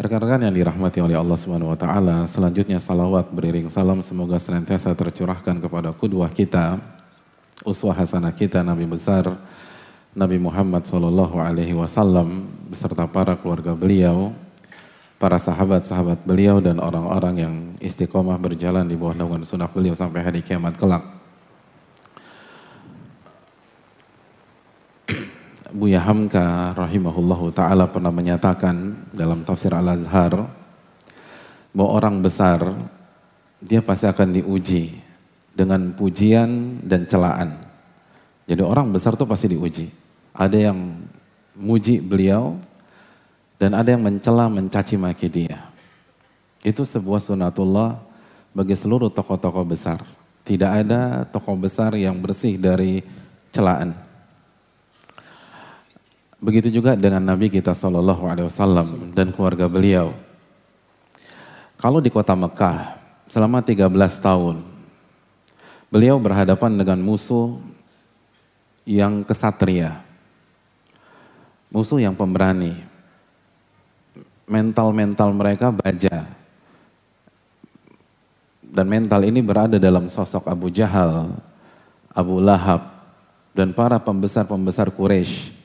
Rekan-rekan 0.00 0.48
yang 0.48 0.56
dirahmati 0.56 1.04
oleh 1.04 1.12
Allah 1.12 1.36
Subhanahu 1.36 1.76
wa 1.76 1.76
taala, 1.76 2.24
selanjutnya 2.24 2.80
salawat 2.80 3.28
beriring 3.36 3.68
salam 3.68 4.00
semoga 4.00 4.40
senantiasa 4.40 4.96
tercurahkan 4.96 5.60
kepada 5.60 5.92
kedua 5.92 6.32
kita, 6.32 6.80
uswah 7.68 7.92
hasanah 7.92 8.32
kita 8.32 8.64
Nabi 8.64 8.88
besar 8.88 9.36
Nabi 10.16 10.40
Muhammad 10.40 10.88
sallallahu 10.88 11.36
alaihi 11.36 11.76
wasallam 11.76 12.48
beserta 12.72 13.04
para 13.04 13.36
keluarga 13.36 13.76
beliau, 13.76 14.32
para 15.20 15.36
sahabat-sahabat 15.36 16.24
beliau 16.24 16.64
dan 16.64 16.80
orang-orang 16.80 17.34
yang 17.36 17.54
istiqomah 17.84 18.40
berjalan 18.40 18.88
di 18.88 18.96
bawah 18.96 19.12
naungan 19.12 19.44
sunnah 19.44 19.68
beliau 19.68 19.92
sampai 19.92 20.24
hari 20.24 20.40
kiamat 20.40 20.80
kelak. 20.80 21.19
Buya 25.70 26.02
Hamka 26.02 26.74
rahimahullahu 26.74 27.54
taala 27.54 27.86
pernah 27.86 28.10
menyatakan 28.10 29.06
dalam 29.14 29.46
tafsir 29.46 29.70
Al-Azhar 29.70 30.50
bahwa 31.70 31.90
orang 31.94 32.18
besar 32.18 32.58
dia 33.62 33.78
pasti 33.78 34.10
akan 34.10 34.34
diuji 34.34 34.98
dengan 35.54 35.94
pujian 35.94 36.82
dan 36.82 37.06
celaan. 37.06 37.54
Jadi 38.50 38.62
orang 38.66 38.90
besar 38.90 39.14
tuh 39.14 39.30
pasti 39.30 39.46
diuji. 39.54 39.86
Ada 40.34 40.74
yang 40.74 41.06
muji 41.54 42.02
beliau 42.02 42.58
dan 43.62 43.78
ada 43.78 43.94
yang 43.94 44.02
mencela 44.02 44.50
mencaci 44.50 44.98
maki 44.98 45.30
dia. 45.30 45.70
Itu 46.66 46.82
sebuah 46.82 47.22
sunatullah 47.22 47.94
bagi 48.50 48.74
seluruh 48.74 49.12
tokoh-tokoh 49.14 49.62
besar. 49.62 50.02
Tidak 50.42 50.66
ada 50.66 51.22
tokoh 51.30 51.54
besar 51.54 51.94
yang 51.94 52.18
bersih 52.18 52.58
dari 52.58 53.06
celaan. 53.54 54.09
Begitu 56.40 56.72
juga 56.72 56.96
dengan 56.96 57.20
Nabi 57.20 57.52
kita 57.52 57.76
Shallallahu 57.76 58.24
Alaihi 58.24 58.48
Wasallam 58.48 59.12
dan 59.12 59.28
keluarga 59.28 59.68
beliau. 59.68 60.16
Kalau 61.76 62.00
di 62.00 62.08
kota 62.08 62.32
Mekah 62.32 62.96
selama 63.28 63.60
13 63.60 63.92
tahun, 64.16 64.64
beliau 65.92 66.16
berhadapan 66.16 66.80
dengan 66.80 66.96
musuh 67.04 67.60
yang 68.88 69.20
kesatria, 69.20 70.00
musuh 71.68 72.00
yang 72.00 72.16
pemberani. 72.16 72.88
Mental-mental 74.48 75.30
mereka 75.36 75.68
baja. 75.70 76.24
Dan 78.64 78.86
mental 78.88 79.22
ini 79.28 79.44
berada 79.44 79.76
dalam 79.76 80.08
sosok 80.08 80.48
Abu 80.48 80.72
Jahal, 80.72 81.36
Abu 82.10 82.40
Lahab, 82.40 82.82
dan 83.52 83.70
para 83.76 84.00
pembesar-pembesar 84.00 84.90
Quraisy 84.90 85.59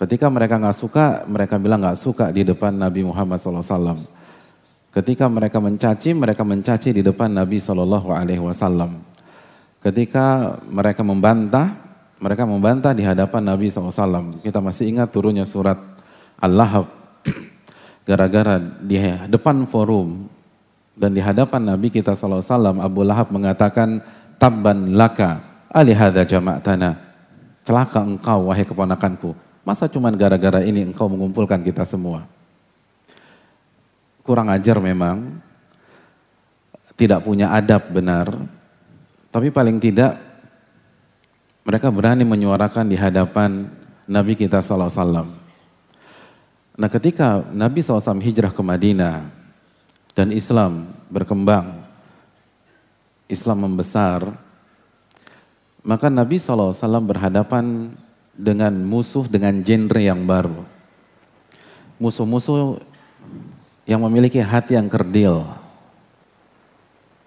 Ketika 0.00 0.32
mereka 0.32 0.56
nggak 0.56 0.76
suka, 0.76 1.22
mereka 1.28 1.60
bilang 1.60 1.84
nggak 1.84 2.00
suka 2.00 2.32
di 2.32 2.42
depan 2.48 2.72
Nabi 2.72 3.04
Muhammad 3.04 3.36
SAW. 3.36 4.02
Ketika 4.92 5.28
mereka 5.28 5.56
mencaci, 5.60 6.12
mereka 6.16 6.44
mencaci 6.44 6.92
di 6.92 7.00
depan 7.04 7.32
Nabi 7.32 7.60
Wasallam. 7.60 9.00
Ketika 9.80 10.56
mereka 10.68 11.00
membantah, 11.00 11.76
mereka 12.20 12.44
membantah 12.44 12.92
di 12.92 13.04
hadapan 13.04 13.52
Nabi 13.52 13.72
SAW. 13.72 14.40
Kita 14.44 14.60
masih 14.60 14.92
ingat 14.92 15.08
turunnya 15.12 15.48
surat 15.48 15.80
Al-Lahab. 16.40 16.88
Gara-gara 18.08 18.60
di 18.60 19.00
depan 19.28 19.64
forum 19.64 20.28
dan 20.92 21.16
di 21.16 21.24
hadapan 21.24 21.72
Nabi 21.72 21.88
kita 21.88 22.12
SAW, 22.12 22.44
Abu 22.80 23.00
Lahab 23.04 23.32
mengatakan, 23.32 24.00
Tabban 24.36 24.92
laka 24.92 25.40
alihada 25.72 26.26
jama'tana. 26.26 27.00
Celaka 27.62 28.02
engkau 28.02 28.50
wahai 28.50 28.66
keponakanku 28.66 29.51
Masa 29.62 29.86
cuma 29.86 30.10
gara-gara 30.10 30.58
ini 30.66 30.82
engkau 30.90 31.06
mengumpulkan 31.06 31.62
kita 31.62 31.86
semua? 31.86 32.26
Kurang 34.26 34.50
ajar 34.50 34.82
memang, 34.82 35.38
tidak 36.98 37.22
punya 37.22 37.50
adab 37.54 37.86
benar, 37.90 38.26
tapi 39.30 39.54
paling 39.54 39.78
tidak 39.78 40.18
mereka 41.62 41.94
berani 41.94 42.26
menyuarakan 42.26 42.90
di 42.90 42.98
hadapan 42.98 43.70
Nabi 44.10 44.34
kita 44.34 44.58
SAW. 44.58 45.30
Nah 46.72 46.88
ketika 46.90 47.46
Nabi 47.54 47.84
SAW 47.84 48.18
hijrah 48.18 48.50
ke 48.50 48.62
Madinah 48.66 49.30
dan 50.18 50.34
Islam 50.34 50.90
berkembang, 51.06 51.86
Islam 53.30 53.70
membesar, 53.70 54.26
maka 55.86 56.10
Nabi 56.10 56.42
SAW 56.42 56.74
berhadapan 57.06 57.94
dengan 58.32 58.72
musuh 58.72 59.28
dengan 59.28 59.60
genre 59.60 60.00
yang 60.00 60.24
baru. 60.24 60.64
Musuh-musuh 62.00 62.80
yang 63.86 64.00
memiliki 64.02 64.40
hati 64.40 64.74
yang 64.74 64.88
kerdil. 64.88 65.46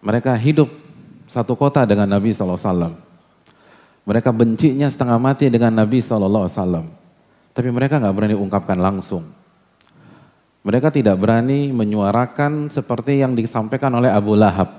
Mereka 0.02 0.36
hidup 0.38 0.70
satu 1.26 1.58
kota 1.58 1.86
dengan 1.88 2.10
Nabi 2.10 2.34
SAW. 2.34 2.94
Mereka 4.06 4.30
bencinya 4.30 4.86
setengah 4.86 5.18
mati 5.18 5.50
dengan 5.50 5.74
Nabi 5.74 5.98
SAW. 6.04 6.86
Tapi 7.56 7.70
mereka 7.72 7.98
nggak 7.98 8.14
berani 8.14 8.36
ungkapkan 8.36 8.78
langsung. 8.78 9.26
Mereka 10.66 10.90
tidak 10.90 11.18
berani 11.22 11.70
menyuarakan 11.70 12.74
seperti 12.74 13.22
yang 13.22 13.38
disampaikan 13.38 13.94
oleh 13.94 14.10
Abu 14.10 14.34
Lahab. 14.34 14.70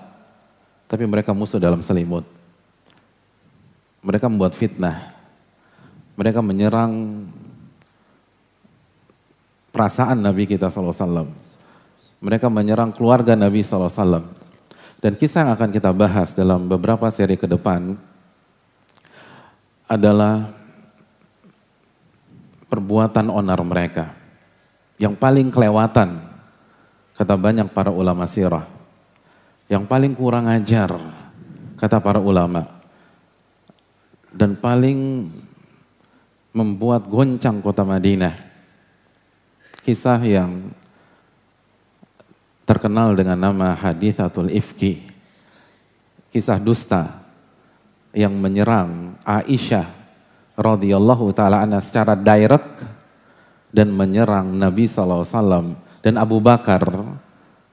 Tapi 0.86 1.06
mereka 1.06 1.34
musuh 1.34 1.58
dalam 1.58 1.82
selimut. 1.82 2.26
Mereka 4.06 4.30
membuat 4.30 4.54
fitnah 4.54 5.15
mereka 6.16 6.40
menyerang 6.40 6.92
perasaan 9.70 10.24
Nabi 10.24 10.48
kita 10.48 10.72
SAW. 10.72 11.28
Mereka 12.24 12.48
menyerang 12.48 12.96
keluarga 12.96 13.36
Nabi 13.36 13.60
SAW. 13.60 14.24
Dan 14.96 15.12
kisah 15.20 15.44
yang 15.44 15.52
akan 15.52 15.68
kita 15.68 15.92
bahas 15.92 16.32
dalam 16.32 16.64
beberapa 16.64 17.04
seri 17.12 17.36
ke 17.36 17.44
depan 17.44 17.92
adalah 19.84 20.56
perbuatan 22.72 23.28
onar 23.28 23.60
mereka. 23.60 24.16
Yang 24.96 25.20
paling 25.20 25.52
kelewatan, 25.52 26.16
kata 27.20 27.34
banyak 27.36 27.68
para 27.76 27.92
ulama 27.92 28.24
sirah. 28.24 28.64
Yang 29.68 29.84
paling 29.84 30.16
kurang 30.16 30.48
ajar, 30.48 30.96
kata 31.76 32.00
para 32.00 32.16
ulama. 32.16 32.64
Dan 34.32 34.56
paling 34.56 35.28
membuat 36.56 37.04
goncang 37.04 37.60
kota 37.60 37.84
Madinah. 37.84 38.32
Kisah 39.84 40.16
yang 40.24 40.72
terkenal 42.64 43.12
dengan 43.12 43.36
nama 43.36 43.76
Hadithatul 43.76 44.48
Ifki. 44.48 45.04
Kisah 46.32 46.56
dusta 46.56 47.20
yang 48.16 48.32
menyerang 48.32 49.20
Aisyah 49.20 49.84
radhiyallahu 50.56 51.36
taala 51.36 51.60
anha 51.60 51.84
secara 51.84 52.16
direct 52.16 52.80
dan 53.68 53.92
menyerang 53.92 54.56
Nabi 54.56 54.88
SAW 54.88 55.76
dan 56.00 56.14
Abu 56.16 56.40
Bakar 56.40 56.88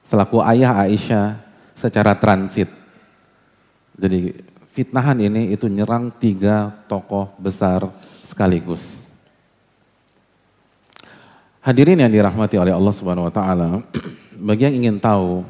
selaku 0.04 0.44
ayah 0.44 0.84
Aisyah 0.84 1.40
secara 1.72 2.12
transit. 2.20 2.68
Jadi 3.96 4.36
fitnahan 4.68 5.16
ini 5.24 5.56
itu 5.56 5.64
nyerang 5.72 6.12
tiga 6.20 6.68
tokoh 6.84 7.32
besar 7.40 7.88
sekaligus. 8.24 9.04
Hadirin 11.64 11.96
yang 11.96 12.12
dirahmati 12.12 12.60
oleh 12.60 12.76
Allah 12.76 12.92
Subhanahu 12.92 13.28
wa 13.28 13.32
taala, 13.32 13.80
bagi 14.48 14.68
yang 14.68 14.76
ingin 14.84 14.96
tahu 15.00 15.44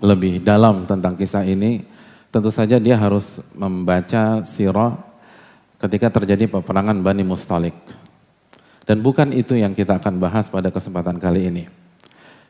lebih 0.00 0.40
dalam 0.40 0.88
tentang 0.88 1.16
kisah 1.16 1.44
ini, 1.44 1.84
tentu 2.32 2.48
saja 2.48 2.80
dia 2.80 2.96
harus 2.96 3.40
membaca 3.52 4.40
sirah 4.44 4.96
ketika 5.76 6.08
terjadi 6.08 6.48
peperangan 6.48 6.96
Bani 7.04 7.20
Mustalik. 7.20 7.76
Dan 8.84 9.00
bukan 9.00 9.32
itu 9.32 9.56
yang 9.56 9.72
kita 9.72 9.96
akan 9.96 10.20
bahas 10.20 10.48
pada 10.48 10.68
kesempatan 10.68 11.16
kali 11.16 11.52
ini. 11.52 11.64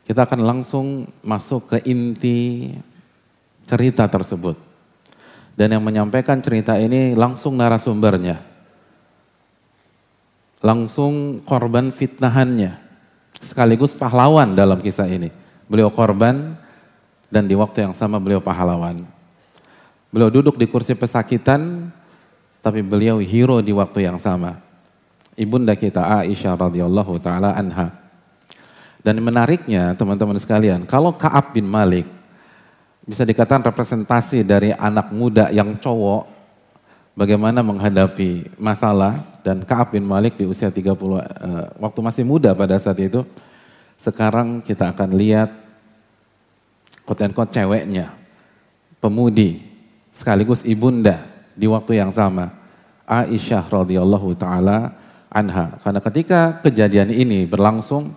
Kita 0.07 0.23
akan 0.23 0.43
langsung 0.43 1.11
masuk 1.23 1.75
ke 1.75 1.77
inti 1.87 2.71
cerita 3.67 4.07
tersebut. 4.07 4.55
Dan 5.55 5.75
yang 5.75 5.83
menyampaikan 5.83 6.39
cerita 6.43 6.75
ini 6.75 7.15
langsung 7.15 7.55
narasumbernya, 7.55 8.54
langsung 10.65 11.45
korban 11.45 11.93
fitnahannya. 11.93 12.81
Sekaligus 13.37 13.93
pahlawan 13.93 14.57
dalam 14.57 14.81
kisah 14.81 15.05
ini. 15.05 15.29
Beliau 15.69 15.93
korban 15.93 16.57
dan 17.29 17.45
di 17.45 17.53
waktu 17.53 17.85
yang 17.85 17.93
sama 17.93 18.17
beliau 18.17 18.41
pahlawan. 18.41 19.05
Beliau 20.09 20.33
duduk 20.33 20.57
di 20.57 20.65
kursi 20.65 20.97
pesakitan, 20.97 21.93
tapi 22.65 22.81
beliau 22.81 23.21
hero 23.21 23.61
di 23.61 23.69
waktu 23.69 24.09
yang 24.09 24.17
sama. 24.17 24.57
Ibunda 25.37 25.77
kita 25.77 26.01
Aisyah 26.25 26.57
radhiyallahu 26.57 27.13
taala 27.21 27.53
anha. 27.53 27.93
Dan 29.05 29.21
menariknya 29.21 29.93
teman-teman 29.93 30.41
sekalian, 30.41 30.89
kalau 30.89 31.13
Kaab 31.13 31.53
bin 31.53 31.69
Malik 31.69 32.09
bisa 33.05 33.21
dikatakan 33.21 33.69
representasi 33.69 34.41
dari 34.41 34.73
anak 34.73 35.13
muda 35.13 35.53
yang 35.53 35.77
cowok 35.77 36.34
bagaimana 37.15 37.63
menghadapi 37.63 38.59
masalah 38.59 39.23
dan 39.41 39.63
Kaab 39.63 39.95
bin 39.95 40.03
Malik 40.03 40.35
di 40.35 40.45
usia 40.45 40.69
30 40.69 40.91
uh, 40.91 41.17
eh, 41.17 41.65
waktu 41.79 41.99
masih 42.03 42.23
muda 42.27 42.51
pada 42.51 42.75
saat 42.77 42.99
itu 42.99 43.23
Sekarang 43.95 44.61
kita 44.61 44.91
akan 44.91 45.15
lihat 45.17 45.49
quote-unquote 47.07 47.55
ceweknya, 47.55 48.11
pemudi, 48.99 49.63
sekaligus 50.11 50.61
ibunda 50.67 51.23
di 51.55 51.65
waktu 51.65 52.03
yang 52.03 52.11
sama. 52.11 52.51
Aisyah 53.07 53.65
radhiyallahu 53.65 54.35
taala 54.35 54.93
anha. 55.31 55.79
Karena 55.79 56.01
ketika 56.03 56.59
kejadian 56.59 57.13
ini 57.13 57.47
berlangsung, 57.47 58.11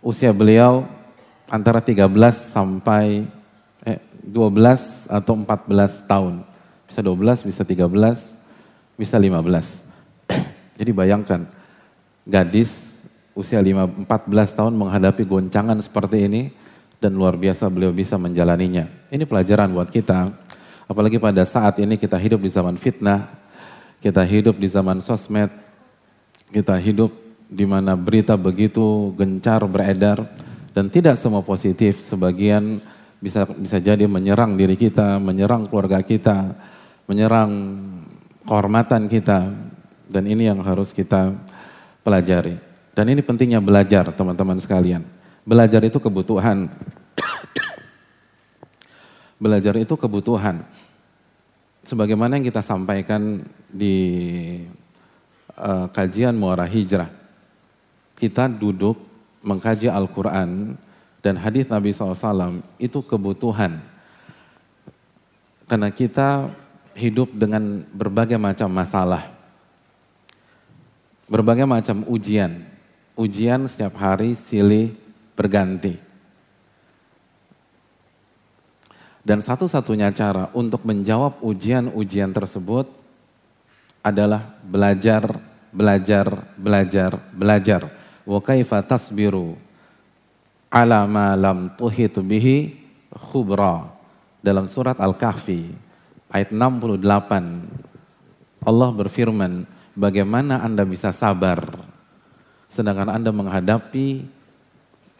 usia 0.00 0.32
beliau 0.32 0.88
antara 1.50 1.84
13 1.84 2.08
sampai 2.32 3.28
eh, 3.84 4.00
12 4.24 5.12
atau 5.12 5.34
14 5.36 6.08
tahun. 6.08 6.34
Bisa 6.88 7.00
12, 7.04 7.46
bisa 7.46 7.62
13, 7.68 8.37
bisa 8.98 9.14
15. 9.14 9.86
Jadi 10.82 10.90
bayangkan, 10.90 11.46
gadis 12.26 13.00
usia 13.38 13.62
5, 13.62 14.04
14 14.10 14.58
tahun 14.58 14.74
menghadapi 14.74 15.22
goncangan 15.22 15.78
seperti 15.78 16.26
ini, 16.26 16.50
dan 16.98 17.14
luar 17.14 17.38
biasa 17.38 17.70
beliau 17.70 17.94
bisa 17.94 18.18
menjalaninya. 18.18 18.90
Ini 19.08 19.22
pelajaran 19.22 19.70
buat 19.70 19.88
kita, 19.88 20.34
apalagi 20.90 21.22
pada 21.22 21.46
saat 21.46 21.78
ini 21.78 21.94
kita 21.94 22.18
hidup 22.18 22.42
di 22.42 22.50
zaman 22.50 22.74
fitnah, 22.74 23.30
kita 24.02 24.22
hidup 24.26 24.58
di 24.58 24.66
zaman 24.66 24.98
sosmed, 24.98 25.50
kita 26.50 26.74
hidup 26.74 27.14
di 27.48 27.64
mana 27.64 27.94
berita 27.94 28.34
begitu 28.34 29.14
gencar 29.16 29.64
beredar 29.64 30.26
dan 30.74 30.90
tidak 30.90 31.16
semua 31.16 31.40
positif, 31.40 32.02
sebagian 32.02 32.82
bisa 33.18 33.46
bisa 33.46 33.78
jadi 33.78 34.06
menyerang 34.10 34.58
diri 34.58 34.74
kita, 34.74 35.22
menyerang 35.22 35.70
keluarga 35.70 36.02
kita, 36.02 36.54
menyerang 37.06 37.50
kehormatan 38.48 39.12
kita 39.12 39.52
dan 40.08 40.24
ini 40.24 40.48
yang 40.48 40.64
harus 40.64 40.96
kita 40.96 41.36
pelajari. 42.00 42.56
Dan 42.96 43.12
ini 43.12 43.20
pentingnya 43.20 43.60
belajar 43.60 44.08
teman-teman 44.16 44.56
sekalian. 44.56 45.04
Belajar 45.44 45.84
itu 45.84 46.00
kebutuhan. 46.00 46.72
belajar 49.44 49.76
itu 49.76 49.94
kebutuhan 50.00 50.64
sebagaimana 51.88 52.36
yang 52.36 52.48
kita 52.48 52.64
sampaikan 52.64 53.44
di 53.68 53.96
uh, 55.56 55.88
kajian 55.88 56.36
Muara 56.36 56.68
Hijrah. 56.68 57.08
Kita 58.18 58.48
duduk 58.48 59.00
mengkaji 59.40 59.88
Al-Quran 59.88 60.76
dan 61.24 61.34
hadis 61.40 61.64
Nabi 61.72 61.96
SAW 61.96 62.60
itu 62.76 63.00
kebutuhan. 63.00 63.80
Karena 65.68 65.88
kita 65.92 66.48
hidup 66.98 67.30
dengan 67.30 67.86
berbagai 67.94 68.34
macam 68.34 68.66
masalah. 68.74 69.30
Berbagai 71.30 71.62
macam 71.62 72.02
ujian. 72.10 72.66
Ujian 73.14 73.70
setiap 73.70 73.94
hari 74.02 74.34
silih 74.34 74.90
berganti. 75.38 75.94
Dan 79.22 79.38
satu-satunya 79.44 80.10
cara 80.10 80.50
untuk 80.56 80.82
menjawab 80.82 81.38
ujian-ujian 81.44 82.32
tersebut 82.32 82.88
adalah 84.00 84.56
belajar, 84.64 85.36
belajar, 85.68 86.26
belajar, 86.56 87.12
belajar. 87.36 87.82
Wa 88.24 88.40
kaifa 88.40 88.80
tasbiru 88.80 89.54
ala 90.72 91.04
ma 91.04 91.36
lam 91.36 91.68
tuhitu 91.76 92.24
bihi 92.24 92.72
khubra. 93.12 93.92
Dalam 94.40 94.70
surat 94.70 94.96
Al-Kahfi 94.96 95.87
ayat 96.32 96.52
68 96.52 97.04
Allah 98.68 98.90
berfirman, 98.92 99.64
bagaimana 99.96 100.60
Anda 100.60 100.84
bisa 100.84 101.14
sabar 101.14 101.88
sedangkan 102.68 103.08
Anda 103.16 103.32
menghadapi 103.32 104.28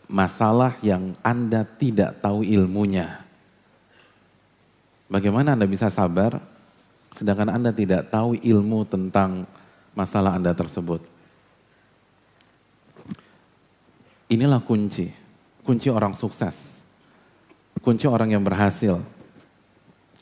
masalah 0.09 0.77
yang 0.85 1.17
Anda 1.25 1.65
tidak 1.65 2.21
tahu 2.21 2.45
ilmunya. 2.45 3.25
Bagaimana 5.09 5.57
Anda 5.57 5.65
bisa 5.65 5.89
sabar 5.89 6.41
sedangkan 7.17 7.57
Anda 7.57 7.73
tidak 7.73 8.13
tahu 8.13 8.37
ilmu 8.37 8.85
tentang 8.85 9.49
masalah 9.97 10.37
Anda 10.37 10.53
tersebut? 10.53 11.01
Inilah 14.29 14.61
kunci, 14.61 15.09
kunci 15.65 15.89
orang 15.89 16.13
sukses. 16.13 16.85
Kunci 17.81 18.05
orang 18.05 18.37
yang 18.37 18.45
berhasil. 18.45 19.01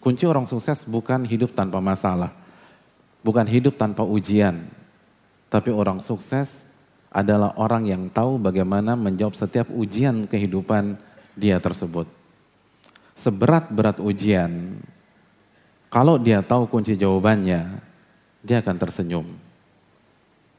Kunci 0.06 0.22
orang 0.22 0.46
sukses 0.46 0.86
bukan 0.86 1.26
hidup 1.26 1.50
tanpa 1.50 1.82
masalah. 1.82 2.30
Bukan 3.26 3.42
hidup 3.50 3.74
tanpa 3.74 4.06
ujian. 4.06 4.70
Tapi 5.50 5.74
orang 5.74 5.98
sukses 5.98 6.62
adalah 7.10 7.50
orang 7.58 7.90
yang 7.90 8.06
tahu 8.06 8.38
bagaimana 8.38 8.94
menjawab 8.94 9.34
setiap 9.34 9.66
ujian 9.74 10.30
kehidupan 10.30 10.94
dia 11.34 11.58
tersebut 11.58 12.06
seberat-berat 13.16 13.98
ujian, 13.98 14.76
kalau 15.88 16.20
dia 16.20 16.44
tahu 16.44 16.68
kunci 16.68 16.94
jawabannya, 16.94 17.80
dia 18.44 18.56
akan 18.60 18.76
tersenyum. 18.76 19.26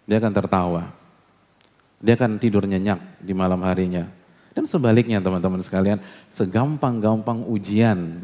Dia 0.10 0.18
akan 0.18 0.34
tertawa. 0.34 0.84
Dia 2.02 2.18
akan 2.18 2.42
tidur 2.42 2.66
nyenyak 2.66 3.22
di 3.22 3.38
malam 3.38 3.62
harinya. 3.62 4.10
Dan 4.58 4.66
sebaliknya 4.66 5.22
teman-teman 5.22 5.62
sekalian, 5.62 6.02
segampang-gampang 6.34 7.46
ujian, 7.46 8.18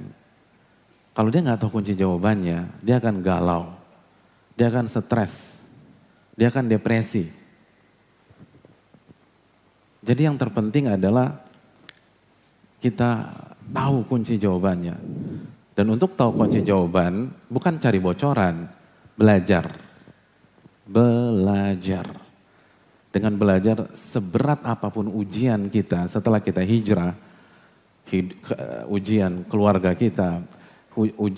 kalau 1.14 1.30
dia 1.30 1.46
nggak 1.46 1.62
tahu 1.62 1.78
kunci 1.78 1.94
jawabannya, 1.94 2.82
dia 2.82 2.98
akan 2.98 3.22
galau. 3.22 3.70
Dia 4.58 4.74
akan 4.74 4.90
stres. 4.90 5.62
Dia 6.34 6.50
akan 6.50 6.66
depresi. 6.66 7.30
Jadi 10.02 10.22
yang 10.26 10.36
terpenting 10.36 10.90
adalah 10.90 11.38
kita 12.82 13.30
tahu 13.70 14.10
kunci 14.10 14.42
jawabannya. 14.42 14.98
Dan 15.74 15.86
untuk 15.94 16.18
tahu 16.18 16.34
kunci 16.34 16.66
jawaban, 16.66 17.30
bukan 17.46 17.78
cari 17.78 18.02
bocoran, 18.02 18.66
belajar. 19.14 19.70
Belajar. 20.90 22.06
Dengan 23.14 23.38
belajar 23.38 23.94
seberat 23.94 24.66
apa 24.66 24.90
pun 24.90 25.14
ujian 25.14 25.70
kita 25.70 26.10
setelah 26.10 26.42
kita 26.42 26.66
hijrah, 26.66 27.14
ujian 28.90 29.46
keluarga 29.46 29.94
kita, 29.94 30.42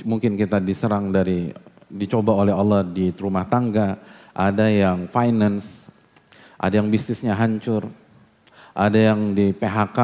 mungkin 0.04 0.36
kita 0.36 0.60
diserang 0.60 1.10
dari, 1.12 1.52
dicoba 1.88 2.36
oleh 2.36 2.54
Allah 2.54 2.84
di 2.84 3.12
rumah 3.16 3.48
tangga, 3.48 3.98
ada 4.36 4.68
yang 4.68 5.08
finance, 5.08 5.88
ada 6.60 6.80
yang 6.80 6.92
bisnisnya 6.92 7.36
hancur, 7.36 7.88
ada 8.76 9.00
yang 9.00 9.32
di 9.32 9.56
PHK, 9.56 10.00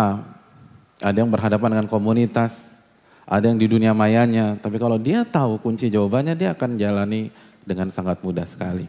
ada 1.04 1.18
yang 1.18 1.28
berhadapan 1.28 1.76
dengan 1.76 1.88
komunitas, 1.92 2.80
ada 3.28 3.48
yang 3.48 3.60
di 3.60 3.68
dunia 3.68 3.92
mayanya. 3.92 4.56
Tapi 4.60 4.80
kalau 4.80 4.96
dia 4.96 5.28
tahu 5.28 5.60
kunci 5.60 5.92
jawabannya, 5.92 6.36
dia 6.36 6.56
akan 6.56 6.80
jalani 6.80 7.32
dengan 7.64 7.92
sangat 7.92 8.20
mudah 8.24 8.48
sekali. 8.48 8.88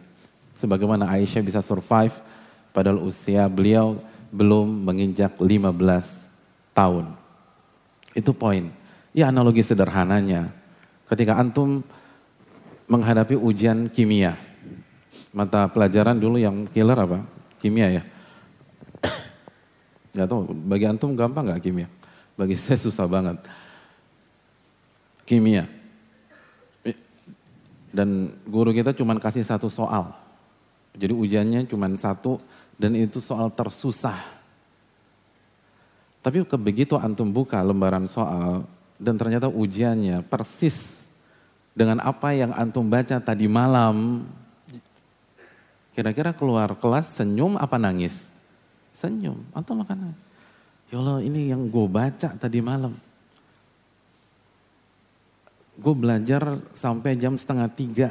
Sebagaimana 0.55 1.11
Aisyah 1.11 1.43
bisa 1.43 1.59
survive, 1.59 2.15
padahal 2.71 3.03
usia 3.03 3.51
beliau 3.51 3.99
belum 4.31 4.87
menginjak 4.87 5.37
15 5.37 6.29
tahun. 6.73 7.13
Itu 8.13 8.33
poin. 8.37 8.82
Ya 9.13 9.29
analogi 9.29 9.61
sederhananya, 9.61 10.49
ketika 11.05 11.37
antum 11.37 11.85
menghadapi 12.89 13.37
ujian 13.37 13.85
kimia, 13.93 14.41
mata 15.37 15.69
pelajaran 15.69 16.17
dulu 16.17 16.41
yang 16.41 16.65
killer 16.73 16.97
apa? 16.97 17.21
Kimia 17.61 18.01
ya? 18.01 18.03
Gak 20.17 20.29
tahu, 20.29 20.57
bagi 20.65 20.89
antum 20.89 21.13
gampang 21.13 21.53
gak 21.53 21.61
kimia? 21.61 21.89
Bagi 22.41 22.57
saya 22.57 22.81
susah 22.81 23.05
banget. 23.05 23.37
Kimia. 25.29 25.69
Dan 27.93 28.33
guru 28.49 28.73
kita 28.73 28.97
cuma 28.97 29.13
kasih 29.21 29.45
satu 29.45 29.69
soal. 29.69 30.17
Jadi 30.97 31.13
ujiannya 31.13 31.69
cuma 31.69 31.89
satu 32.01 32.41
dan 32.81 32.97
itu 32.97 33.21
soal 33.21 33.53
tersusah. 33.53 34.17
Tapi 36.25 36.49
begitu 36.57 36.97
antum 36.97 37.29
buka 37.29 37.61
lembaran 37.61 38.09
soal 38.09 38.65
dan 39.03 39.19
ternyata 39.19 39.51
ujiannya 39.51 40.23
persis 40.31 41.03
dengan 41.75 41.99
apa 41.99 42.31
yang 42.31 42.55
antum 42.55 42.87
baca 42.87 43.19
tadi 43.19 43.51
malam. 43.51 44.23
Kira-kira 45.93 46.31
keluar 46.31 46.73
kelas 46.79 47.19
senyum 47.19 47.59
apa 47.59 47.77
nangis? 47.77 48.31
Senyum. 48.95 49.43
Antum 49.53 49.83
makan 49.83 50.09
nangis. 50.09 50.21
Ya 50.89 51.03
Allah 51.03 51.19
ini 51.21 51.51
yang 51.51 51.67
gue 51.67 51.87
baca 51.91 52.31
tadi 52.39 52.63
malam. 52.63 52.95
Gue 55.77 55.95
belajar 55.99 56.63
sampai 56.73 57.19
jam 57.19 57.35
setengah 57.35 57.67
tiga. 57.75 58.09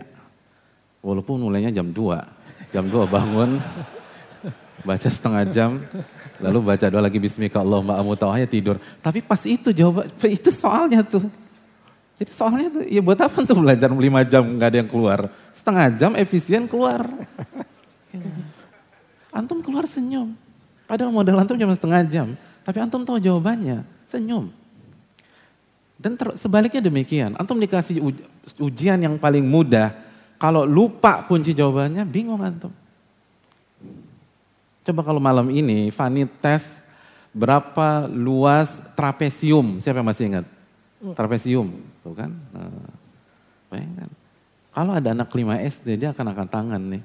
Walaupun 0.99 1.39
mulainya 1.39 1.71
jam 1.71 1.87
dua. 1.89 2.27
Jam 2.69 2.87
dua 2.87 3.03
bangun, 3.03 3.59
baca 4.87 5.09
setengah 5.11 5.43
jam, 5.51 5.81
lalu 6.41 6.73
baca 6.73 6.85
doa 6.89 7.05
lagi 7.05 7.21
bismika 7.21 7.61
Allah 7.61 7.79
ma'amutawahnya 7.85 8.49
tidur. 8.49 8.81
Tapi 8.99 9.21
pas 9.21 9.39
itu 9.45 9.69
jawab, 9.69 10.09
itu 10.25 10.49
soalnya 10.49 11.05
tuh. 11.05 11.29
Itu 12.17 12.33
soalnya 12.33 12.69
tuh, 12.69 12.83
ya 12.85 13.01
buat 13.01 13.17
apa 13.17 13.41
tuh 13.45 13.61
belajar 13.61 13.89
lima 13.93 14.21
jam 14.25 14.45
nggak 14.45 14.69
ada 14.73 14.77
yang 14.81 14.89
keluar. 14.89 15.29
Setengah 15.53 15.85
jam 15.97 16.11
efisien 16.17 16.65
keluar. 16.65 17.05
Antum 19.31 19.63
keluar 19.63 19.87
senyum. 19.87 20.35
Padahal 20.85 21.13
modal 21.13 21.39
antum 21.39 21.55
cuma 21.55 21.73
setengah 21.77 22.01
jam. 22.09 22.27
Tapi 22.61 22.77
antum 22.77 23.01
tahu 23.01 23.17
jawabannya, 23.17 23.81
senyum. 24.11 24.53
Dan 26.01 26.17
ter, 26.17 26.33
sebaliknya 26.33 26.81
demikian, 26.81 27.37
antum 27.37 27.61
dikasih 27.61 28.01
uj, 28.01 28.17
ujian 28.57 28.97
yang 28.97 29.15
paling 29.21 29.45
mudah, 29.45 29.93
kalau 30.41 30.65
lupa 30.65 31.21
kunci 31.29 31.53
jawabannya, 31.53 32.01
bingung 32.09 32.41
antum. 32.41 32.73
Coba 34.81 35.01
kalau 35.05 35.21
malam 35.21 35.47
ini 35.53 35.93
Fani 35.93 36.25
tes 36.25 36.81
berapa 37.31 38.09
luas 38.09 38.81
trapesium, 38.97 39.79
siapa 39.79 40.01
yang 40.01 40.09
masih 40.09 40.25
ingat? 40.27 40.45
Trapesium, 41.15 41.81
tuh 42.01 42.13
kan? 42.13 42.29
Nah, 42.53 42.91
bayangkan. 43.69 44.09
Kalau 44.71 44.91
ada 44.95 45.09
anak 45.11 45.29
5 45.29 45.57
SD, 45.67 45.87
dia 45.99 46.09
akan 46.13 46.25
angkat 46.31 46.49
tangan 46.49 46.81
nih. 46.81 47.03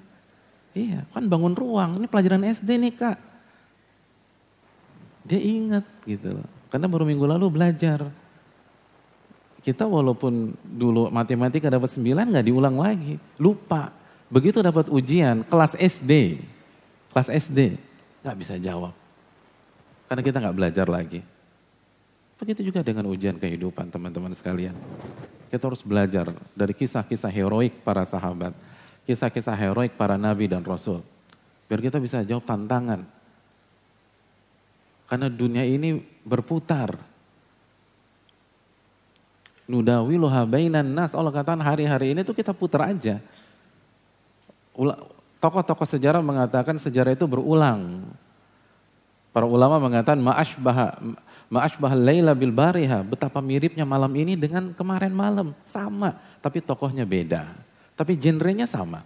Iya, 0.76 1.00
kan 1.08 1.24
bangun 1.24 1.56
ruang, 1.56 1.96
ini 1.96 2.06
pelajaran 2.06 2.44
SD 2.44 2.68
nih 2.76 2.94
kak. 2.94 3.18
Dia 5.26 5.40
ingat 5.42 5.82
gitu 6.06 6.38
Karena 6.70 6.86
baru 6.86 7.02
minggu 7.08 7.24
lalu 7.26 7.50
belajar. 7.50 8.06
Kita 9.64 9.82
walaupun 9.88 10.54
dulu 10.62 11.10
matematika 11.10 11.66
dapat 11.66 11.90
9 11.90 12.06
nggak 12.30 12.46
diulang 12.46 12.76
lagi, 12.78 13.18
lupa. 13.40 13.90
Begitu 14.30 14.62
dapat 14.62 14.86
ujian 14.92 15.42
kelas 15.46 15.74
SD, 15.74 16.38
kelas 17.16 17.32
SD 17.32 17.80
nggak 18.20 18.36
bisa 18.36 18.60
jawab. 18.60 18.92
Karena 20.04 20.20
kita 20.20 20.36
nggak 20.36 20.52
belajar 20.60 20.84
lagi. 20.84 21.24
Begitu 22.36 22.68
juga 22.68 22.84
dengan 22.84 23.08
ujian 23.08 23.40
kehidupan 23.40 23.88
teman-teman 23.88 24.36
sekalian. 24.36 24.76
Kita 25.48 25.64
harus 25.64 25.80
belajar 25.80 26.28
dari 26.52 26.76
kisah-kisah 26.76 27.32
heroik 27.32 27.80
para 27.80 28.04
sahabat. 28.04 28.52
Kisah-kisah 29.08 29.56
heroik 29.56 29.96
para 29.96 30.20
nabi 30.20 30.44
dan 30.44 30.60
rasul. 30.60 31.00
Biar 31.64 31.80
kita 31.80 31.96
bisa 31.96 32.20
jawab 32.20 32.44
tantangan. 32.44 33.08
Karena 35.08 35.32
dunia 35.32 35.64
ini 35.64 36.04
berputar 36.20 37.00
nudawiluha 39.64 40.44
bainan 40.44 40.92
nas. 40.92 41.16
Allah 41.16 41.32
katakan 41.32 41.64
hari-hari 41.64 42.12
ini 42.12 42.20
tuh 42.28 42.36
kita 42.36 42.52
putar 42.52 42.92
aja. 42.92 43.24
Tokoh-tokoh 45.36 45.84
sejarah 45.84 46.24
mengatakan 46.24 46.80
sejarah 46.80 47.12
itu 47.12 47.28
berulang. 47.28 48.02
Para 49.30 49.44
ulama 49.44 49.76
mengatakan 49.76 50.16
ma'ashbaha 50.16 50.96
ma'ashbaha 51.52 51.94
laila 51.94 52.32
bil 52.32 52.52
bariha. 52.52 53.04
Betapa 53.04 53.44
miripnya 53.44 53.84
malam 53.84 54.10
ini 54.16 54.34
dengan 54.34 54.72
kemarin 54.72 55.12
malam. 55.12 55.52
Sama, 55.68 56.16
tapi 56.40 56.64
tokohnya 56.64 57.04
beda. 57.04 57.52
Tapi 57.96 58.16
genrenya 58.16 58.64
sama. 58.64 59.04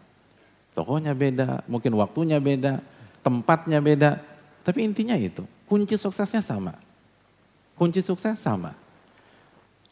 Tokohnya 0.71 1.13
beda, 1.13 1.67
mungkin 1.67 1.99
waktunya 1.99 2.39
beda, 2.39 2.79
tempatnya 3.27 3.83
beda. 3.83 4.23
Tapi 4.63 4.87
intinya 4.87 5.19
itu, 5.19 5.43
kunci 5.67 5.99
suksesnya 5.99 6.43
sama. 6.45 6.79
Kunci 7.75 8.05
sukses 8.05 8.37
sama. 8.39 8.77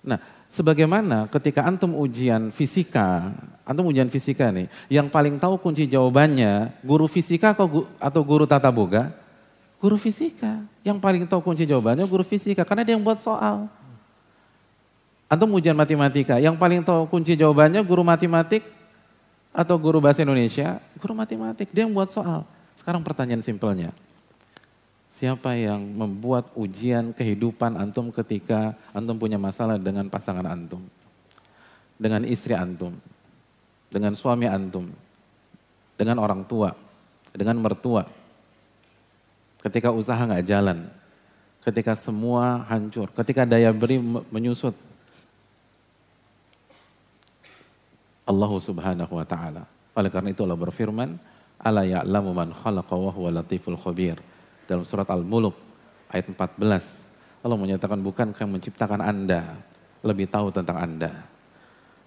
Nah, 0.05 0.21
Sebagaimana 0.49 1.29
ketika 1.29 1.61
antum 1.61 1.93
ujian 1.93 2.49
fisika, 2.49 3.37
antum 3.69 3.85
ujian 3.93 4.09
fisika 4.09 4.49
nih, 4.49 4.67
yang 4.89 5.13
paling 5.13 5.37
tahu 5.37 5.61
kunci 5.61 5.85
jawabannya 5.85 6.73
guru 6.81 7.05
fisika 7.05 7.53
atau 8.01 8.21
guru 8.25 8.49
tata 8.49 8.73
boga? 8.73 9.13
Guru 9.77 10.01
fisika. 10.01 10.65
Yang 10.83 10.99
paling 11.05 11.23
tahu 11.29 11.45
kunci 11.45 11.69
jawabannya 11.69 12.09
guru 12.09 12.25
fisika 12.25 12.65
karena 12.65 12.83
dia 12.83 12.97
yang 12.97 13.05
buat 13.05 13.21
soal. 13.21 13.69
Antum 15.29 15.53
ujian 15.53 15.77
matematika, 15.77 16.41
yang 16.41 16.57
paling 16.57 16.81
tahu 16.81 17.05
kunci 17.05 17.37
jawabannya 17.37 17.85
guru 17.85 18.01
matematik 18.01 18.65
atau 19.53 19.77
guru 19.77 20.01
bahasa 20.01 20.25
Indonesia? 20.25 20.81
Guru 20.97 21.13
matematik, 21.13 21.69
dia 21.69 21.85
yang 21.85 21.93
buat 21.93 22.09
soal. 22.09 22.49
Sekarang 22.81 23.05
pertanyaan 23.05 23.45
simpelnya, 23.45 23.93
Siapa 25.19 25.51
yang 25.59 25.83
membuat 25.83 26.55
ujian 26.55 27.11
kehidupan 27.11 27.75
antum 27.75 28.15
ketika 28.15 28.79
antum 28.95 29.19
punya 29.19 29.35
masalah 29.35 29.75
dengan 29.75 30.07
pasangan 30.07 30.47
antum? 30.47 30.79
Dengan 31.99 32.23
istri 32.23 32.55
antum? 32.55 32.95
Dengan 33.91 34.15
suami 34.15 34.47
antum? 34.47 34.87
Dengan 35.99 36.23
orang 36.23 36.47
tua? 36.47 36.71
Dengan 37.35 37.59
mertua? 37.59 38.07
Ketika 39.59 39.91
usaha 39.91 40.23
nggak 40.23 40.47
jalan? 40.47 40.87
Ketika 41.67 41.99
semua 41.99 42.63
hancur? 42.71 43.11
Ketika 43.11 43.43
daya 43.43 43.75
beri 43.75 43.99
menyusut? 44.31 44.79
Allah 48.23 48.53
subhanahu 48.55 49.19
wa 49.19 49.27
ta'ala. 49.27 49.67
Oleh 49.99 50.11
karena 50.15 50.31
itu 50.31 50.47
Allah 50.47 50.63
berfirman, 50.63 51.19
Ala 51.59 51.83
man 52.23 52.55
khalaqa 52.55 52.95
wa 52.95 53.11
huwa 53.11 53.43
latiful 53.43 53.75
khabir 53.75 54.23
dalam 54.69 54.85
surat 54.85 55.09
Al-Muluk 55.09 55.57
ayat 56.13 56.29
14. 56.29 57.41
Allah 57.41 57.57
menyatakan 57.57 57.97
bukan 58.05 58.37
yang 58.37 58.51
menciptakan 58.53 59.01
Anda 59.01 59.57
lebih 60.05 60.29
tahu 60.29 60.53
tentang 60.53 60.77
Anda. 60.77 61.13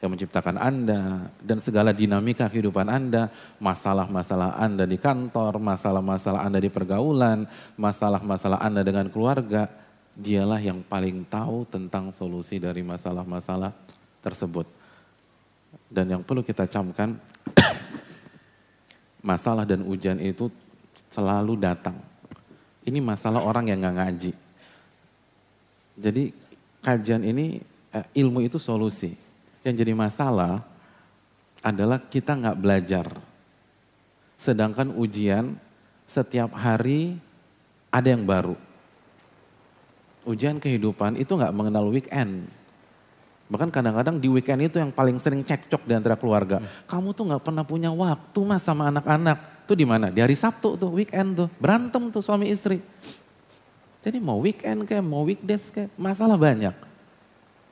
Yang 0.01 0.09
menciptakan 0.17 0.57
Anda 0.57 1.29
dan 1.41 1.57
segala 1.57 1.93
dinamika 1.93 2.49
kehidupan 2.49 2.85
Anda, 2.89 3.33
masalah-masalah 3.57 4.61
Anda 4.61 4.85
di 4.85 4.97
kantor, 5.01 5.57
masalah-masalah 5.57 6.41
Anda 6.45 6.61
di 6.61 6.69
pergaulan, 6.69 7.49
masalah-masalah 7.77 8.61
Anda 8.61 8.81
dengan 8.85 9.09
keluarga, 9.09 9.69
dialah 10.13 10.61
yang 10.61 10.81
paling 10.85 11.25
tahu 11.29 11.69
tentang 11.69 12.09
solusi 12.13 12.57
dari 12.57 12.81
masalah-masalah 12.81 13.73
tersebut. 14.25 14.65
Dan 15.85 16.17
yang 16.17 16.21
perlu 16.25 16.41
kita 16.41 16.65
camkan, 16.65 17.21
masalah 19.21 19.69
dan 19.69 19.85
ujian 19.85 20.17
itu 20.17 20.49
selalu 21.13 21.61
datang 21.61 22.10
ini 22.85 22.99
masalah 22.99 23.41
orang 23.45 23.69
yang 23.69 23.79
nggak 23.81 23.97
ngaji. 23.97 24.31
Jadi 26.01 26.23
kajian 26.81 27.21
ini 27.21 27.61
eh, 27.93 28.05
ilmu 28.17 28.41
itu 28.41 28.57
solusi. 28.57 29.13
Yang 29.61 29.85
jadi 29.85 29.93
masalah 29.93 30.65
adalah 31.61 32.01
kita 32.01 32.33
nggak 32.33 32.57
belajar. 32.57 33.07
Sedangkan 34.41 34.89
ujian 34.97 35.53
setiap 36.09 36.57
hari 36.57 37.21
ada 37.93 38.07
yang 38.09 38.25
baru. 38.25 38.57
Ujian 40.25 40.57
kehidupan 40.57 41.21
itu 41.21 41.37
nggak 41.37 41.53
mengenal 41.53 41.85
weekend. 41.93 42.49
Bahkan 43.51 43.69
kadang-kadang 43.69 44.17
di 44.17 44.31
weekend 44.31 44.63
itu 44.65 44.81
yang 44.81 44.89
paling 44.89 45.21
sering 45.21 45.45
cekcok 45.45 45.85
di 45.85 45.93
antara 45.93 46.17
keluarga. 46.17 46.63
Kamu 46.89 47.13
tuh 47.13 47.29
nggak 47.29 47.43
pernah 47.45 47.67
punya 47.67 47.93
waktu 47.93 48.39
mas 48.47 48.63
sama 48.65 48.89
anak-anak 48.89 49.60
tuh 49.71 49.79
di 49.79 49.87
mana? 49.87 50.11
Di 50.11 50.19
hari 50.19 50.35
Sabtu 50.35 50.75
tuh, 50.75 50.91
weekend 50.91 51.39
tuh. 51.39 51.49
Berantem 51.55 52.11
tuh 52.11 52.19
suami 52.19 52.51
istri. 52.51 52.83
Jadi 54.03 54.19
mau 54.19 54.43
weekend 54.43 54.83
kayak, 54.83 54.99
mau 54.99 55.23
weekdays 55.23 55.71
kayak, 55.71 55.87
masalah 55.95 56.35
banyak. 56.35 56.75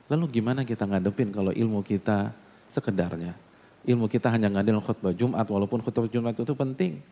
Lalu 0.08 0.40
gimana 0.40 0.64
kita 0.64 0.88
ngadepin 0.88 1.28
kalau 1.28 1.52
ilmu 1.52 1.84
kita 1.84 2.32
sekedarnya? 2.72 3.36
Ilmu 3.84 4.08
kita 4.08 4.32
hanya 4.32 4.48
ngadil 4.48 4.80
khutbah 4.80 5.12
Jumat, 5.12 5.44
walaupun 5.44 5.84
khutbah 5.84 6.08
Jumat 6.08 6.32
itu 6.32 6.54
penting. 6.56 7.04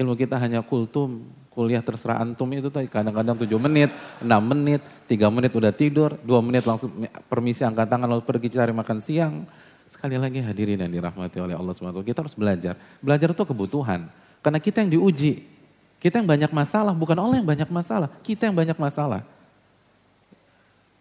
Ilmu 0.00 0.16
kita 0.16 0.40
hanya 0.40 0.64
kultum, 0.64 1.28
kuliah 1.52 1.84
terserah 1.84 2.24
antum 2.24 2.48
itu 2.48 2.72
tuh 2.72 2.80
kadang-kadang 2.88 3.36
7 3.36 3.44
menit, 3.60 3.92
6 4.24 4.24
menit, 4.40 4.80
3 5.04 5.28
menit 5.28 5.52
udah 5.52 5.68
tidur, 5.68 6.16
2 6.24 6.40
menit 6.40 6.64
langsung 6.64 6.88
permisi 7.28 7.60
angkat 7.60 7.92
tangan 7.92 8.08
lalu 8.08 8.24
pergi 8.24 8.48
cari 8.56 8.72
makan 8.72 8.98
siang. 9.04 9.44
Sekali 10.02 10.18
lagi 10.18 10.42
hadirin 10.42 10.82
yang 10.82 10.90
dirahmati 10.90 11.38
oleh 11.38 11.54
Allah 11.54 11.70
SWT, 11.70 12.02
kita 12.02 12.26
harus 12.26 12.34
belajar. 12.34 12.74
Belajar 12.98 13.30
itu 13.30 13.46
kebutuhan. 13.46 14.10
Karena 14.42 14.58
kita 14.58 14.82
yang 14.82 14.98
diuji. 14.98 15.46
Kita 16.02 16.18
yang 16.18 16.26
banyak 16.26 16.50
masalah, 16.50 16.90
bukan 16.90 17.14
Allah 17.22 17.38
yang 17.38 17.46
banyak 17.46 17.70
masalah. 17.70 18.10
Kita 18.18 18.50
yang 18.50 18.56
banyak 18.58 18.74
masalah. 18.74 19.22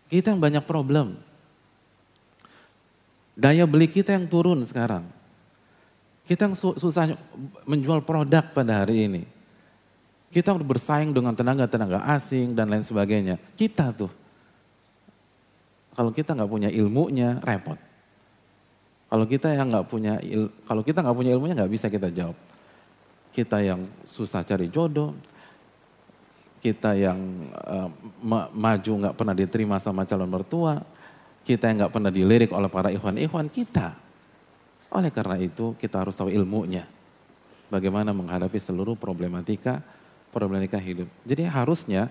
Kita 0.06 0.30
yang 0.30 0.38
banyak 0.38 0.62
problem. 0.70 1.18
Daya 3.34 3.66
beli 3.66 3.90
kita 3.90 4.14
yang 4.14 4.30
turun 4.30 4.62
sekarang. 4.70 5.10
Kita 6.30 6.46
yang 6.46 6.54
susah 6.54 7.18
menjual 7.66 8.06
produk 8.06 8.54
pada 8.54 8.86
hari 8.86 9.10
ini. 9.10 9.26
Kita 10.30 10.54
harus 10.54 10.62
bersaing 10.62 11.10
dengan 11.10 11.34
tenaga-tenaga 11.34 12.06
asing 12.14 12.54
dan 12.54 12.70
lain 12.70 12.86
sebagainya. 12.86 13.42
Kita 13.58 13.98
tuh. 13.98 14.14
Kalau 15.98 16.14
kita 16.14 16.38
nggak 16.38 16.52
punya 16.54 16.70
ilmunya, 16.70 17.42
repot. 17.42 17.90
Kalau 19.12 19.28
kita 19.28 19.52
yang 19.52 19.68
nggak 19.68 19.88
punya 19.92 20.24
il, 20.24 20.48
kalau 20.64 20.80
kita 20.88 21.04
nggak 21.04 21.18
punya 21.20 21.32
ilmunya 21.36 21.56
nggak 21.60 21.74
bisa 21.76 21.92
kita 21.92 22.08
jawab. 22.08 22.38
Kita 23.36 23.60
yang 23.60 23.84
susah 24.08 24.40
cari 24.48 24.72
jodoh, 24.72 25.12
kita 26.64 26.96
yang 26.96 27.20
uh, 27.52 27.92
ma 28.24 28.48
maju 28.56 28.92
nggak 29.04 29.16
pernah 29.20 29.36
diterima 29.36 29.84
sama 29.84 30.08
calon 30.08 30.32
mertua, 30.32 30.80
kita 31.44 31.68
yang 31.68 31.84
nggak 31.84 31.92
pernah 31.92 32.08
dilirik 32.08 32.56
oleh 32.56 32.72
para 32.72 32.88
ikhwan-ikhwan 32.88 33.52
kita. 33.52 34.00
Oleh 34.96 35.12
karena 35.12 35.36
itu 35.44 35.76
kita 35.76 36.08
harus 36.08 36.16
tahu 36.16 36.32
ilmunya. 36.32 36.88
Bagaimana 37.68 38.16
menghadapi 38.16 38.64
seluruh 38.64 38.96
problematika 38.96 39.84
problematika 40.32 40.80
hidup. 40.80 41.12
Jadi 41.28 41.44
harusnya 41.44 42.08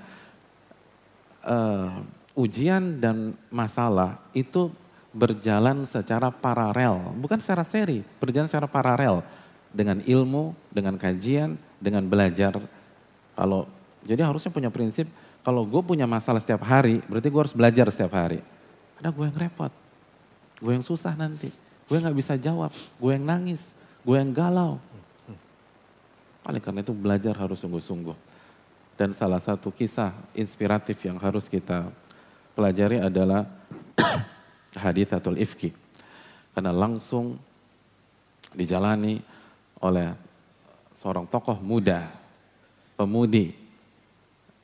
uh, 1.48 2.04
ujian 2.36 3.00
dan 3.00 3.32
masalah 3.48 4.20
itu 4.36 4.68
berjalan 5.10 5.82
secara 5.86 6.30
paralel, 6.30 7.14
bukan 7.18 7.42
secara 7.42 7.66
seri, 7.66 8.06
berjalan 8.22 8.46
secara 8.46 8.70
paralel 8.70 9.26
dengan 9.74 9.98
ilmu, 10.02 10.54
dengan 10.70 10.94
kajian, 10.94 11.58
dengan 11.82 12.06
belajar. 12.06 12.58
Kalau 13.34 13.66
jadi 14.06 14.22
harusnya 14.22 14.54
punya 14.54 14.70
prinsip 14.70 15.10
Kalau 15.40 15.64
gue 15.64 15.80
punya 15.80 16.04
masalah 16.04 16.36
setiap 16.36 16.60
hari, 16.68 17.00
berarti 17.08 17.32
gue 17.32 17.40
harus 17.40 17.56
belajar 17.56 17.88
setiap 17.88 18.12
hari. 18.12 18.44
Ada 19.00 19.08
gue 19.08 19.24
yang 19.24 19.38
repot, 19.40 19.72
gue 20.60 20.72
yang 20.76 20.84
susah 20.84 21.16
nanti, 21.16 21.48
gue 21.88 21.96
nggak 21.96 22.16
bisa 22.16 22.36
jawab, 22.36 22.68
gue 23.00 23.10
yang 23.16 23.24
nangis, 23.24 23.72
gue 24.04 24.16
yang 24.20 24.36
galau. 24.36 24.76
Oleh 26.44 26.60
karena 26.60 26.84
itu 26.84 26.92
belajar 26.92 27.32
harus 27.40 27.56
sungguh-sungguh. 27.64 28.16
Dan 29.00 29.16
salah 29.16 29.40
satu 29.40 29.72
kisah 29.72 30.12
inspiratif 30.36 31.00
yang 31.08 31.16
harus 31.16 31.48
kita 31.48 31.88
pelajari 32.52 33.00
adalah 33.00 33.48
hadithatul 34.74 35.38
ifki. 35.38 35.74
Karena 36.54 36.74
langsung 36.74 37.38
dijalani 38.54 39.22
oleh 39.80 40.12
seorang 40.94 41.24
tokoh 41.30 41.56
muda, 41.62 42.10
pemudi, 42.98 43.54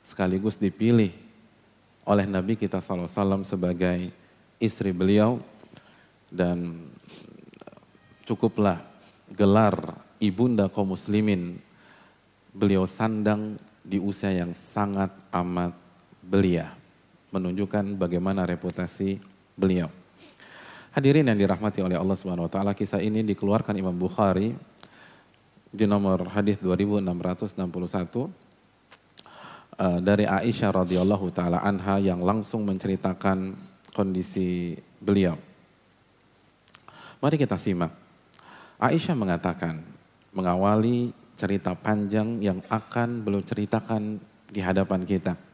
sekaligus 0.05 0.55
dipilih 0.55 1.11
oleh 2.07 2.23
Nabi 2.23 2.55
kita 2.55 2.79
SAW 2.79 3.43
sebagai 3.43 4.07
istri 4.61 4.95
beliau 4.95 5.43
dan 6.31 6.87
cukuplah 8.23 8.79
gelar 9.31 9.75
ibunda 10.23 10.71
kaum 10.71 10.95
muslimin 10.95 11.59
beliau 12.55 12.87
sandang 12.87 13.59
di 13.83 13.99
usia 13.99 14.31
yang 14.31 14.55
sangat 14.55 15.11
amat 15.35 15.75
belia 16.23 16.71
menunjukkan 17.31 17.99
bagaimana 17.99 18.47
reputasi 18.47 19.19
beliau. 19.57 19.89
Hadirin 20.93 21.25
yang 21.29 21.37
dirahmati 21.37 21.81
oleh 21.81 21.97
Allah 21.97 22.17
Subhanahu 22.17 22.45
wa 22.45 22.51
taala, 22.53 22.71
kisah 22.77 23.01
ini 23.01 23.25
dikeluarkan 23.25 23.73
Imam 23.77 23.93
Bukhari 23.93 24.53
di 25.73 25.85
nomor 25.85 26.29
hadis 26.31 26.57
2661 26.61 27.05
uh, 27.05 28.29
eh, 29.77 29.99
dari 30.01 30.25
Aisyah 30.25 30.73
radhiyallahu 30.73 31.27
taala 31.33 31.61
anha 31.61 32.01
yang 32.01 32.21
langsung 32.23 32.65
menceritakan 32.65 33.53
kondisi 33.93 34.77
beliau. 34.97 35.37
Mari 37.21 37.35
kita 37.37 37.57
simak. 37.57 37.93
Aisyah 38.77 39.17
mengatakan 39.17 39.81
mengawali 40.33 41.13
cerita 41.37 41.73
panjang 41.77 42.41
yang 42.41 42.61
akan 42.69 43.21
beliau 43.25 43.41
ceritakan 43.41 44.21
di 44.49 44.61
hadapan 44.61 45.01
kita. 45.05 45.46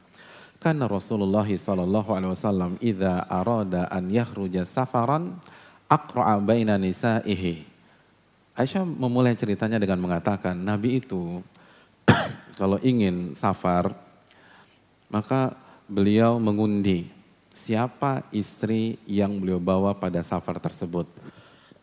Karena 0.63 0.87
Rasulullah 0.87 1.43
sallallahu 1.43 2.09
alaihi 2.15 2.31
wasallam 2.31 2.71
idza 2.79 3.27
arada 3.27 3.91
an 3.91 4.07
yakhruja 4.07 4.63
safaran 4.63 5.35
aqra'a 5.91 6.39
baina 6.39 6.79
nisaihi 6.79 7.73
Aisyah 8.53 8.85
memulai 8.85 9.33
ceritanya 9.33 9.81
dengan 9.81 9.97
mengatakan, 9.97 10.53
Nabi 10.53 11.01
itu 11.01 11.41
kalau 12.59 12.77
ingin 12.85 13.33
safar, 13.33 13.89
maka 15.09 15.57
beliau 15.89 16.37
mengundi 16.37 17.09
siapa 17.49 18.21
istri 18.29 19.01
yang 19.09 19.41
beliau 19.41 19.57
bawa 19.57 19.97
pada 19.97 20.21
safar 20.21 20.61
tersebut. 20.61 21.09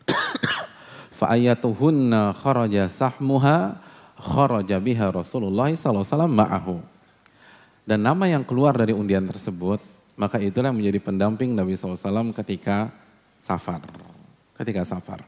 Fa'ayatuhunna 1.19 2.39
kharaja 2.39 2.87
sahmuha 2.87 3.75
kharaja 4.15 4.79
biha 4.79 5.11
Rasulullah 5.11 5.67
SAW 5.75 6.07
ma'ahu. 6.23 6.90
Dan 7.81 8.05
nama 8.05 8.29
yang 8.29 8.45
keluar 8.45 8.77
dari 8.77 8.93
undian 8.93 9.25
tersebut, 9.25 9.81
maka 10.13 10.37
itulah 10.37 10.69
yang 10.69 10.77
menjadi 10.77 10.99
pendamping 11.01 11.57
Nabi 11.57 11.73
SAW 11.73 12.29
ketika 12.43 12.93
safar. 13.41 13.81
Ketika 14.53 14.85
safar. 14.85 15.25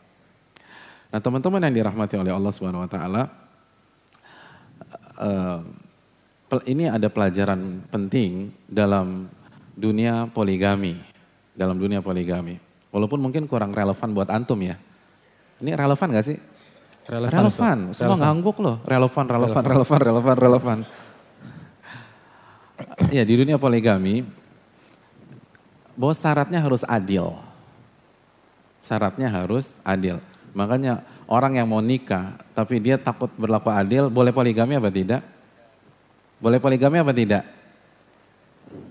Nah 1.09 1.19
teman-teman 1.21 1.61
yang 1.65 1.73
dirahmati 1.73 2.17
oleh 2.17 2.33
Allah 2.33 2.51
Subhanahu 2.53 2.85
Wa 2.85 2.89
Taala, 2.89 3.23
uh, 5.17 5.61
ini 6.69 6.85
ada 6.85 7.09
pelajaran 7.09 7.81
penting 7.89 8.53
dalam 8.69 9.25
dunia 9.73 10.29
poligami, 10.29 11.01
dalam 11.57 11.77
dunia 11.77 12.01
poligami. 12.01 12.61
Walaupun 12.93 13.17
mungkin 13.17 13.49
kurang 13.49 13.73
relevan 13.73 14.13
buat 14.13 14.29
antum 14.29 14.61
ya. 14.61 14.77
Ini 15.57 15.73
relevan 15.73 16.13
gak 16.13 16.25
sih? 16.29 16.37
Relevan. 17.09 17.33
relevan. 17.33 17.77
Semua 17.97 18.13
relevan. 18.13 18.21
ngangguk 18.21 18.57
loh. 18.61 18.77
Relevan, 18.85 19.25
relevan, 19.25 19.63
relevan, 19.65 19.99
relevan, 20.01 20.35
relevan. 20.37 20.77
Ya 23.09 23.23
di 23.25 23.33
dunia 23.33 23.57
poligami, 23.57 24.25
bahwa 25.97 26.13
syaratnya 26.13 26.59
harus 26.61 26.81
adil. 26.85 27.37
Syaratnya 28.83 29.29
harus 29.31 29.71
adil. 29.85 30.19
Makanya 30.53 31.01
orang 31.25 31.57
yang 31.57 31.65
mau 31.69 31.81
nikah 31.81 32.37
tapi 32.53 32.77
dia 32.77 32.99
takut 32.99 33.31
berlaku 33.33 33.73
adil, 33.73 34.09
boleh 34.09 34.29
poligami 34.29 34.77
apa 34.77 34.89
tidak? 34.93 35.21
Boleh 36.37 36.59
poligami 36.59 36.99
apa 36.99 37.13
tidak? 37.15 37.43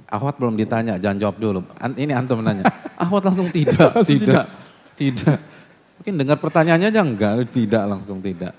Ahwat 0.09 0.37
belum 0.37 0.57
ditanya, 0.57 1.01
jangan 1.01 1.19
jawab 1.19 1.37
dulu. 1.41 1.61
Ini 1.81 2.13
antum 2.13 2.41
menanya. 2.41 2.69
Ahwat 3.03 3.25
langsung 3.29 3.49
tidak, 3.49 4.05
tidak, 4.05 4.47
tidak. 4.97 5.39
Mungkin 6.01 6.15
dengar 6.19 6.39
pertanyaannya 6.43 6.89
aja 6.91 7.01
enggak, 7.01 7.33
tidak 7.55 7.85
langsung 7.87 8.19
tidak. 8.19 8.53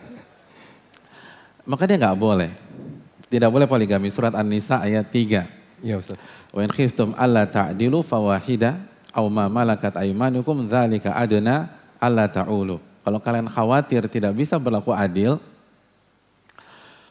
Maka 1.63 1.83
dia 1.87 1.95
enggak 1.99 2.17
boleh. 2.17 2.51
Tidak 3.33 3.49
boleh 3.49 3.65
poligami. 3.65 4.13
Surat 4.13 4.37
An-Nisa 4.37 4.77
ayat 4.77 5.09
3. 5.09 5.81
Iya 5.81 5.97
Ustaz. 5.97 6.21
Wa 6.53 6.61
in 6.61 6.69
khiftum 6.69 7.17
alla 7.17 7.49
ta'dilu 7.49 8.05
fawahida 8.05 8.77
aw 9.09 9.25
ma 9.25 9.49
malakat 9.49 9.97
aymanukum 9.97 10.69
dzalika 10.69 11.17
adna 11.17 11.73
alla 11.97 12.29
ta'ulu. 12.29 12.77
Kalau 13.01 13.17
kalian 13.17 13.49
khawatir 13.49 14.05
tidak 14.05 14.37
bisa 14.37 14.61
berlaku 14.61 14.93
adil, 14.93 15.41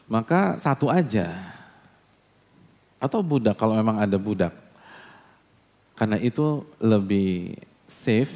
maka 0.07 0.55
satu 0.55 0.87
aja. 0.87 1.27
Atau 3.03 3.19
budak 3.19 3.59
kalau 3.59 3.75
memang 3.75 3.99
ada 3.99 4.15
budak. 4.15 4.55
Karena 5.99 6.15
itu 6.23 6.63
lebih 6.79 7.59
safe 7.83 8.31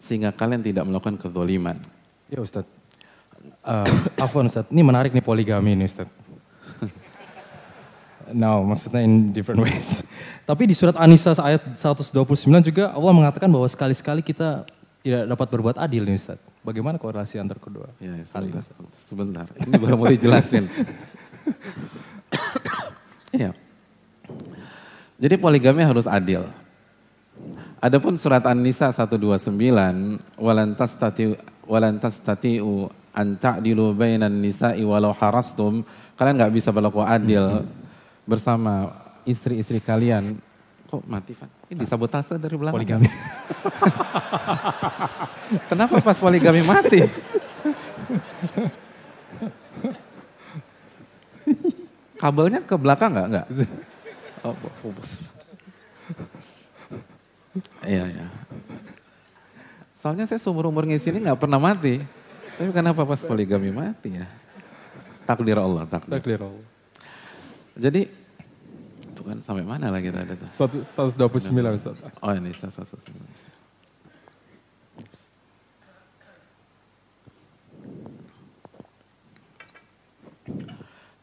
sehingga 0.00 0.32
kalian 0.32 0.64
tidak 0.64 0.88
melakukan 0.88 1.20
kezoliman. 1.20 1.76
Ya 2.32 2.40
Ustaz. 2.40 2.64
Uh, 3.60 3.84
Afwan 4.24 4.48
Ustaz, 4.48 4.64
ini 4.72 4.80
menarik 4.80 5.12
nih 5.12 5.20
poligami 5.20 5.76
ini 5.76 5.84
Ustaz. 5.84 6.21
No, 8.32 8.66
maksudnya 8.66 9.04
in 9.04 9.30
different 9.30 9.62
ways. 9.62 10.02
Tapi 10.48 10.66
di 10.66 10.74
surat 10.74 10.98
An-Nisa 10.98 11.36
ayat 11.38 11.78
129 11.78 12.12
juga 12.66 12.90
Allah 12.90 13.12
mengatakan 13.14 13.46
bahwa 13.46 13.68
sekali-sekali 13.70 14.20
kita 14.24 14.66
tidak 15.02 15.22
dapat 15.30 15.46
berbuat 15.50 15.76
adil 15.78 16.02
nih 16.06 16.18
Ustaz. 16.18 16.38
Bagaimana 16.62 16.98
korelasi 16.98 17.38
antar 17.42 17.58
kedua? 17.58 17.90
Ya, 17.98 18.14
ya 18.14 18.26
sebentar, 18.26 18.62
sebentar. 18.94 19.46
Ini 19.58 19.72
baru 19.78 19.94
mau 19.98 20.10
dijelasin. 20.10 20.66
Iya. 23.32 23.56
Jadi 25.16 25.40
poligami 25.40 25.80
harus 25.80 26.04
adil. 26.04 26.44
Adapun 27.80 28.20
surat 28.20 28.44
An-Nisa 28.44 28.92
129, 28.92 29.56
walantas 30.36 30.92
tati 31.00 31.32
walantas 31.64 32.20
tatiu 32.20 32.92
an 33.16 33.40
ta'dilu 33.40 33.96
bainan 33.96 34.36
nisa'i 34.36 34.84
walau 34.84 35.16
harastum, 35.16 35.80
kalian 36.20 36.36
nggak 36.36 36.54
bisa 36.60 36.68
berlaku 36.70 37.00
adil 37.00 37.64
bersama 38.26 38.94
istri-istri 39.26 39.82
kalian 39.82 40.38
Kok 40.92 41.08
mati, 41.08 41.32
Van? 41.32 41.48
Ini 41.72 41.88
disabotase 41.88 42.36
dari 42.36 42.52
belakang. 42.52 42.76
Poligami. 42.76 43.08
Kenapa 45.72 46.04
pas 46.04 46.20
poligami 46.20 46.60
mati? 46.60 47.00
Kabelnya 52.20 52.60
ke 52.60 52.76
belakang 52.76 53.16
nggak? 53.16 53.28
Nggak. 53.32 53.46
Oh, 54.44 54.52
bos. 54.92 55.24
Iya, 57.88 58.04
iya. 58.12 58.26
Soalnya 59.96 60.28
saya 60.28 60.44
seumur-umur 60.44 60.84
ngisi 60.84 61.08
ini 61.08 61.24
nggak 61.24 61.40
pernah 61.40 61.56
mati. 61.56 62.04
Tapi 62.60 62.68
kenapa 62.68 63.08
pas 63.08 63.24
poligami 63.24 63.72
mati 63.72 64.20
ya? 64.20 64.28
Takdir 65.24 65.56
Allah, 65.56 65.88
takdir. 65.88 66.20
Takdir 66.20 66.40
Allah. 66.44 66.71
Jadi 67.76 68.04
itu 69.12 69.22
kan 69.24 69.38
sampai 69.44 69.62
mana 69.62 69.88
lagi 69.92 70.10
tadi 70.10 70.34
tuh? 70.34 70.50
129 71.16 71.52
Ustaz. 71.78 71.96
Oh 72.20 72.32
ini 72.34 72.50
129. 72.50 72.98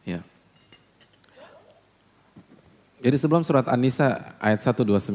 Ya. 0.07 0.23
Jadi 3.03 3.15
sebelum 3.19 3.43
surat 3.43 3.67
An-Nisa 3.67 4.37
ayat 4.39 4.63
129, 4.63 5.11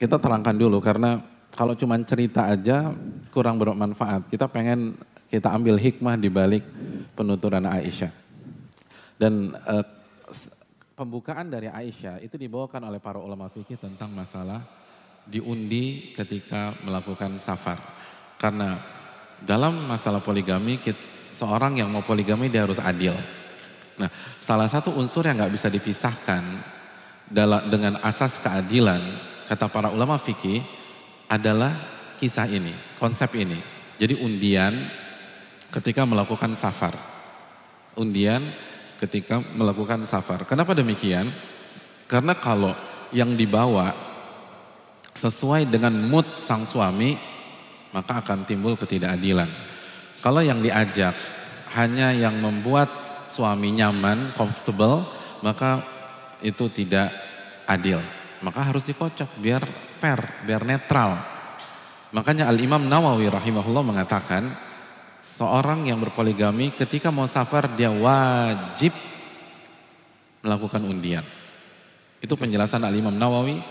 kita 0.00 0.16
terangkan 0.18 0.56
dulu 0.56 0.80
karena 0.82 1.22
kalau 1.54 1.78
cuma 1.78 1.94
cerita 2.02 2.50
aja 2.50 2.90
kurang 3.30 3.60
bermanfaat. 3.62 4.26
Kita 4.32 4.50
pengen 4.50 4.98
kita 5.30 5.50
ambil 5.54 5.78
hikmah 5.78 6.18
di 6.18 6.32
balik 6.32 6.64
penuturan 7.14 7.62
Aisyah. 7.68 8.23
Dan 9.14 9.54
uh, 9.54 9.86
pembukaan 10.94 11.50
dari 11.50 11.70
Aisyah 11.70 12.22
itu 12.22 12.38
dibawakan 12.38 12.90
oleh 12.90 13.02
para 13.02 13.18
ulama 13.18 13.50
fikih 13.50 13.78
tentang 13.78 14.10
masalah 14.14 14.62
diundi 15.26 16.14
ketika 16.14 16.74
melakukan 16.82 17.38
safar. 17.38 17.78
Karena 18.38 18.78
dalam 19.40 19.88
masalah 19.88 20.22
poligami, 20.22 20.78
seorang 21.34 21.78
yang 21.80 21.90
mau 21.90 22.06
poligami 22.06 22.46
dia 22.46 22.62
harus 22.62 22.78
adil. 22.78 23.14
Nah, 23.94 24.10
salah 24.42 24.66
satu 24.66 24.94
unsur 24.98 25.26
yang 25.26 25.38
nggak 25.38 25.54
bisa 25.54 25.70
dipisahkan 25.70 26.42
dengan 27.70 27.98
asas 28.02 28.38
keadilan, 28.42 29.00
kata 29.48 29.66
para 29.70 29.88
ulama 29.90 30.18
fikih, 30.18 30.62
adalah 31.30 31.72
kisah 32.20 32.46
ini, 32.46 32.74
konsep 33.00 33.32
ini. 33.34 33.58
Jadi 33.98 34.18
undian 34.20 34.74
ketika 35.70 36.02
melakukan 36.06 36.52
safar. 36.54 36.94
Undian 37.94 38.42
ketika 39.04 39.44
melakukan 39.54 40.02
safar. 40.08 40.48
Kenapa 40.48 40.72
demikian? 40.72 41.28
Karena 42.08 42.32
kalau 42.36 42.72
yang 43.12 43.36
dibawa 43.36 43.92
sesuai 45.14 45.70
dengan 45.70 45.94
mood 46.10 46.26
sang 46.40 46.66
suami, 46.66 47.14
maka 47.94 48.24
akan 48.24 48.42
timbul 48.48 48.74
ketidakadilan. 48.74 49.46
Kalau 50.18 50.42
yang 50.42 50.58
diajak 50.64 51.14
hanya 51.76 52.10
yang 52.10 52.34
membuat 52.40 52.90
suami 53.28 53.76
nyaman, 53.76 54.34
comfortable, 54.34 55.06
maka 55.44 55.84
itu 56.40 56.66
tidak 56.72 57.12
adil. 57.68 58.00
Maka 58.44 58.60
harus 58.72 58.84
dikocok 58.88 59.40
biar 59.40 59.62
fair, 59.96 60.20
biar 60.44 60.64
netral. 60.66 61.16
Makanya 62.14 62.46
Al-Imam 62.46 62.84
Nawawi 62.84 63.26
rahimahullah 63.26 63.84
mengatakan, 63.84 64.46
seorang 65.24 65.88
yang 65.88 65.96
berpoligami 65.96 66.68
ketika 66.76 67.08
mau 67.08 67.24
safar 67.24 67.72
dia 67.72 67.88
wajib 67.88 68.92
melakukan 70.44 70.84
undian. 70.84 71.24
Itu 72.20 72.36
penjelasan 72.36 72.84
Al-Imam 72.84 73.16
Nawawi, 73.16 73.64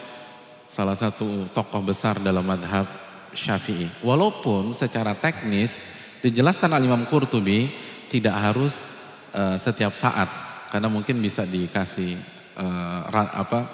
salah 0.66 0.98
satu 0.98 1.46
tokoh 1.54 1.86
besar 1.86 2.18
dalam 2.18 2.42
madhab 2.42 2.89
syafi'i. 3.38 3.86
Walaupun 4.02 4.74
secara 4.74 5.13
teknis 5.13 5.78
dijelaskan 6.26 6.74
Al-Imam 6.74 7.06
Qurtubi 7.06 7.70
tidak 8.10 8.34
harus 8.34 8.98
uh, 9.38 9.58
setiap 9.62 9.94
saat. 9.94 10.26
Karena 10.74 10.89
mungkin 10.89 11.22
bisa 11.22 11.46
dikasih 11.46 12.18
uh, 12.58 13.13
apa 13.13 13.70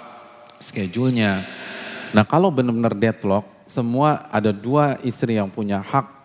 schedule-nya. 0.60 1.48
Nah 2.12 2.28
kalau 2.28 2.52
benar-benar 2.52 2.92
deadlock, 2.92 3.64
semua 3.64 4.28
ada 4.28 4.52
dua 4.52 5.00
istri 5.00 5.40
yang 5.40 5.48
punya 5.48 5.80
hak 5.80 6.19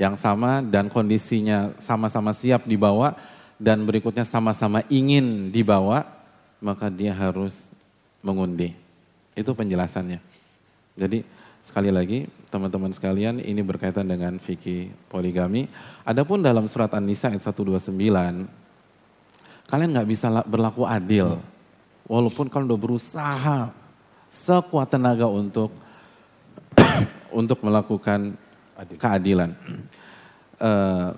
yang 0.00 0.16
sama 0.16 0.64
dan 0.64 0.88
kondisinya 0.88 1.76
sama-sama 1.76 2.32
siap 2.32 2.64
dibawa 2.64 3.12
dan 3.60 3.84
berikutnya 3.84 4.24
sama-sama 4.24 4.80
ingin 4.88 5.52
dibawa, 5.52 6.08
maka 6.64 6.88
dia 6.88 7.12
harus 7.12 7.68
mengundi. 8.24 8.72
Itu 9.36 9.52
penjelasannya. 9.52 10.16
Jadi 10.96 11.20
sekali 11.60 11.92
lagi 11.92 12.24
teman-teman 12.48 12.88
sekalian 12.96 13.44
ini 13.44 13.60
berkaitan 13.60 14.08
dengan 14.08 14.40
fikih 14.40 14.88
poligami. 15.12 15.68
Adapun 16.08 16.40
dalam 16.40 16.64
surat 16.64 16.88
An-Nisa 16.96 17.28
ayat 17.28 17.44
129, 17.44 17.92
kalian 19.68 19.90
nggak 19.92 20.08
bisa 20.08 20.32
berlaku 20.48 20.88
adil. 20.88 21.44
Walaupun 22.08 22.48
kalian 22.48 22.72
udah 22.72 22.80
berusaha 22.80 23.58
sekuat 24.32 24.96
tenaga 24.96 25.28
untuk 25.28 25.68
untuk 27.44 27.60
melakukan 27.60 28.40
keadilan. 28.96 29.52
Uh, 30.60 31.16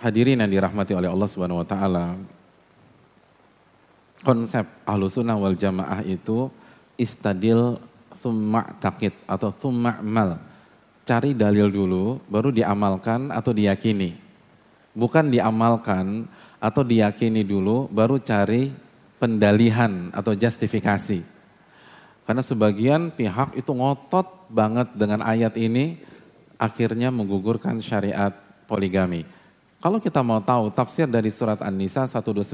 hadirin 0.00 0.38
yang 0.38 0.50
dirahmati 0.50 0.94
oleh 0.94 1.10
Allah 1.10 1.28
Subhanahu 1.28 1.62
wa 1.62 1.68
taala. 1.68 2.06
Konsep 4.22 4.66
Ahlussunnah 4.82 5.38
wal 5.38 5.54
Jamaah 5.54 6.02
itu 6.02 6.50
istadil 6.98 7.78
thumma 8.18 8.74
takit 8.82 9.14
atau 9.28 9.54
thumma 9.54 10.02
mal. 10.02 10.40
Cari 11.06 11.38
dalil 11.38 11.70
dulu 11.70 12.18
baru 12.26 12.50
diamalkan 12.50 13.30
atau 13.30 13.54
diyakini. 13.54 14.18
Bukan 14.96 15.30
diamalkan 15.30 16.26
atau 16.58 16.82
diyakini 16.82 17.46
dulu 17.46 17.86
baru 17.86 18.18
cari 18.18 18.74
pendalihan 19.22 20.10
atau 20.10 20.34
justifikasi. 20.34 21.22
Karena 22.26 22.42
sebagian 22.42 23.14
pihak 23.14 23.54
itu 23.54 23.70
ngotot 23.70 24.50
banget 24.50 24.90
dengan 24.98 25.22
ayat 25.22 25.54
ini 25.54 26.02
akhirnya 26.56 27.12
menggugurkan 27.12 27.80
syariat 27.80 28.32
poligami. 28.68 29.24
Kalau 29.80 30.00
kita 30.00 30.24
mau 30.24 30.40
tahu 30.40 30.72
tafsir 30.72 31.06
dari 31.06 31.28
surat 31.30 31.60
An-Nisa 31.62 32.08
129, 32.08 32.52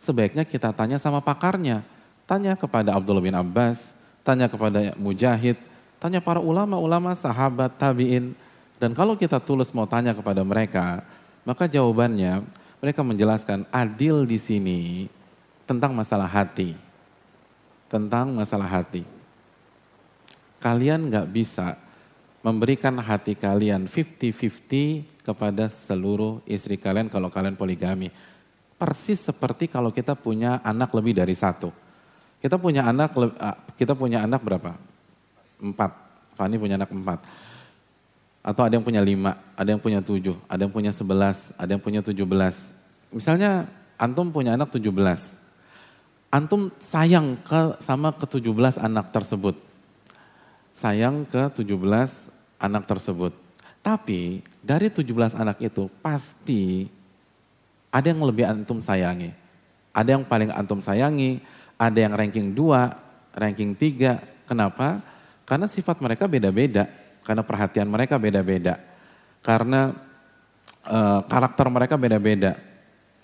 sebaiknya 0.00 0.42
kita 0.42 0.72
tanya 0.72 0.96
sama 0.98 1.20
pakarnya. 1.20 1.84
Tanya 2.24 2.56
kepada 2.56 2.96
Abdullah 2.96 3.20
bin 3.20 3.36
Abbas, 3.36 3.92
tanya 4.24 4.48
kepada 4.48 4.96
Mujahid, 4.96 5.60
tanya 6.00 6.24
para 6.24 6.40
ulama-ulama, 6.40 7.12
sahabat, 7.12 7.76
tabi'in. 7.76 8.32
Dan 8.80 8.96
kalau 8.96 9.14
kita 9.14 9.36
tulus 9.36 9.70
mau 9.76 9.84
tanya 9.84 10.16
kepada 10.16 10.40
mereka, 10.40 11.04
maka 11.44 11.68
jawabannya 11.68 12.40
mereka 12.80 13.00
menjelaskan 13.04 13.68
adil 13.68 14.24
di 14.24 14.40
sini 14.40 14.80
tentang 15.68 15.92
masalah 15.92 16.26
hati. 16.26 16.72
Tentang 17.92 18.32
masalah 18.32 18.66
hati. 18.66 19.04
Kalian 20.58 21.12
nggak 21.12 21.28
bisa 21.28 21.76
memberikan 22.44 22.92
hati 23.00 23.32
kalian 23.32 23.88
50-50 23.88 25.24
kepada 25.24 25.64
seluruh 25.72 26.44
istri 26.44 26.76
kalian 26.76 27.08
kalau 27.08 27.32
kalian 27.32 27.56
poligami. 27.56 28.12
Persis 28.76 29.24
seperti 29.24 29.64
kalau 29.64 29.88
kita 29.88 30.12
punya 30.12 30.60
anak 30.60 30.92
lebih 30.92 31.16
dari 31.16 31.32
satu. 31.32 31.72
Kita 32.44 32.60
punya 32.60 32.84
anak, 32.84 33.16
kita 33.80 33.96
punya 33.96 34.20
anak 34.20 34.44
berapa? 34.44 34.76
Empat. 35.56 35.96
Fani 36.36 36.60
punya 36.60 36.76
anak 36.76 36.92
empat. 36.92 37.24
Atau 38.44 38.60
ada 38.60 38.76
yang 38.76 38.84
punya 38.84 39.00
lima, 39.00 39.40
ada 39.56 39.72
yang 39.72 39.80
punya 39.80 40.04
tujuh, 40.04 40.36
ada 40.44 40.60
yang 40.68 40.74
punya 40.74 40.92
sebelas, 40.92 41.56
ada 41.56 41.72
yang 41.72 41.80
punya 41.80 42.04
tujuh 42.04 42.28
belas. 42.28 42.76
Misalnya 43.08 43.64
antum 43.96 44.28
punya 44.28 44.52
anak 44.52 44.68
tujuh 44.68 44.92
belas. 44.92 45.40
Antum 46.28 46.68
sayang 46.76 47.40
ke 47.40 47.80
sama 47.80 48.12
ke 48.12 48.28
tujuh 48.28 48.52
belas 48.52 48.76
anak 48.76 49.08
tersebut. 49.08 49.56
Sayang 50.76 51.24
ke 51.24 51.48
tujuh 51.56 51.80
belas 51.80 52.33
anak 52.58 52.86
tersebut. 52.88 53.32
Tapi 53.84 54.40
dari 54.64 54.88
17 54.88 55.36
anak 55.36 55.60
itu 55.60 55.92
pasti 56.00 56.88
ada 57.92 58.06
yang 58.08 58.24
lebih 58.24 58.48
antum 58.48 58.80
sayangi. 58.80 59.30
Ada 59.94 60.18
yang 60.18 60.24
paling 60.26 60.50
antum 60.50 60.82
sayangi, 60.82 61.38
ada 61.78 61.94
yang 61.94 62.16
ranking 62.16 62.50
2, 62.50 63.38
ranking 63.38 63.76
3. 63.76 64.48
Kenapa? 64.48 64.98
Karena 65.44 65.68
sifat 65.68 66.00
mereka 66.00 66.24
beda-beda, 66.26 66.90
karena 67.22 67.44
perhatian 67.44 67.86
mereka 67.86 68.18
beda-beda. 68.18 68.80
Karena 69.44 69.94
e, 70.82 70.98
karakter 71.28 71.66
mereka 71.68 71.94
beda-beda. 72.00 72.56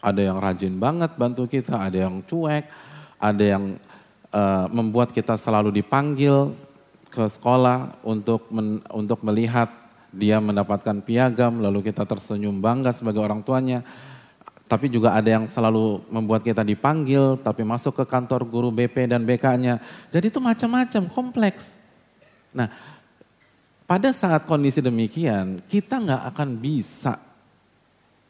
Ada 0.01 0.21
yang 0.31 0.39
rajin 0.39 0.77
banget 0.77 1.17
bantu 1.17 1.49
kita, 1.49 1.81
ada 1.91 2.07
yang 2.07 2.23
cuek, 2.23 2.69
ada 3.17 3.45
yang 3.45 3.75
e, 4.31 4.43
membuat 4.71 5.11
kita 5.11 5.35
selalu 5.35 5.75
dipanggil, 5.75 6.55
ke 7.21 7.27
sekolah 7.29 8.01
untuk 8.01 8.49
men, 8.49 8.81
untuk 8.89 9.21
melihat 9.21 9.69
dia 10.09 10.41
mendapatkan 10.41 11.05
piagam 11.05 11.61
lalu 11.61 11.93
kita 11.93 12.09
tersenyum 12.09 12.57
bangga 12.65 12.97
sebagai 12.97 13.21
orang 13.21 13.45
tuanya. 13.45 13.85
Tapi 14.65 14.87
juga 14.87 15.13
ada 15.13 15.27
yang 15.27 15.51
selalu 15.51 16.01
membuat 16.09 16.41
kita 16.47 16.65
dipanggil 16.65 17.37
tapi 17.45 17.61
masuk 17.67 18.01
ke 18.01 18.05
kantor 18.09 18.47
guru 18.49 18.73
BP 18.73 19.11
dan 19.11 19.21
BK-nya. 19.27 19.83
Jadi 20.09 20.31
itu 20.31 20.39
macam-macam, 20.41 21.03
kompleks. 21.11 21.75
Nah, 22.55 22.71
pada 23.85 24.15
saat 24.15 24.47
kondisi 24.47 24.79
demikian, 24.79 25.59
kita 25.67 25.99
nggak 25.99 26.23
akan 26.31 26.49
bisa 26.57 27.19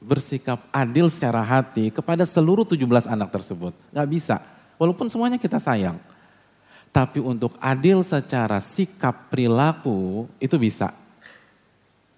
bersikap 0.00 0.64
adil 0.72 1.12
secara 1.12 1.44
hati 1.44 1.92
kepada 1.92 2.24
seluruh 2.24 2.64
17 2.64 3.04
anak 3.04 3.28
tersebut. 3.28 3.76
Nggak 3.92 4.08
bisa. 4.08 4.36
Walaupun 4.80 5.12
semuanya 5.12 5.36
kita 5.36 5.60
sayang. 5.60 6.00
Tapi 6.90 7.22
untuk 7.22 7.54
adil 7.62 8.02
secara 8.02 8.58
sikap 8.58 9.30
perilaku 9.30 10.26
itu 10.42 10.58
bisa. 10.58 10.90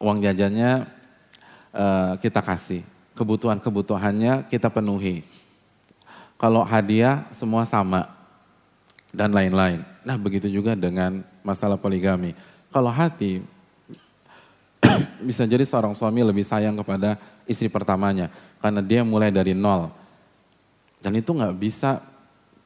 Uang 0.00 0.24
jajannya 0.24 0.88
uh, 1.76 2.16
kita 2.16 2.40
kasih, 2.40 2.80
kebutuhan-kebutuhannya 3.12 4.48
kita 4.48 4.72
penuhi. 4.72 5.28
Kalau 6.40 6.64
hadiah 6.64 7.28
semua 7.36 7.68
sama 7.68 8.10
dan 9.12 9.30
lain-lain. 9.30 9.84
Nah 10.02 10.16
begitu 10.16 10.48
juga 10.48 10.72
dengan 10.72 11.20
masalah 11.44 11.76
poligami. 11.76 12.32
Kalau 12.72 12.88
hati 12.88 13.44
bisa 15.28 15.44
jadi 15.44 15.62
seorang 15.68 15.92
suami 15.92 16.24
lebih 16.24 16.42
sayang 16.42 16.74
kepada 16.80 17.20
istri 17.44 17.68
pertamanya 17.68 18.32
karena 18.58 18.80
dia 18.80 19.04
mulai 19.04 19.28
dari 19.28 19.52
nol. 19.52 19.92
Dan 21.02 21.18
itu 21.18 21.30
nggak 21.34 21.54
bisa 21.60 22.00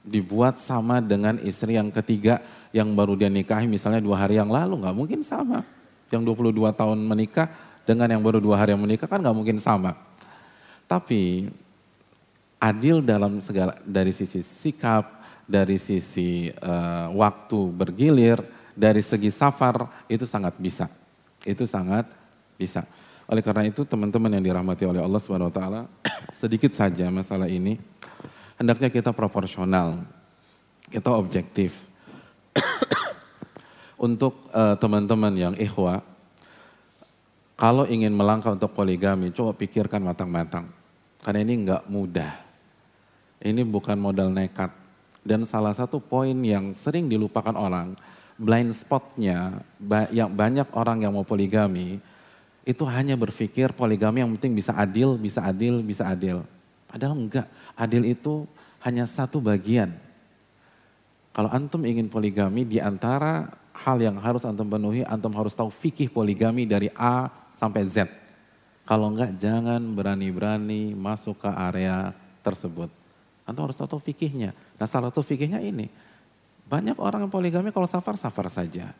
dibuat 0.06 0.62
sama 0.62 1.02
dengan 1.02 1.36
istri 1.42 1.74
yang 1.74 1.90
ketiga 1.90 2.38
yang 2.70 2.94
baru 2.94 3.18
dia 3.18 3.26
nikahi 3.26 3.66
misalnya 3.66 3.98
dua 3.98 4.22
hari 4.22 4.38
yang 4.38 4.48
lalu, 4.48 4.86
nggak 4.86 4.96
mungkin 4.96 5.20
sama. 5.26 5.66
Yang 6.06 6.38
22 6.38 6.70
tahun 6.70 6.98
menikah 7.02 7.50
dengan 7.82 8.06
yang 8.06 8.22
baru 8.22 8.38
dua 8.38 8.62
hari 8.62 8.78
yang 8.78 8.82
menikah 8.82 9.10
kan 9.10 9.18
nggak 9.18 9.34
mungkin 9.34 9.58
sama. 9.58 9.98
Tapi 10.86 11.50
adil 12.62 13.02
dalam 13.02 13.42
segala 13.42 13.74
dari 13.82 14.14
sisi 14.14 14.38
sikap, 14.38 15.18
dari 15.42 15.82
sisi 15.82 16.46
uh, 16.62 17.10
waktu 17.10 17.58
bergilir, 17.74 18.38
dari 18.76 19.02
segi 19.02 19.34
safar 19.34 20.06
itu 20.06 20.22
sangat 20.28 20.54
bisa. 20.58 20.86
Itu 21.42 21.66
sangat 21.66 22.06
bisa. 22.54 22.86
Oleh 23.26 23.42
karena 23.42 23.66
itu 23.66 23.82
teman-teman 23.82 24.30
yang 24.38 24.44
dirahmati 24.54 24.86
oleh 24.86 25.02
Allah 25.02 25.18
Subhanahu 25.18 25.50
wa 25.50 25.54
taala, 25.54 25.80
sedikit 26.42 26.70
saja 26.70 27.10
masalah 27.10 27.50
ini 27.50 27.78
hendaknya 28.60 28.88
kita 28.92 29.12
proporsional. 29.12 30.04
Kita 30.88 31.12
objektif. 31.12 31.76
untuk 34.06 34.48
uh, 34.52 34.76
teman-teman 34.76 35.32
yang 35.34 35.54
ikhwa, 35.56 36.04
kalau 37.56 37.88
ingin 37.88 38.12
melangkah 38.12 38.52
untuk 38.52 38.76
poligami, 38.76 39.32
coba 39.32 39.56
pikirkan 39.56 40.04
matang-matang. 40.04 40.68
Karena 41.24 41.40
ini 41.40 41.54
nggak 41.64 41.88
mudah. 41.88 42.32
Ini 43.40 43.64
bukan 43.64 43.96
modal 43.96 44.28
nekat. 44.28 44.68
Dan 45.26 45.42
salah 45.48 45.72
satu 45.72 45.98
poin 45.98 46.36
yang 46.38 46.70
sering 46.76 47.10
dilupakan 47.10 47.56
orang, 47.56 47.98
blind 48.38 48.76
spotnya, 48.76 49.64
yang 50.14 50.30
banyak 50.30 50.68
orang 50.76 51.02
yang 51.02 51.16
mau 51.16 51.26
poligami, 51.26 51.98
itu 52.62 52.82
hanya 52.86 53.18
berpikir 53.18 53.74
poligami 53.74 54.22
yang 54.22 54.30
penting 54.38 54.54
bisa 54.54 54.76
adil, 54.76 55.18
bisa 55.18 55.42
adil, 55.42 55.82
bisa 55.82 56.06
adil. 56.06 56.46
Padahal 56.86 57.18
enggak, 57.18 57.46
adil 57.76 58.02
itu 58.08 58.48
hanya 58.82 59.04
satu 59.04 59.38
bagian. 59.38 59.92
Kalau 61.36 61.52
antum 61.52 61.84
ingin 61.84 62.08
poligami, 62.08 62.64
di 62.64 62.80
antara 62.80 63.52
hal 63.76 64.00
yang 64.00 64.16
harus 64.16 64.48
antum 64.48 64.64
penuhi, 64.64 65.04
antum 65.04 65.36
harus 65.36 65.52
tahu 65.52 65.68
fikih 65.68 66.08
poligami 66.08 66.64
dari 66.64 66.88
A 66.96 67.28
sampai 67.52 67.84
Z. 67.84 68.08
Kalau 68.88 69.12
enggak, 69.12 69.36
jangan 69.36 69.84
berani-berani 69.92 70.96
masuk 70.96 71.44
ke 71.44 71.50
area 71.52 72.16
tersebut. 72.40 72.88
Antum 73.44 73.68
harus 73.68 73.76
tahu 73.76 74.00
fikihnya. 74.00 74.56
Nah 74.80 74.88
salah 74.88 75.12
satu 75.12 75.20
fikihnya 75.20 75.60
ini, 75.60 75.92
banyak 76.66 76.96
orang 76.96 77.28
yang 77.28 77.32
poligami 77.32 77.68
kalau 77.70 77.86
safar-safar 77.86 78.48
saja. 78.48 78.96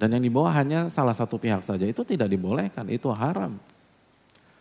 Dan 0.00 0.16
yang 0.16 0.22
dibawa 0.24 0.52
hanya 0.56 0.88
salah 0.88 1.12
satu 1.12 1.36
pihak 1.36 1.60
saja, 1.60 1.84
itu 1.84 2.00
tidak 2.04 2.28
dibolehkan, 2.28 2.88
itu 2.88 3.08
haram. 3.12 3.56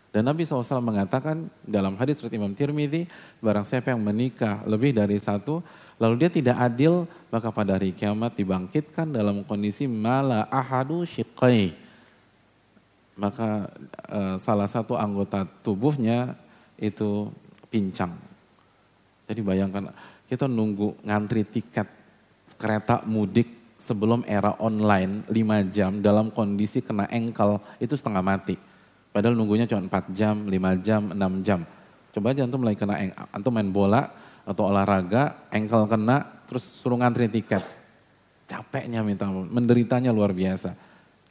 Dan 0.09 0.25
Nabi 0.25 0.41
SAW 0.41 0.81
mengatakan 0.81 1.53
dalam 1.61 1.93
hadis 1.93 2.17
riwayat 2.17 2.33
Imam 2.41 2.53
Tirmidzi, 2.57 3.05
barang 3.45 3.61
siapa 3.61 3.93
yang 3.93 4.01
menikah 4.01 4.65
lebih 4.65 4.97
dari 4.97 5.21
satu, 5.21 5.61
lalu 6.01 6.25
dia 6.25 6.29
tidak 6.33 6.57
adil, 6.57 7.05
maka 7.29 7.53
pada 7.53 7.77
hari 7.77 7.93
kiamat 7.93 8.33
dibangkitkan 8.33 9.05
dalam 9.13 9.45
kondisi 9.45 9.85
mala 9.85 10.49
ahadu 10.49 11.05
syiqai. 11.05 11.77
Maka 13.21 13.69
e, 14.09 14.19
salah 14.41 14.65
satu 14.65 14.97
anggota 14.97 15.45
tubuhnya 15.61 16.33
itu 16.81 17.29
pincang. 17.69 18.17
Jadi 19.29 19.45
bayangkan 19.45 19.93
kita 20.25 20.49
nunggu 20.49 21.05
ngantri 21.05 21.45
tiket 21.45 21.85
kereta 22.57 23.05
mudik 23.05 23.77
sebelum 23.77 24.25
era 24.25 24.57
online 24.57 25.21
5 25.29 25.69
jam 25.69 26.01
dalam 26.01 26.33
kondisi 26.33 26.81
kena 26.81 27.05
engkel 27.13 27.61
itu 27.77 27.93
setengah 27.93 28.25
mati 28.25 28.68
Padahal 29.09 29.33
nunggunya 29.33 29.65
cuma 29.65 29.81
4 29.81 30.13
jam, 30.13 30.35
5 30.45 30.85
jam, 30.85 31.01
6 31.11 31.45
jam. 31.45 31.65
Coba 32.13 32.33
aja 32.33 32.45
antum 32.45 32.61
mulai 32.61 32.77
kena, 32.77 32.95
antum 33.33 33.53
main 33.53 33.69
bola 33.69 34.09
atau 34.45 34.69
olahraga, 34.69 35.49
engkel 35.53 35.85
kena, 35.89 36.45
terus 36.49 36.65
suruh 36.65 36.97
ngantri 36.97 37.29
tiket. 37.29 37.61
Capeknya 38.49 39.05
minta 39.05 39.29
menderitanya 39.29 40.09
luar 40.09 40.33
biasa. 40.33 40.73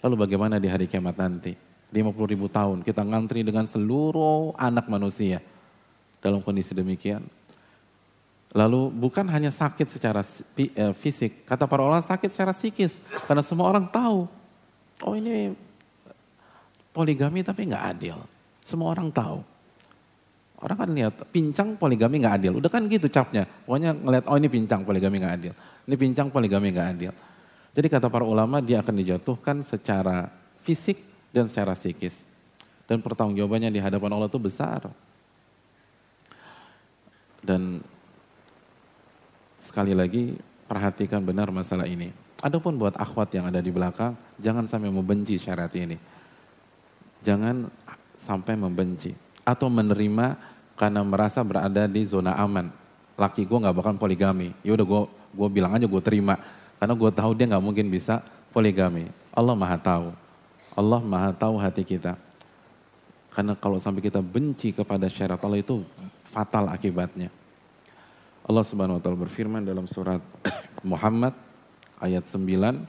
Lalu 0.02 0.14
bagaimana 0.26 0.62
di 0.62 0.70
hari 0.70 0.86
kiamat 0.86 1.18
nanti? 1.18 1.54
50 1.90 2.04
ribu 2.30 2.46
tahun 2.52 2.84
kita 2.84 3.00
ngantri 3.00 3.42
dengan 3.42 3.66
seluruh 3.66 4.54
anak 4.54 4.86
manusia. 4.86 5.42
Dalam 6.22 6.42
kondisi 6.42 6.74
demikian. 6.74 7.22
Lalu 8.54 8.88
bukan 8.90 9.28
hanya 9.28 9.52
sakit 9.52 9.86
secara 9.92 10.24
eh, 10.56 10.94
fisik, 10.96 11.44
kata 11.44 11.68
para 11.68 11.84
orang 11.84 12.00
sakit 12.00 12.30
secara 12.32 12.52
psikis. 12.56 13.02
Karena 13.28 13.44
semua 13.44 13.68
orang 13.68 13.84
tahu, 13.86 14.24
oh 15.04 15.14
ini 15.14 15.52
poligami 16.92 17.44
tapi 17.44 17.68
nggak 17.68 17.84
adil. 17.96 18.16
Semua 18.64 18.92
orang 18.92 19.08
tahu. 19.12 19.40
Orang 20.58 20.76
kan 20.76 20.90
lihat 20.90 21.14
pincang 21.30 21.78
poligami 21.78 22.18
nggak 22.18 22.34
adil. 22.42 22.52
Udah 22.58 22.70
kan 22.70 22.84
gitu 22.90 23.06
capnya. 23.06 23.46
Pokoknya 23.46 23.94
ngeliat 23.94 24.24
oh 24.26 24.36
ini 24.36 24.48
pincang 24.50 24.82
poligami 24.82 25.22
nggak 25.22 25.34
adil. 25.38 25.52
Ini 25.86 25.94
pincang 25.94 26.28
poligami 26.34 26.68
nggak 26.74 26.88
adil. 26.98 27.12
Jadi 27.78 27.86
kata 27.86 28.10
para 28.10 28.26
ulama 28.26 28.58
dia 28.58 28.82
akan 28.82 28.94
dijatuhkan 28.98 29.62
secara 29.62 30.26
fisik 30.66 30.98
dan 31.30 31.46
secara 31.46 31.78
psikis. 31.78 32.26
Dan 32.90 33.04
pertanggungjawabannya 33.04 33.70
di 33.70 33.78
hadapan 33.78 34.10
Allah 34.18 34.26
itu 34.26 34.40
besar. 34.42 34.90
Dan 37.38 37.78
sekali 39.62 39.94
lagi 39.94 40.34
perhatikan 40.66 41.22
benar 41.22 41.54
masalah 41.54 41.86
ini. 41.86 42.10
Adapun 42.42 42.74
buat 42.74 42.98
akhwat 42.98 43.30
yang 43.34 43.46
ada 43.46 43.62
di 43.62 43.70
belakang, 43.70 44.18
jangan 44.42 44.66
sampai 44.66 44.90
membenci 44.90 45.38
syariat 45.38 45.70
ini 45.78 46.17
jangan 47.22 47.70
sampai 48.18 48.58
membenci 48.58 49.14
atau 49.46 49.70
menerima 49.72 50.36
karena 50.78 51.00
merasa 51.02 51.40
berada 51.42 51.88
di 51.88 52.02
zona 52.04 52.36
aman. 52.36 52.70
Laki 53.18 53.42
gue 53.48 53.58
nggak 53.58 53.74
bakal 53.74 53.94
poligami. 53.98 54.54
Ya 54.62 54.74
udah 54.78 54.86
gue 54.86 55.02
gue 55.34 55.48
bilang 55.50 55.74
aja 55.74 55.86
gue 55.86 56.02
terima 56.02 56.38
karena 56.78 56.94
gue 56.94 57.10
tahu 57.10 57.30
dia 57.34 57.46
nggak 57.50 57.64
mungkin 57.64 57.86
bisa 57.90 58.22
poligami. 58.54 59.10
Allah 59.34 59.54
maha 59.58 59.78
tahu. 59.78 60.08
Allah 60.78 61.00
maha 61.02 61.30
tahu 61.34 61.58
hati 61.58 61.82
kita. 61.82 62.14
Karena 63.34 63.54
kalau 63.58 63.78
sampai 63.82 64.02
kita 64.02 64.22
benci 64.22 64.70
kepada 64.74 65.06
syariat 65.10 65.38
Allah 65.42 65.62
itu 65.62 65.82
fatal 66.26 66.70
akibatnya. 66.70 67.30
Allah 68.48 68.64
Subhanahu 68.64 68.96
wa 68.96 69.02
taala 69.02 69.18
berfirman 69.18 69.60
dalam 69.60 69.84
surat 69.84 70.22
Muhammad 70.86 71.36
ayat 72.00 72.24
9, 72.24 72.80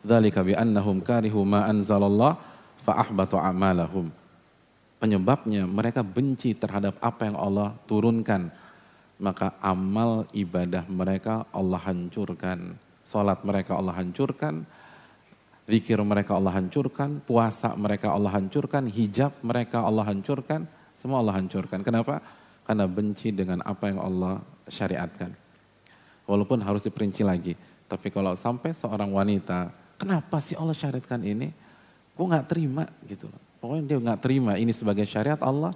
"Dzalika 0.00 0.40
bi 0.40 0.56
annahum 0.56 1.02
karihu 1.02 1.44
ma 1.44 1.68
fa'ahbatu 2.86 3.34
amalahum. 3.34 4.14
Penyebabnya 5.02 5.66
mereka 5.66 6.06
benci 6.06 6.54
terhadap 6.54 6.96
apa 7.02 7.26
yang 7.26 7.36
Allah 7.36 7.74
turunkan. 7.90 8.48
Maka 9.18 9.58
amal 9.58 10.24
ibadah 10.30 10.86
mereka 10.86 11.44
Allah 11.50 11.82
hancurkan. 11.82 12.78
Salat 13.02 13.42
mereka 13.42 13.74
Allah 13.74 13.98
hancurkan. 13.98 14.62
Zikir 15.66 15.98
mereka 16.06 16.38
Allah 16.38 16.54
hancurkan. 16.54 17.20
Puasa 17.26 17.74
mereka 17.74 18.14
Allah 18.14 18.32
hancurkan. 18.32 18.86
Hijab 18.86 19.34
mereka 19.42 19.82
Allah 19.82 20.06
hancurkan. 20.06 20.64
Semua 20.94 21.20
Allah 21.20 21.42
hancurkan. 21.42 21.82
Kenapa? 21.82 22.22
Karena 22.64 22.86
benci 22.88 23.34
dengan 23.34 23.60
apa 23.66 23.90
yang 23.92 24.00
Allah 24.00 24.40
syariatkan. 24.68 25.32
Walaupun 26.24 26.64
harus 26.64 26.82
diperinci 26.82 27.22
lagi. 27.22 27.54
Tapi 27.86 28.10
kalau 28.10 28.34
sampai 28.34 28.74
seorang 28.74 29.12
wanita, 29.14 29.70
kenapa 30.00 30.42
sih 30.42 30.58
Allah 30.58 30.74
syariatkan 30.74 31.22
ini? 31.22 31.65
Gue 32.16 32.26
nggak 32.26 32.48
terima 32.48 32.88
gitu 33.04 33.28
Pokoknya 33.66 33.84
dia 33.88 33.98
nggak 33.98 34.20
terima 34.22 34.52
ini 34.60 34.70
sebagai 34.70 35.02
syariat 35.08 35.40
Allah, 35.40 35.72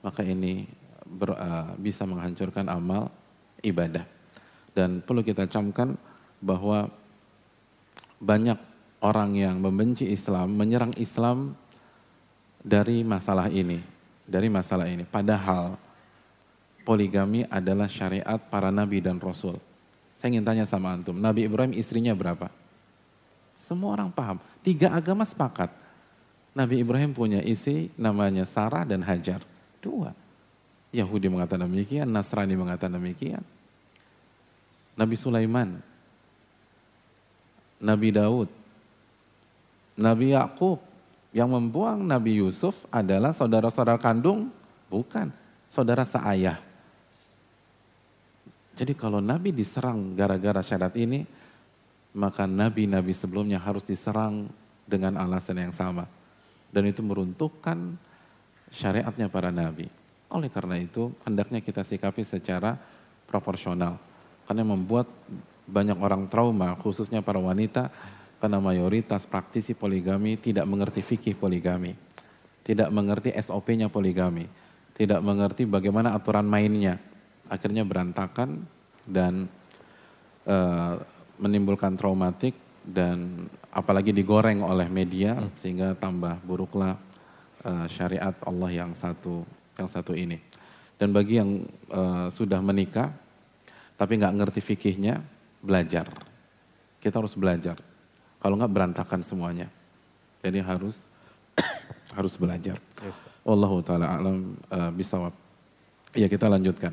maka 0.00 0.24
ini 0.24 0.64
ber, 1.04 1.34
uh, 1.34 1.76
bisa 1.76 2.06
menghancurkan 2.06 2.64
amal 2.70 3.12
ibadah. 3.60 4.08
Dan 4.72 5.04
perlu 5.04 5.20
kita 5.20 5.44
camkan 5.44 6.00
bahwa 6.40 6.88
banyak 8.16 8.56
orang 9.04 9.36
yang 9.36 9.60
membenci 9.60 10.08
Islam, 10.08 10.56
menyerang 10.56 10.96
Islam 10.96 11.52
dari 12.64 13.04
masalah 13.04 13.52
ini, 13.52 13.84
dari 14.24 14.48
masalah 14.48 14.88
ini. 14.88 15.04
Padahal 15.04 15.76
poligami 16.88 17.44
adalah 17.52 17.90
syariat 17.90 18.40
para 18.48 18.72
nabi 18.72 19.04
dan 19.04 19.20
rasul. 19.20 19.60
Saya 20.16 20.32
ingin 20.32 20.46
tanya 20.48 20.64
sama 20.64 20.96
antum, 20.96 21.20
Nabi 21.20 21.44
Ibrahim 21.44 21.76
istrinya 21.76 22.16
berapa? 22.16 22.48
Semua 23.60 23.92
orang 23.92 24.08
paham. 24.08 24.40
Tiga 24.66 24.90
agama 24.90 25.22
sepakat. 25.22 25.70
Nabi 26.50 26.82
Ibrahim 26.82 27.14
punya 27.14 27.38
isi 27.38 27.86
namanya 27.94 28.42
Sarah 28.42 28.82
dan 28.82 28.98
Hajar. 29.06 29.46
Dua. 29.78 30.10
Yahudi 30.90 31.30
mengatakan 31.30 31.70
demikian, 31.70 32.10
Nasrani 32.10 32.58
mengatakan 32.58 32.98
demikian. 32.98 33.46
Nabi 34.98 35.14
Sulaiman, 35.14 35.78
Nabi 37.78 38.10
Daud, 38.10 38.50
Nabi 39.94 40.34
Yakub 40.34 40.82
yang 41.30 41.52
membuang 41.52 42.02
Nabi 42.02 42.42
Yusuf 42.42 42.74
adalah 42.90 43.30
saudara-saudara 43.30 44.02
kandung, 44.02 44.50
bukan 44.90 45.30
saudara 45.70 46.02
seayah. 46.02 46.58
Jadi 48.74 48.98
kalau 48.98 49.22
Nabi 49.22 49.54
diserang 49.54 50.16
gara-gara 50.18 50.58
syarat 50.58 50.96
ini, 50.98 51.22
maka 52.16 52.48
nabi-nabi 52.48 53.12
sebelumnya 53.12 53.60
harus 53.60 53.84
diserang 53.84 54.48
dengan 54.88 55.20
alasan 55.20 55.60
yang 55.60 55.74
sama. 55.76 56.08
Dan 56.72 56.88
itu 56.88 57.04
meruntuhkan 57.04 58.00
syariatnya 58.72 59.28
para 59.28 59.52
nabi. 59.52 59.92
Oleh 60.32 60.48
karena 60.48 60.80
itu, 60.80 61.12
hendaknya 61.28 61.60
kita 61.60 61.84
sikapi 61.84 62.24
secara 62.24 62.80
proporsional. 63.28 64.00
Karena 64.48 64.64
membuat 64.64 65.06
banyak 65.68 65.98
orang 66.00 66.24
trauma, 66.32 66.72
khususnya 66.80 67.20
para 67.20 67.36
wanita, 67.36 67.92
karena 68.40 68.58
mayoritas 68.64 69.28
praktisi 69.28 69.76
poligami 69.76 70.40
tidak 70.40 70.64
mengerti 70.64 71.04
fikih 71.04 71.36
poligami. 71.36 71.92
Tidak 72.64 72.88
mengerti 72.90 73.30
SOP-nya 73.36 73.92
poligami. 73.92 74.48
Tidak 74.96 75.20
mengerti 75.20 75.68
bagaimana 75.68 76.16
aturan 76.16 76.48
mainnya. 76.48 76.96
Akhirnya 77.46 77.86
berantakan 77.86 78.66
dan 79.06 79.46
uh, 80.48 80.98
menimbulkan 81.36 81.96
traumatik 81.96 82.56
dan 82.86 83.48
apalagi 83.74 84.14
digoreng 84.14 84.62
oleh 84.62 84.86
media 84.86 85.36
hmm. 85.36 85.58
sehingga 85.58 85.88
tambah 85.98 86.38
buruklah 86.46 86.96
uh, 87.66 87.86
syariat 87.90 88.34
Allah 88.46 88.70
yang 88.70 88.94
satu 88.94 89.42
yang 89.76 89.88
satu 89.90 90.16
ini. 90.16 90.40
Dan 90.96 91.12
bagi 91.12 91.36
yang 91.36 91.66
uh, 91.92 92.32
sudah 92.32 92.62
menikah 92.64 93.12
tapi 93.96 94.20
nggak 94.20 94.36
ngerti 94.36 94.60
fikihnya, 94.60 95.24
belajar. 95.64 96.08
Kita 97.00 97.16
harus 97.20 97.32
belajar. 97.32 97.80
Kalau 98.40 98.54
nggak 98.60 98.72
berantakan 98.72 99.20
semuanya. 99.24 99.72
Jadi 100.44 100.60
harus 100.60 101.08
harus 102.16 102.36
belajar. 102.36 102.76
Allah 103.46 103.72
taala 103.80 104.06
alam 104.20 104.56
uh, 104.68 104.92
bisawab. 104.92 105.32
Ya 106.12 106.28
kita 106.28 106.48
lanjutkan. 106.48 106.92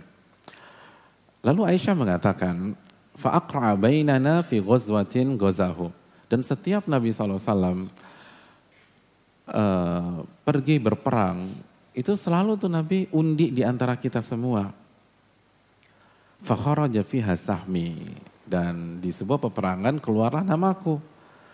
Lalu 1.44 1.76
Aisyah 1.76 1.96
mengatakan, 1.96 2.72
fa'aqra 3.18 3.78
bainana 3.78 4.42
fi 4.42 4.60
ghazwatin 4.60 5.38
ghazahu. 5.38 5.90
Dan 6.30 6.42
setiap 6.42 6.90
Nabi 6.90 7.14
SAW 7.14 7.38
uh, 7.38 7.42
eh, 9.54 10.18
pergi 10.42 10.76
berperang, 10.82 11.46
itu 11.94 12.18
selalu 12.18 12.58
tuh 12.58 12.72
Nabi 12.74 13.06
undi 13.14 13.54
di 13.54 13.62
antara 13.62 13.94
kita 13.94 14.26
semua. 14.26 14.74
Fakharaja 16.42 17.06
fiha 17.06 17.38
sahmi. 17.38 18.18
Dan 18.44 19.00
di 19.00 19.14
sebuah 19.14 19.40
peperangan 19.40 20.02
keluarlah 20.02 20.44
namaku. 20.44 21.00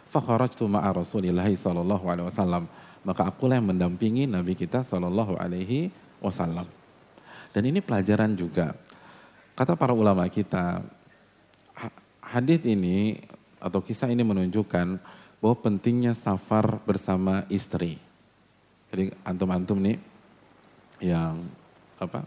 Fakharajtu 0.10 0.66
ma'a 0.66 0.90
Rasulillahi 0.90 1.54
sallallahu 1.54 2.10
alaihi 2.10 2.28
wasallam. 2.32 2.66
Maka 3.06 3.30
akulah 3.30 3.62
yang 3.62 3.70
mendampingi 3.70 4.26
Nabi 4.26 4.58
kita 4.58 4.82
sallallahu 4.82 5.38
alaihi 5.38 5.94
wasallam. 6.24 6.66
Dan 7.54 7.64
ini 7.70 7.84
pelajaran 7.84 8.34
juga. 8.34 8.74
Kata 9.54 9.76
para 9.76 9.92
ulama 9.92 10.24
kita, 10.32 10.82
hadis 12.30 12.62
ini 12.62 13.18
atau 13.58 13.82
kisah 13.82 14.08
ini 14.08 14.22
menunjukkan 14.22 15.02
bahwa 15.42 15.56
pentingnya 15.58 16.14
safar 16.14 16.78
bersama 16.86 17.44
istri. 17.50 17.98
Jadi 18.94 19.14
antum-antum 19.26 19.78
nih 19.82 19.98
yang 21.02 21.46
apa? 22.00 22.24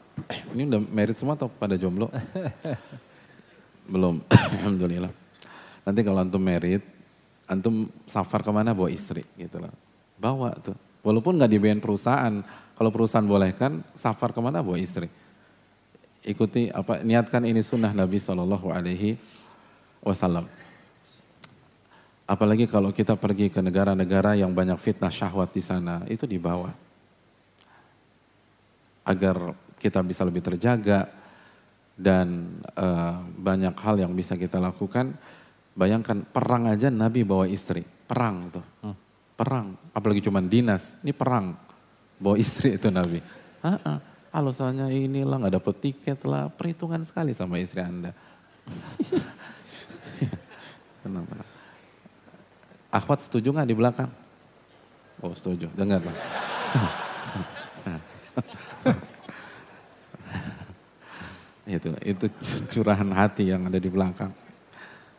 Ini 0.53 0.69
udah 0.69 0.81
merit 0.91 1.17
semua 1.17 1.39
atau 1.39 1.49
pada 1.49 1.79
jomblo? 1.79 2.11
Belum, 3.93 4.23
alhamdulillah. 4.59 5.13
Nanti 5.83 6.01
kalau 6.07 6.23
antum 6.23 6.43
merit, 6.43 6.83
antum 7.51 7.91
safar 8.07 8.43
ke 8.47 8.51
mana 8.55 8.75
bawa 8.75 8.91
istri 8.91 9.27
gitu 9.39 9.59
loh. 9.59 9.73
Bawa 10.19 10.55
tuh. 10.63 10.77
Walaupun 11.03 11.35
nggak 11.35 11.51
dibayar 11.51 11.79
perusahaan, 11.83 12.47
kalau 12.79 12.91
perusahaan 12.95 13.27
bolehkan, 13.27 13.83
safar 13.99 14.31
ke 14.31 14.39
mana 14.39 14.63
bawa 14.63 14.79
istri. 14.79 15.11
Ikuti 16.23 16.71
apa 16.71 17.03
niatkan 17.03 17.43
ini 17.43 17.67
sunnah 17.67 17.91
Nabi 17.91 18.23
Shallallahu 18.23 18.71
Alaihi 18.71 19.19
Wasallam. 20.03 20.51
Apalagi 22.27 22.71
kalau 22.71 22.95
kita 22.95 23.19
pergi 23.19 23.51
ke 23.51 23.63
negara-negara 23.63 24.39
yang 24.39 24.51
banyak 24.55 24.79
fitnah 24.79 25.11
syahwat 25.11 25.55
di 25.55 25.63
sana, 25.63 26.03
itu 26.11 26.27
dibawa. 26.27 26.71
Agar 29.03 29.55
kita 29.83 29.99
bisa 30.07 30.23
lebih 30.23 30.43
terjaga 30.43 31.11
dan 31.99 32.59
uh, 32.79 33.21
banyak 33.27 33.75
hal 33.75 33.99
yang 33.99 34.13
bisa 34.15 34.39
kita 34.39 34.63
lakukan. 34.63 35.15
Bayangkan 35.73 36.23
perang 36.23 36.69
aja 36.69 36.93
Nabi 36.93 37.25
bawa 37.25 37.49
istri, 37.49 37.83
perang 37.83 38.53
tuh. 38.53 38.67
Hmm. 38.85 38.97
Perang, 39.33 39.75
apalagi 39.91 40.23
cuma 40.23 40.39
dinas, 40.39 40.95
ini 41.03 41.11
perang. 41.11 41.57
Bawa 42.23 42.39
istri 42.39 42.79
itu 42.79 42.87
Nabi. 42.93 43.19
Ah, 43.65 43.79
ah. 43.83 43.99
Alasannya 44.33 44.89
inilah 44.89 45.37
nggak 45.37 45.61
dapet 45.61 45.75
tiket 45.85 46.25
lah, 46.25 46.49
perhitungan 46.49 47.05
sekali 47.05 47.37
sama 47.37 47.61
istri 47.61 47.85
Anda. 47.85 48.17
tenang. 51.03 51.27
Akhwat 52.93 53.21
setuju 53.27 53.53
nggak 53.53 53.69
di 53.69 53.77
belakang? 53.77 54.11
Oh 55.23 55.35
setuju, 55.35 55.69
dengar 55.75 56.01
lah. 56.03 56.17
itu 61.73 61.95
itu 62.03 62.27
curahan 62.75 63.07
hati 63.15 63.47
yang 63.49 63.71
ada 63.71 63.79
di 63.79 63.87
belakang 63.87 64.35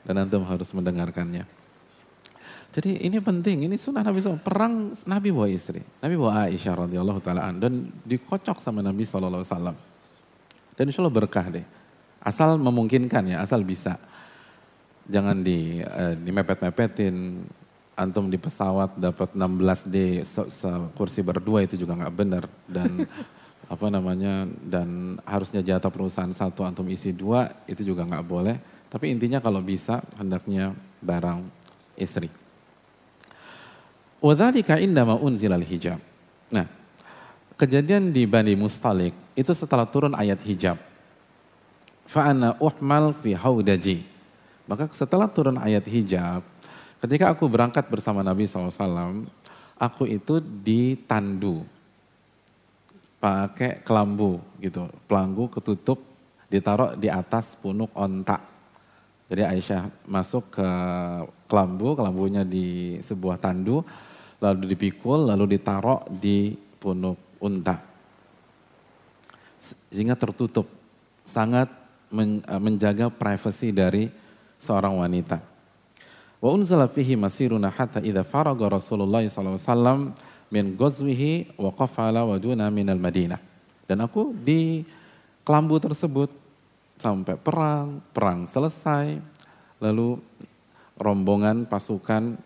dan 0.04 0.15
antum 0.19 0.43
harus 0.43 0.69
mendengarkannya. 0.76 1.48
Jadi 2.74 3.06
ini 3.06 3.22
penting, 3.22 3.69
ini 3.69 3.78
sunnah 3.78 4.02
Nabi 4.02 4.17
SAW. 4.17 4.41
Perang 4.41 4.98
Nabi 5.06 5.30
bawa 5.30 5.46
istri, 5.46 5.86
Nabi 6.02 6.17
bawa 6.17 6.50
Aisyah 6.50 6.89
radhiyallahu 6.89 7.22
taalaan 7.22 7.62
dan 7.62 7.93
dikocok 8.02 8.58
sama 8.58 8.82
Nabi 8.82 9.06
SAW. 9.06 9.46
Dan 10.74 10.84
insya 10.89 11.06
Allah 11.06 11.13
berkah 11.13 11.54
deh. 11.54 11.62
Asal 12.17 12.58
memungkinkan 12.58 13.30
ya, 13.30 13.46
asal 13.46 13.62
bisa. 13.62 14.02
Jangan 15.07 15.43
di, 15.43 15.83
uh, 15.83 16.15
dimepet-mepetin, 16.15 17.43
antum 17.93 18.29
di 18.31 18.39
pesawat 18.39 18.97
dapat 18.97 19.35
16D 19.35 20.25
se, 20.25 20.41
se 20.49 20.69
kursi 20.97 21.21
berdua 21.21 21.61
itu 21.61 21.77
juga 21.77 21.93
nggak 21.93 22.15
benar 22.15 22.43
dan 22.65 23.05
apa 23.73 23.87
namanya 23.89 24.49
dan 24.65 25.17
harusnya 25.23 25.61
jatah 25.61 25.93
perusahaan 25.93 26.33
satu 26.33 26.65
antum 26.65 26.89
isi 26.89 27.13
dua 27.13 27.53
itu 27.69 27.85
juga 27.85 28.05
nggak 28.05 28.25
boleh 28.25 28.57
tapi 28.93 29.09
intinya 29.09 29.41
kalau 29.41 29.57
bisa 29.57 30.05
hendaknya 30.21 30.77
barang 31.01 31.41
istri. 31.97 32.29
Wadhalika 34.21 34.77
indama 34.77 35.17
unzilal 35.17 35.65
hijab. 35.65 35.97
Nah, 36.53 36.69
kejadian 37.57 38.13
di 38.13 38.29
Bani 38.29 38.53
Mustalik 38.53 39.17
itu 39.33 39.49
setelah 39.57 39.89
turun 39.89 40.13
ayat 40.13 40.37
hijab. 40.45 40.77
Fa'ana 42.05 42.53
uhmal 42.61 43.17
fi 43.17 43.33
haudaji. 43.33 44.05
Maka 44.63 44.88
setelah 44.95 45.28
turun 45.28 45.60
ayat 45.60 45.84
hijab, 45.88 46.43
Ketika 47.04 47.36
aku 47.36 47.52
berangkat 47.52 47.84
bersama 47.91 48.23
Nabi 48.23 48.47
SAW, 48.47 49.28
aku 49.76 50.08
itu 50.08 50.39
ditandu 50.39 51.67
pakai 53.19 53.84
kelambu 53.84 54.39
gitu, 54.63 54.88
pelanggu 55.04 55.52
ketutup 55.52 55.99
ditaruh 56.47 56.95
di 56.95 57.12
atas 57.12 57.60
punuk 57.60 57.91
ontak. 57.91 58.39
Jadi 59.28 59.43
Aisyah 59.43 59.91
masuk 60.08 60.56
ke 60.56 60.69
kelambu, 61.52 61.91
kelambunya 61.99 62.47
di 62.47 62.95
sebuah 63.04 63.36
tandu, 63.36 63.84
lalu 64.39 64.71
dipikul, 64.71 65.28
lalu 65.28 65.60
ditaruh 65.60 66.08
di 66.08 66.56
punuk 66.80 67.19
unta. 67.43 67.84
Sehingga 69.91 70.15
tertutup, 70.15 70.71
sangat 71.28 71.67
menjaga 72.47 73.12
privasi 73.12 73.76
dari 73.76 74.22
seorang 74.63 74.95
wanita. 75.04 75.43
Wa 76.39 76.56
unzala 76.56 76.88
fihi 76.88 77.19
masiruna 77.19 77.67
hatta 77.67 77.99
idza 77.99 78.23
faraga 78.23 78.71
Rasulullah 78.71 79.19
SAW 79.28 80.15
min 80.47 80.76
ghazwihi 80.80 81.60
wa 81.60 81.76
qafala 81.76 82.23
wa 82.23 82.39
duna 82.39 82.71
minal 82.71 82.99
Madinah. 82.99 83.39
Dan 83.84 83.99
aku 84.04 84.32
di 84.32 84.88
kelambu 85.43 85.76
tersebut 85.84 86.32
sampai 86.95 87.36
perang, 87.36 87.99
perang 88.15 88.47
selesai, 88.47 89.19
lalu 89.84 90.15
rombongan 90.95 91.67
pasukan 91.67 92.39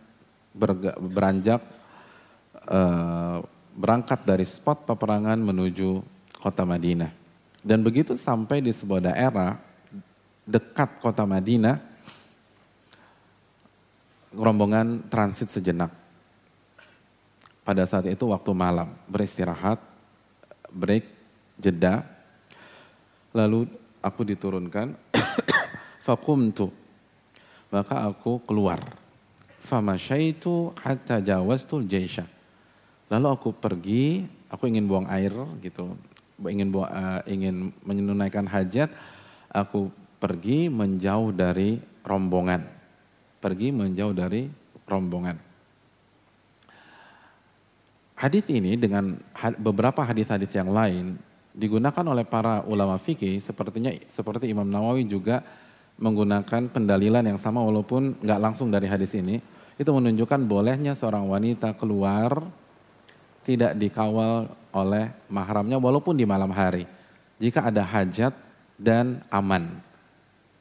beranjak 0.97 1.61
uh, 2.65 3.45
berangkat 3.77 4.25
dari 4.25 4.45
spot 4.49 4.89
peperangan 4.89 5.37
menuju 5.37 6.01
kota 6.41 6.65
Madinah. 6.65 7.13
Dan 7.61 7.85
begitu 7.85 8.17
sampai 8.17 8.63
di 8.63 8.73
sebuah 8.73 9.13
daerah 9.13 9.61
dekat 10.47 10.97
kota 11.03 11.27
Madinah, 11.27 11.77
rombongan 14.33 15.07
transit 15.07 15.51
sejenak. 15.51 15.91
Pada 17.63 17.83
saat 17.83 18.07
itu 18.07 18.31
waktu 18.31 18.51
malam, 18.55 18.95
beristirahat, 19.11 19.79
break, 20.71 21.03
jeda. 21.59 22.07
Lalu 23.35 23.67
aku 23.99 24.23
diturunkan, 24.23 24.95
fakumtu. 26.07 26.71
Maka 27.67 28.07
aku 28.07 28.39
keluar. 28.47 28.79
Famasyaitu 29.67 30.71
hatta 30.79 31.19
jawastul 31.19 31.83
jaisha. 31.83 32.23
Lalu 33.11 33.27
aku 33.27 33.49
pergi, 33.51 34.23
aku 34.47 34.71
ingin 34.71 34.87
buang 34.87 35.07
air 35.11 35.35
gitu, 35.59 35.91
ingin 36.47 36.71
buang, 36.71 36.87
uh, 36.87 37.19
ingin 37.27 37.75
menunaikan 37.83 38.47
hajat, 38.47 38.87
aku 39.51 39.91
pergi 40.23 40.71
menjauh 40.71 41.35
dari 41.35 41.83
rombongan 42.07 42.76
pergi 43.37 43.73
menjauh 43.73 44.13
dari 44.15 44.49
rombongan. 44.87 45.37
Hadis 48.17 48.49
ini 48.49 48.73
dengan 48.73 49.13
beberapa 49.61 50.01
hadis-hadis 50.01 50.49
yang 50.57 50.73
lain 50.73 51.21
digunakan 51.53 52.01
oleh 52.05 52.25
para 52.25 52.65
ulama 52.65 52.97
fikih 52.97 53.37
sepertinya 53.41 53.93
seperti 54.09 54.49
Imam 54.49 54.65
Nawawi 54.65 55.05
juga 55.05 55.45
menggunakan 55.97 56.69
pendalilan 56.69 57.25
yang 57.25 57.41
sama 57.41 57.61
walaupun 57.65 58.17
nggak 58.21 58.41
langsung 58.41 58.69
dari 58.69 58.85
hadis 58.85 59.17
ini 59.17 59.41
itu 59.77 59.89
menunjukkan 59.89 60.45
bolehnya 60.45 60.93
seorang 60.93 61.25
wanita 61.25 61.73
keluar 61.77 62.45
tidak 63.41 63.73
dikawal 63.77 64.49
oleh 64.73 65.09
mahramnya 65.29 65.81
walaupun 65.81 66.13
di 66.13 66.25
malam 66.25 66.53
hari 66.53 66.85
jika 67.41 67.65
ada 67.65 67.81
hajat 67.81 68.33
dan 68.77 69.25
aman 69.33 69.81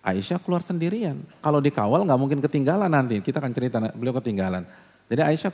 Aisyah 0.07 0.39
keluar 0.39 0.63
sendirian. 0.63 1.19
Kalau 1.43 1.59
dikawal 1.59 2.07
nggak 2.07 2.21
mungkin 2.21 2.39
ketinggalan 2.39 2.87
nanti. 2.87 3.19
Kita 3.19 3.43
akan 3.43 3.51
cerita 3.51 3.83
beliau 3.91 4.15
ketinggalan. 4.23 4.63
Jadi 5.11 5.21
Aisyah 5.27 5.51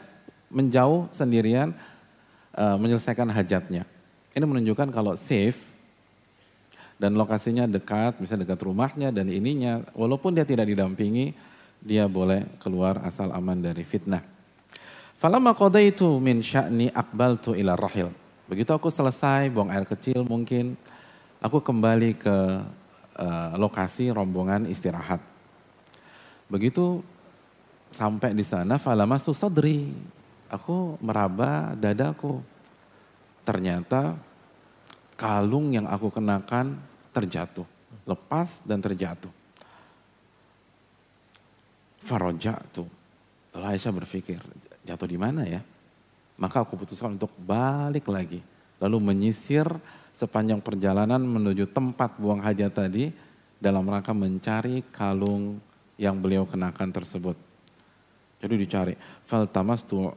menjauh 0.52 1.08
sendirian 1.08 1.72
uh, 2.52 2.76
menyelesaikan 2.76 3.32
hajatnya. 3.32 3.88
Ini 4.36 4.44
menunjukkan 4.44 4.92
kalau 4.92 5.16
safe 5.16 5.56
dan 7.00 7.16
lokasinya 7.16 7.64
dekat, 7.64 8.20
misalnya 8.20 8.44
dekat 8.44 8.60
rumahnya 8.60 9.08
dan 9.08 9.32
ininya, 9.32 9.80
walaupun 9.96 10.36
dia 10.36 10.44
tidak 10.44 10.68
didampingi, 10.68 11.32
dia 11.80 12.06
boleh 12.06 12.44
keluar 12.60 13.00
asal 13.02 13.32
aman 13.32 13.58
dari 13.58 13.82
fitnah. 13.82 14.22
Falamma 15.16 15.56
qadaitu 15.56 16.06
min 16.20 16.44
sya'ni 16.44 16.92
akbaltu 16.92 17.56
ila 17.56 17.74
rahil. 17.74 18.12
Begitu 18.46 18.70
aku 18.70 18.92
selesai 18.92 19.48
buang 19.48 19.72
air 19.72 19.88
kecil 19.88 20.22
mungkin, 20.28 20.76
aku 21.40 21.58
kembali 21.58 22.20
ke 22.20 22.36
uh, 23.16 23.56
lokasi 23.58 24.12
rombongan 24.12 24.68
istirahat. 24.68 25.20
Begitu 26.48 27.00
sampai 27.92 28.36
di 28.36 28.44
sana 28.44 28.76
falama 28.76 29.16
sadri. 29.20 29.92
Aku 30.52 31.00
meraba 31.00 31.72
dadaku. 31.72 32.44
Ternyata 33.42 34.14
kalung 35.16 35.72
yang 35.72 35.88
aku 35.88 36.12
kenakan 36.12 36.76
terjatuh. 37.16 37.64
Lepas 38.04 38.60
dan 38.64 38.84
terjatuh. 38.84 39.32
Faroja 42.04 42.60
tuh. 42.74 42.88
Lalu 43.52 43.66
Aisyah 43.76 43.92
berpikir, 43.92 44.40
jatuh 44.84 45.08
di 45.08 45.16
mana 45.20 45.44
ya? 45.44 45.60
Maka 46.40 46.64
aku 46.64 46.74
putuskan 46.74 47.14
untuk 47.14 47.32
balik 47.36 48.08
lagi. 48.08 48.40
Lalu 48.82 48.98
menyisir 48.98 49.64
sepanjang 50.12 50.60
perjalanan 50.60 51.20
menuju 51.20 51.68
tempat 51.72 52.20
buang 52.20 52.40
hajat 52.44 52.72
tadi 52.72 53.10
dalam 53.62 53.86
rangka 53.86 54.10
mencari 54.12 54.82
kalung 54.90 55.62
yang 55.94 56.18
beliau 56.18 56.42
kenakan 56.42 56.90
tersebut. 56.90 57.38
Jadi 58.42 58.54
dicari. 58.58 58.94
Faltamastu 59.22 60.10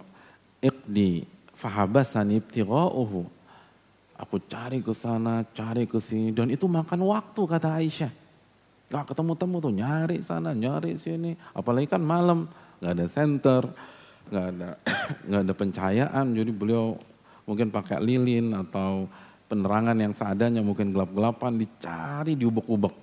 iqdi 0.58 1.30
fahabasani 1.54 2.42
ibtigha'uhu. 2.42 3.22
Aku 4.16 4.40
cari 4.48 4.80
ke 4.80 4.96
sana, 4.96 5.44
cari 5.54 5.86
ke 5.86 6.00
sini 6.00 6.32
dan 6.32 6.48
itu 6.50 6.66
makan 6.66 7.04
waktu 7.06 7.42
kata 7.46 7.78
Aisyah. 7.78 8.12
Gak 8.90 9.12
ketemu-temu 9.12 9.56
tuh 9.60 9.74
nyari 9.76 10.18
sana, 10.24 10.56
nyari 10.56 10.96
sini. 10.96 11.36
Apalagi 11.52 11.90
kan 11.90 12.00
malam, 12.00 12.48
gak 12.80 12.96
ada 12.96 13.06
center, 13.12 13.62
gak 14.32 14.46
ada 14.56 14.70
gak 15.30 15.42
ada 15.44 15.54
pencahayaan. 15.54 16.26
Jadi 16.32 16.52
beliau 16.56 16.96
mungkin 17.44 17.70
pakai 17.70 18.00
lilin 18.00 18.56
atau 18.56 19.06
penerangan 19.46 19.98
yang 19.98 20.14
seadanya 20.14 20.62
mungkin 20.66 20.90
gelap-gelapan 20.90 21.54
dicari 21.58 22.34
di 22.34 22.46
ubek-ubek. 22.46 22.96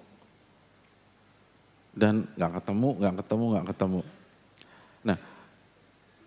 Dan 1.93 2.24
nggak 2.34 2.53
ketemu, 2.62 2.88
nggak 2.99 3.14
ketemu, 3.24 3.45
nggak 3.53 3.66
ketemu. 3.74 4.01
Nah, 5.07 5.18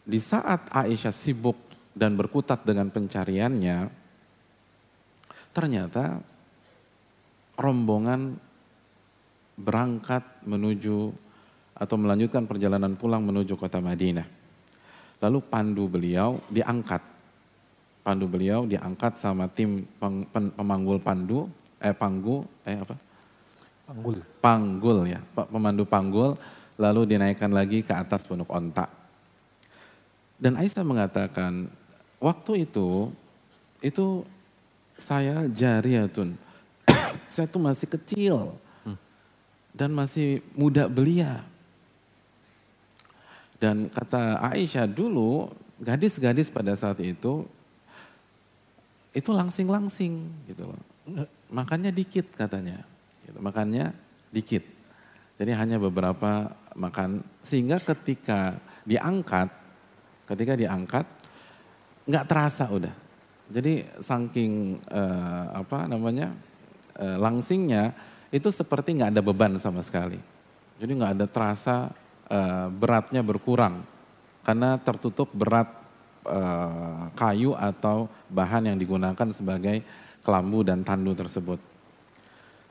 di 0.05 0.19
saat 0.21 0.69
Aisyah 0.69 1.15
sibuk 1.15 1.57
dan 1.95 2.13
berkutat 2.13 2.61
dengan 2.63 2.91
pencariannya, 2.93 3.89
ternyata 5.55 6.19
rombongan 7.55 8.35
berangkat 9.55 10.43
menuju 10.43 11.15
atau 11.75 11.95
melanjutkan 11.95 12.43
perjalanan 12.47 12.95
pulang 12.99 13.23
menuju 13.23 13.55
kota 13.55 13.79
Madinah. 13.79 14.27
Lalu 15.23 15.39
pandu 15.47 15.87
beliau 15.87 16.43
diangkat 16.51 17.14
pandu 18.05 18.29
beliau 18.29 18.69
diangkat 18.69 19.17
sama 19.17 19.49
tim 19.49 19.81
peng, 19.97 20.21
pen, 20.29 20.53
pemanggul 20.53 21.01
pandu, 21.01 21.49
eh 21.81 21.89
panggu, 21.89 22.45
eh 22.61 22.77
apa? 22.77 22.93
Panggul. 23.89 24.17
Panggul 24.37 24.97
ya, 25.09 25.21
pemandu 25.33 25.89
panggul, 25.89 26.37
lalu 26.77 27.09
dinaikkan 27.09 27.49
lagi 27.49 27.81
ke 27.81 27.97
atas 27.97 28.21
punuk 28.21 28.45
ontak. 28.53 28.93
Dan 30.37 30.61
Aisyah 30.61 30.85
mengatakan, 30.85 31.65
waktu 32.21 32.69
itu, 32.69 33.09
itu 33.81 34.21
saya 34.93 35.49
jariyatun, 35.49 36.37
saya 37.33 37.49
tuh 37.49 37.61
masih 37.65 37.89
kecil, 37.89 38.53
hmm. 38.85 38.97
dan 39.73 39.89
masih 39.89 40.45
muda 40.53 40.85
belia. 40.85 41.41
Dan 43.57 43.89
kata 43.89 44.45
Aisyah 44.53 44.85
dulu, 44.85 45.49
gadis-gadis 45.81 46.53
pada 46.53 46.77
saat 46.77 47.01
itu 47.01 47.49
itu 49.15 49.31
langsing-langsing 49.31 50.27
gitu 50.51 50.67
loh. 50.67 50.81
Makannya 51.47 51.95
dikit 51.95 52.35
katanya. 52.35 52.83
Gitu. 53.23 53.39
Makannya 53.39 53.95
dikit. 54.35 54.63
Jadi 55.39 55.51
hanya 55.55 55.79
beberapa 55.79 56.51
makan 56.75 57.23
sehingga 57.39 57.79
ketika 57.79 58.59
diangkat, 58.83 59.47
ketika 60.27 60.53
diangkat 60.59 61.07
nggak 62.03 62.27
terasa 62.27 62.67
udah. 62.67 62.91
Jadi 63.47 63.87
saking 64.03 64.83
uh, 64.91 65.63
apa 65.63 65.87
namanya 65.87 66.35
uh, 66.99 67.17
langsingnya 67.21 67.95
itu 68.35 68.51
seperti 68.51 68.99
nggak 68.99 69.15
ada 69.15 69.23
beban 69.23 69.55
sama 69.63 69.79
sekali. 69.79 70.19
Jadi 70.75 70.91
nggak 70.91 71.13
ada 71.19 71.27
terasa 71.31 71.87
uh, 72.27 72.67
beratnya 72.67 73.23
berkurang 73.23 73.85
karena 74.43 74.75
tertutup 74.81 75.31
berat 75.31 75.84
Eh, 76.25 77.03
kayu 77.13 77.53
atau 77.53 78.09
bahan 78.33 78.73
yang 78.73 78.77
digunakan 78.81 79.29
sebagai 79.29 79.85
kelambu 80.25 80.65
dan 80.65 80.81
tandu 80.81 81.13
tersebut. 81.13 81.61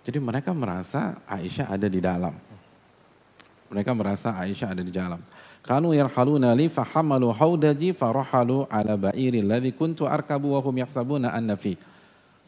Jadi 0.02 0.18
mereka 0.18 0.50
merasa 0.50 1.22
Aisyah 1.30 1.70
ada 1.70 1.86
di 1.86 2.02
dalam. 2.02 2.34
Mereka 3.70 3.94
merasa 3.94 4.34
Aisyah 4.34 4.74
ada 4.74 4.82
di 4.82 4.90
dalam. 4.90 5.22
Kanu 5.62 5.94
yarhaluna 5.94 6.50
li 6.50 6.66
fahamalu 6.66 7.30
haudaji 7.30 7.94
farahalu 7.94 8.66
ala 8.66 8.98
ba'iri 8.98 9.38
alladhi 9.38 9.70
kuntu 9.70 10.10
arkabu 10.10 10.58
wa 10.58 10.60
hum 10.60 10.74
yahsabuna 10.74 11.30
anna 11.30 11.54
fi. 11.54 11.78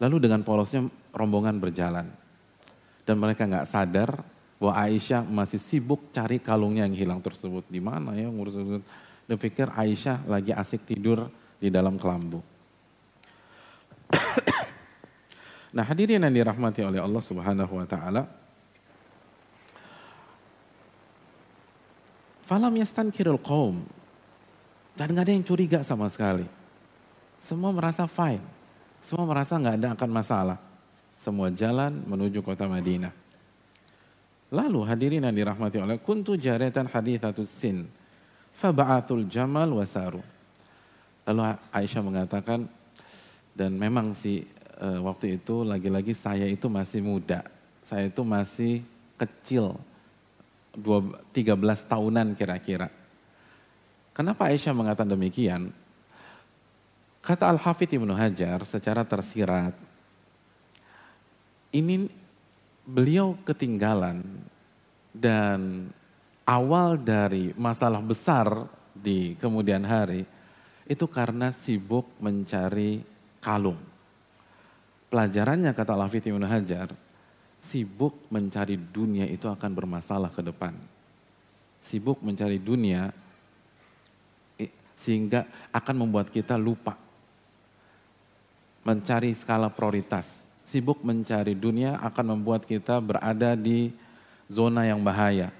Lalu 0.02 0.26
dengan 0.26 0.42
polosnya 0.42 0.90
rombongan 1.14 1.62
berjalan. 1.62 2.10
Dan 3.06 3.22
mereka 3.22 3.46
nggak 3.46 3.70
sadar 3.70 4.26
bahwa 4.58 4.74
Aisyah 4.74 5.22
masih 5.22 5.62
sibuk 5.62 6.10
cari 6.10 6.42
kalungnya 6.42 6.82
yang 6.82 6.98
hilang 6.98 7.22
tersebut. 7.22 7.62
Di 7.70 7.78
mana 7.78 8.18
ya 8.18 8.26
ngurus 8.26 8.58
dia 9.26 9.34
pikir 9.34 9.66
Aisyah 9.74 10.22
lagi 10.30 10.54
asik 10.54 10.86
tidur 10.86 11.26
di 11.58 11.66
dalam 11.66 11.98
kelambu. 11.98 12.38
nah 15.76 15.82
hadirin 15.82 16.22
yang 16.22 16.30
dirahmati 16.30 16.86
oleh 16.86 17.02
Allah 17.02 17.22
subhanahu 17.22 17.74
wa 17.74 17.86
ta'ala. 17.86 18.22
Falam 22.46 22.70
yastankirul 22.78 23.42
qawm. 23.42 23.82
Dan 24.94 25.12
gak 25.12 25.28
ada 25.28 25.32
yang 25.34 25.44
curiga 25.44 25.82
sama 25.82 26.06
sekali. 26.06 26.46
Semua 27.42 27.74
merasa 27.74 28.06
fine. 28.06 28.40
Semua 29.02 29.26
merasa 29.26 29.58
gak 29.58 29.76
ada 29.82 29.88
akan 29.98 30.10
masalah. 30.14 30.58
Semua 31.18 31.50
jalan 31.50 31.98
menuju 32.06 32.46
kota 32.46 32.70
Madinah. 32.70 33.10
Lalu 34.54 34.80
hadirin 34.86 35.26
yang 35.26 35.34
dirahmati 35.34 35.82
oleh 35.82 35.98
kuntu 35.98 36.38
jaretan 36.38 36.86
hadithatus 36.86 37.50
sin 37.50 37.90
Faba'atul 38.56 39.28
jamal 39.28 39.68
wasaru. 39.76 40.24
Lalu 41.28 41.40
Aisyah 41.74 42.02
mengatakan, 42.02 42.64
dan 43.52 43.76
memang 43.76 44.16
sih 44.16 44.48
e, 44.80 44.88
waktu 45.00 45.36
itu 45.40 45.64
lagi-lagi 45.64 46.16
saya 46.16 46.48
itu 46.48 46.68
masih 46.72 47.04
muda. 47.04 47.44
Saya 47.84 48.08
itu 48.08 48.22
masih 48.24 48.80
kecil, 49.20 49.76
13 50.76 51.32
tahunan 51.88 52.36
kira-kira. 52.36 52.88
Kenapa 54.16 54.48
Aisyah 54.48 54.72
mengatakan 54.72 55.12
demikian? 55.12 55.72
Kata 57.20 57.52
Al-Hafidh 57.52 57.98
Ibnu 58.00 58.14
Hajar 58.14 58.62
secara 58.64 59.02
tersirat, 59.02 59.74
ini 61.74 62.06
beliau 62.86 63.34
ketinggalan 63.42 64.22
dan 65.10 65.90
awal 66.46 66.94
dari 66.94 67.50
masalah 67.58 67.98
besar 67.98 68.70
di 68.94 69.34
kemudian 69.36 69.82
hari 69.82 70.22
itu 70.86 71.04
karena 71.10 71.50
sibuk 71.50 72.06
mencari 72.22 73.02
kalung. 73.42 73.82
Pelajarannya 75.10 75.74
kata 75.74 75.98
Lafiti 75.98 76.30
Ibn 76.30 76.46
Hajar, 76.46 76.94
sibuk 77.58 78.14
mencari 78.30 78.78
dunia 78.78 79.26
itu 79.26 79.50
akan 79.50 79.70
bermasalah 79.74 80.30
ke 80.30 80.40
depan. 80.46 80.78
Sibuk 81.82 82.22
mencari 82.22 82.62
dunia 82.62 83.10
sehingga 84.94 85.44
akan 85.74 86.06
membuat 86.06 86.30
kita 86.30 86.54
lupa. 86.54 86.94
Mencari 88.86 89.34
skala 89.34 89.66
prioritas. 89.66 90.46
Sibuk 90.66 91.02
mencari 91.02 91.58
dunia 91.58 91.98
akan 92.02 92.38
membuat 92.38 92.66
kita 92.66 92.98
berada 93.02 93.54
di 93.54 93.90
zona 94.50 94.86
yang 94.86 95.02
bahaya 95.02 95.50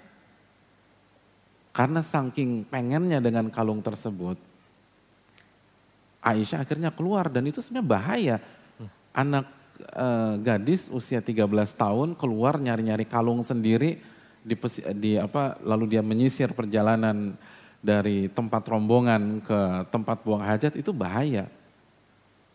karena 1.76 2.00
saking 2.00 2.64
pengennya 2.64 3.20
dengan 3.20 3.52
kalung 3.52 3.84
tersebut, 3.84 4.40
Aisyah 6.24 6.64
akhirnya 6.64 6.88
keluar 6.88 7.28
dan 7.28 7.44
itu 7.44 7.60
sebenarnya 7.60 7.84
bahaya. 7.92 8.36
Anak 9.12 9.44
e, 9.76 10.08
gadis 10.40 10.88
usia 10.88 11.20
13 11.20 11.44
tahun 11.76 12.16
keluar 12.16 12.56
nyari-nyari 12.56 13.04
kalung 13.04 13.44
sendiri 13.44 14.00
di, 14.40 14.56
di 14.96 15.20
apa 15.20 15.60
lalu 15.60 15.92
dia 15.92 16.00
menyisir 16.00 16.56
perjalanan 16.56 17.36
dari 17.84 18.32
tempat 18.32 18.64
rombongan 18.72 19.44
ke 19.44 19.60
tempat 19.92 20.24
buang 20.24 20.40
hajat 20.48 20.80
itu 20.80 20.96
bahaya. 20.96 21.44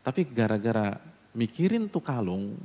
Tapi 0.02 0.26
gara-gara 0.34 0.98
mikirin 1.38 1.86
tuh 1.86 2.02
kalung 2.02 2.58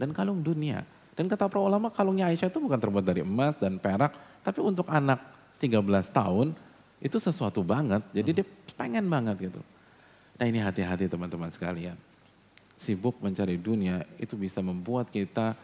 dan 0.00 0.16
kalung 0.16 0.40
dunia. 0.40 0.80
Dan 1.12 1.28
kata 1.28 1.44
para 1.44 1.60
ulama 1.60 1.92
kalungnya 1.92 2.32
Aisyah 2.32 2.48
itu 2.48 2.56
bukan 2.56 2.80
terbuat 2.80 3.04
dari 3.04 3.20
emas 3.20 3.52
dan 3.60 3.76
perak, 3.76 4.16
tapi 4.46 4.62
untuk 4.62 4.86
anak 4.86 5.18
13 5.58 5.82
tahun 6.14 6.54
itu 7.02 7.18
sesuatu 7.18 7.66
banget. 7.66 8.06
Jadi 8.14 8.30
dia 8.30 8.46
pengen 8.78 9.10
banget 9.10 9.50
gitu. 9.50 9.60
Nah 10.38 10.46
ini 10.46 10.62
hati-hati 10.62 11.10
teman-teman 11.10 11.50
sekalian. 11.50 11.98
Sibuk 12.78 13.18
mencari 13.18 13.58
dunia 13.58 14.06
itu 14.22 14.38
bisa 14.38 14.62
membuat 14.62 15.10
kita 15.10 15.58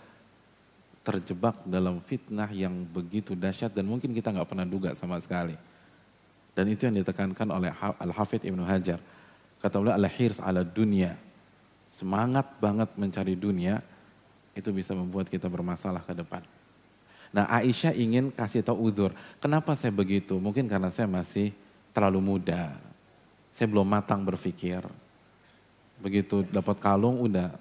terjebak 1.06 1.62
dalam 1.62 2.02
fitnah 2.02 2.50
yang 2.50 2.74
begitu 2.90 3.38
dahsyat 3.38 3.70
dan 3.70 3.86
mungkin 3.86 4.10
kita 4.10 4.34
nggak 4.34 4.50
pernah 4.50 4.66
duga 4.66 4.98
sama 4.98 5.22
sekali. 5.22 5.54
Dan 6.52 6.66
itu 6.66 6.82
yang 6.82 6.98
ditekankan 6.98 7.48
oleh 7.54 7.70
Al-Hafidh 8.02 8.42
Ibnu 8.42 8.66
Hajar. 8.66 8.98
Kata 9.62 9.78
beliau 9.78 9.94
al-hirs 9.94 10.42
ala 10.42 10.66
dunia. 10.66 11.14
Semangat 11.86 12.50
banget 12.58 12.90
mencari 12.98 13.38
dunia 13.38 13.78
itu 14.58 14.74
bisa 14.74 14.90
membuat 14.92 15.30
kita 15.30 15.46
bermasalah 15.46 16.02
ke 16.02 16.12
depan. 16.12 16.42
Nah 17.32 17.48
Aisyah 17.48 17.96
ingin 17.96 18.28
kasih 18.28 18.60
tahu 18.60 18.92
udur. 18.92 19.10
Kenapa 19.40 19.72
saya 19.72 19.90
begitu? 19.90 20.36
Mungkin 20.36 20.68
karena 20.68 20.92
saya 20.92 21.08
masih 21.08 21.52
terlalu 21.96 22.20
muda. 22.20 22.76
Saya 23.52 23.68
belum 23.68 23.88
matang 23.88 24.20
berpikir. 24.24 24.84
Begitu 26.00 26.44
dapat 26.52 26.76
kalung 26.76 27.20
udah 27.24 27.56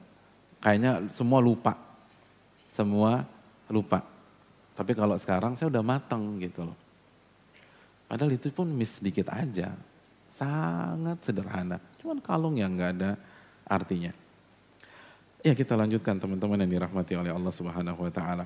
kayaknya 0.59 1.07
semua 1.09 1.39
lupa 1.39 1.91
semua 2.71 3.27
lupa. 3.67 3.99
Tapi 4.71 4.91
kalau 4.95 5.15
sekarang 5.19 5.53
saya 5.59 5.67
udah 5.67 5.83
matang 5.83 6.39
gitu 6.39 6.63
loh. 6.65 6.77
Padahal 8.07 8.35
itu 8.35 8.51
pun 8.51 8.67
miss 8.67 8.99
sedikit 8.99 9.31
aja. 9.31 9.75
Sangat 10.31 11.19
sederhana. 11.23 11.79
Cuman 11.99 12.23
kalung 12.23 12.55
yang 12.55 12.75
nggak 12.75 12.91
ada 12.99 13.11
artinya. 13.67 14.11
Ya 15.43 15.51
kita 15.51 15.75
lanjutkan 15.75 16.19
teman-teman 16.19 16.63
yang 16.63 16.71
dirahmati 16.79 17.13
oleh 17.19 17.31
Allah 17.35 17.53
Subhanahu 17.53 17.99
wa 17.99 18.11
taala. 18.11 18.45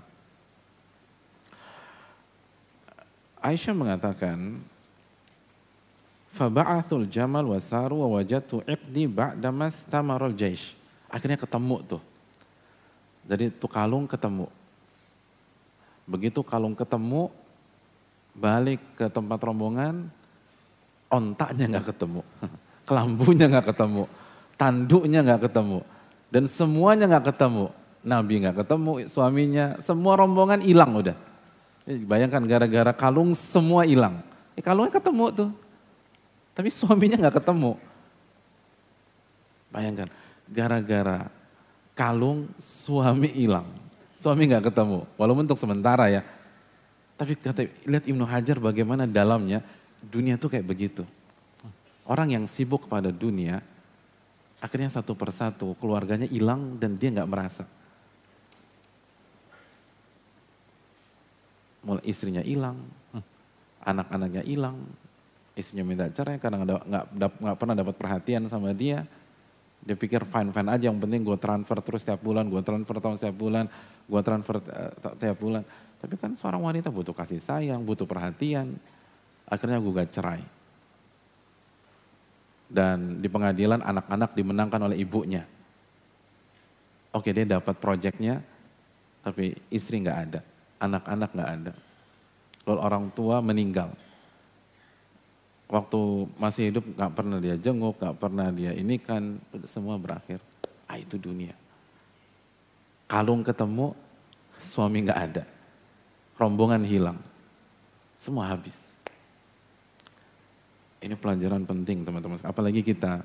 Aisyah 3.46 3.78
mengatakan, 3.78 4.58
Faba'athul 6.34 7.06
jamal 7.08 7.46
wasaru 7.46 8.02
wa 8.02 8.18
wajatu 8.18 8.66
iqdi 8.66 9.06
ba'damas 9.06 9.86
tamarul 9.86 10.34
jaish. 10.34 10.74
Akhirnya 11.08 11.38
ketemu 11.38 11.80
tuh 11.86 12.02
jadi 13.26 13.50
tuh 13.50 13.70
kalung 13.70 14.06
ketemu. 14.06 14.48
Begitu 16.06 16.46
kalung 16.46 16.78
ketemu, 16.78 17.34
balik 18.38 18.78
ke 18.93 19.10
tempat 19.10 19.41
rombongan, 19.41 20.06
ontaknya 21.10 21.66
nggak 21.78 21.89
ketemu, 21.89 22.22
kelambunya 22.88 23.50
nggak 23.50 23.74
ketemu, 23.74 24.04
tanduknya 24.54 25.20
nggak 25.26 25.41
ketemu, 25.50 25.82
dan 26.30 26.43
semuanya 26.46 27.06
nggak 27.10 27.34
ketemu. 27.34 27.74
Nabi 28.06 28.38
nggak 28.38 28.62
ketemu, 28.62 29.10
suaminya, 29.10 29.82
semua 29.82 30.14
rombongan 30.14 30.62
hilang 30.62 30.93
udah. 30.93 31.18
Bayangkan 31.86 32.42
gara-gara 32.50 32.92
kalung 32.98 33.38
semua 33.38 33.86
hilang. 33.86 34.26
Eh, 34.58 34.64
kalungnya 34.66 34.98
ketemu 34.98 35.26
tuh, 35.30 35.50
tapi 36.58 36.74
suaminya 36.74 37.22
nggak 37.22 37.38
ketemu. 37.44 37.78
Bayangkan, 39.70 40.10
gara-gara 40.50 41.30
kalung 41.94 42.50
suami 42.58 43.30
hilang. 43.30 43.70
Suami 44.18 44.50
nggak 44.50 44.74
ketemu, 44.74 45.06
walaupun 45.14 45.46
untuk 45.46 45.62
sementara 45.62 46.10
ya. 46.10 46.26
Tapi 47.16 47.38
kata 47.38 47.70
lihat 47.86 48.10
Ibnu 48.10 48.26
Hajar 48.26 48.58
bagaimana 48.58 49.06
dalamnya 49.06 49.62
dunia 50.02 50.42
tuh 50.42 50.50
kayak 50.50 50.66
begitu. 50.66 51.06
Orang 52.08 52.34
yang 52.34 52.50
sibuk 52.50 52.90
pada 52.90 53.14
dunia, 53.14 53.62
akhirnya 54.58 54.90
satu 54.90 55.14
persatu 55.14 55.78
keluarganya 55.78 56.26
hilang 56.26 56.82
dan 56.82 56.98
dia 56.98 57.14
nggak 57.14 57.30
merasa. 57.30 57.64
Mulai 61.86 62.02
istrinya 62.10 62.42
hilang, 62.42 62.82
anak-anaknya 63.86 64.42
hilang, 64.42 64.82
istrinya 65.54 65.86
minta 65.86 66.10
cerai 66.10 66.42
karena 66.42 66.66
nggak 66.66 67.56
pernah 67.62 67.78
dapat 67.78 67.94
perhatian 67.94 68.50
sama 68.50 68.74
dia, 68.74 69.06
dia 69.86 69.94
pikir 69.94 70.26
fine-fine 70.26 70.66
aja, 70.66 70.90
yang 70.90 70.98
penting 70.98 71.22
gue 71.22 71.38
transfer 71.38 71.78
terus 71.86 72.02
setiap 72.02 72.26
bulan, 72.26 72.50
gue 72.50 72.58
transfer 72.66 72.98
tahun 72.98 73.22
setiap 73.22 73.38
bulan, 73.38 73.70
gue 74.10 74.22
transfer 74.26 74.58
uh, 74.58 75.14
tiap 75.22 75.38
bulan. 75.38 75.62
Tapi 76.02 76.18
kan 76.18 76.34
seorang 76.34 76.66
wanita 76.66 76.90
butuh 76.90 77.14
kasih 77.14 77.38
sayang, 77.38 77.86
butuh 77.86 78.10
perhatian. 78.10 78.74
Akhirnya 79.46 79.78
gue 79.78 79.94
gak 79.94 80.10
cerai. 80.10 80.42
Dan 82.66 83.22
di 83.22 83.30
pengadilan 83.30 83.86
anak-anak 83.86 84.34
dimenangkan 84.34 84.82
oleh 84.90 84.98
ibunya. 84.98 85.46
Oke 87.14 87.30
dia 87.30 87.46
dapat 87.46 87.78
proyeknya, 87.78 88.42
tapi 89.22 89.54
istri 89.70 90.02
gak 90.02 90.18
ada, 90.30 90.42
anak-anak 90.82 91.30
gak 91.34 91.52
ada. 91.62 91.74
Lalu 92.66 92.80
orang 92.82 93.06
tua 93.14 93.40
meninggal 93.40 93.94
waktu 95.66 96.30
masih 96.38 96.64
hidup 96.70 96.86
nggak 96.86 97.14
pernah 97.14 97.38
dia 97.42 97.56
jenguk, 97.58 97.98
nggak 97.98 98.18
pernah 98.18 98.48
dia 98.54 98.72
ini 98.74 99.02
kan 99.02 99.38
semua 99.66 99.98
berakhir. 99.98 100.42
Ah 100.86 100.98
itu 101.02 101.18
dunia. 101.18 101.54
Kalung 103.06 103.46
ketemu, 103.46 103.94
suami 104.58 105.06
nggak 105.06 105.20
ada, 105.30 105.44
rombongan 106.38 106.82
hilang, 106.86 107.18
semua 108.18 108.50
habis. 108.50 108.78
Ini 111.06 111.14
pelajaran 111.14 111.70
penting 111.70 112.02
teman-teman. 112.02 112.42
Apalagi 112.42 112.82
kita 112.82 113.22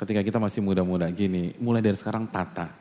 ketika 0.00 0.24
kita 0.24 0.38
masih 0.40 0.64
muda-muda 0.64 1.04
gini, 1.12 1.52
mulai 1.60 1.84
dari 1.84 1.96
sekarang 1.96 2.24
tata. 2.24 2.72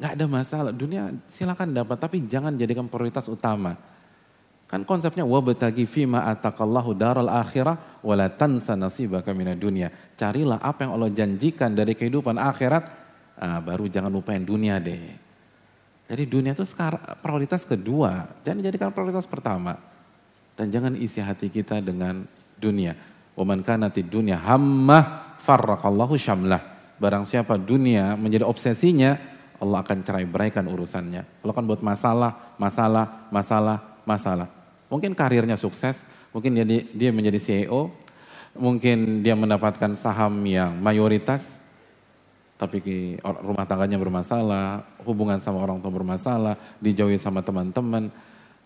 Nggak 0.00 0.12
ada 0.16 0.24
masalah, 0.24 0.72
dunia 0.72 1.12
silakan 1.28 1.76
dapat, 1.76 2.00
tapi 2.00 2.24
jangan 2.24 2.56
jadikan 2.56 2.88
prioritas 2.88 3.28
utama 3.28 3.76
Kan 4.70 4.86
konsepnya 4.86 5.26
wabtagi 5.26 5.82
fima 5.82 6.22
atakallahu 6.30 6.94
daral 6.94 7.26
akhirah 7.26 7.98
wala 8.06 8.30
tansa 8.30 8.78
nasibaka 8.78 9.34
minad 9.34 9.58
dunia. 9.58 9.90
Carilah 10.14 10.62
apa 10.62 10.86
yang 10.86 10.94
Allah 10.94 11.10
janjikan 11.10 11.74
dari 11.74 11.98
kehidupan 11.98 12.38
akhirat, 12.38 12.86
ah, 13.34 13.58
baru 13.58 13.90
jangan 13.90 14.14
lupain 14.14 14.38
dunia 14.38 14.78
deh. 14.78 15.18
Jadi 16.06 16.22
dunia 16.22 16.54
itu 16.54 16.62
sekarang 16.62 17.02
prioritas 17.18 17.66
kedua, 17.66 18.30
jangan 18.46 18.62
dijadikan 18.62 18.94
prioritas 18.94 19.26
pertama. 19.26 19.74
Dan 20.54 20.70
jangan 20.70 20.94
isi 20.94 21.18
hati 21.18 21.50
kita 21.50 21.82
dengan 21.82 22.22
dunia. 22.54 22.94
Waman 23.34 23.66
kanati 23.66 24.06
dunia 24.06 24.38
hammah 24.38 25.34
farrakallahu 25.42 26.14
syamlah. 26.14 26.62
Barang 27.02 27.26
siapa 27.26 27.58
dunia 27.58 28.14
menjadi 28.14 28.46
obsesinya, 28.46 29.18
Allah 29.60 29.84
akan 29.84 30.00
cerai 30.00 30.24
beraikan 30.24 30.64
urusannya. 30.64 31.22
Allah 31.44 31.52
akan 31.52 31.66
buat 31.68 31.84
masalah, 31.84 32.56
masalah, 32.56 33.28
masalah, 33.28 33.78
masalah. 34.08 34.48
Mungkin 34.88 35.12
karirnya 35.12 35.60
sukses, 35.60 36.02
mungkin 36.32 36.56
dia, 36.56 36.64
dia 36.66 37.10
menjadi 37.12 37.36
CEO, 37.36 37.92
mungkin 38.56 39.20
dia 39.20 39.36
mendapatkan 39.36 39.92
saham 39.94 40.32
yang 40.48 40.72
mayoritas, 40.80 41.60
tapi 42.56 42.80
rumah 43.22 43.68
tangganya 43.68 44.00
bermasalah, 44.00 44.84
hubungan 45.04 45.40
sama 45.40 45.60
orang 45.60 45.80
tua 45.80 45.92
bermasalah, 45.92 46.56
dijauhi 46.80 47.20
sama 47.20 47.44
teman-teman, 47.44 48.08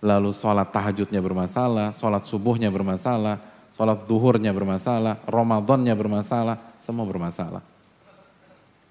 lalu 0.02 0.30
sholat 0.30 0.70
tahajudnya 0.70 1.18
bermasalah, 1.18 1.90
sholat 1.94 2.22
subuhnya 2.26 2.70
bermasalah, 2.74 3.38
sholat 3.74 4.06
duhurnya 4.06 4.54
bermasalah, 4.54 5.22
Ramadannya 5.26 5.94
bermasalah, 5.94 6.56
semua 6.78 7.06
bermasalah. 7.06 7.62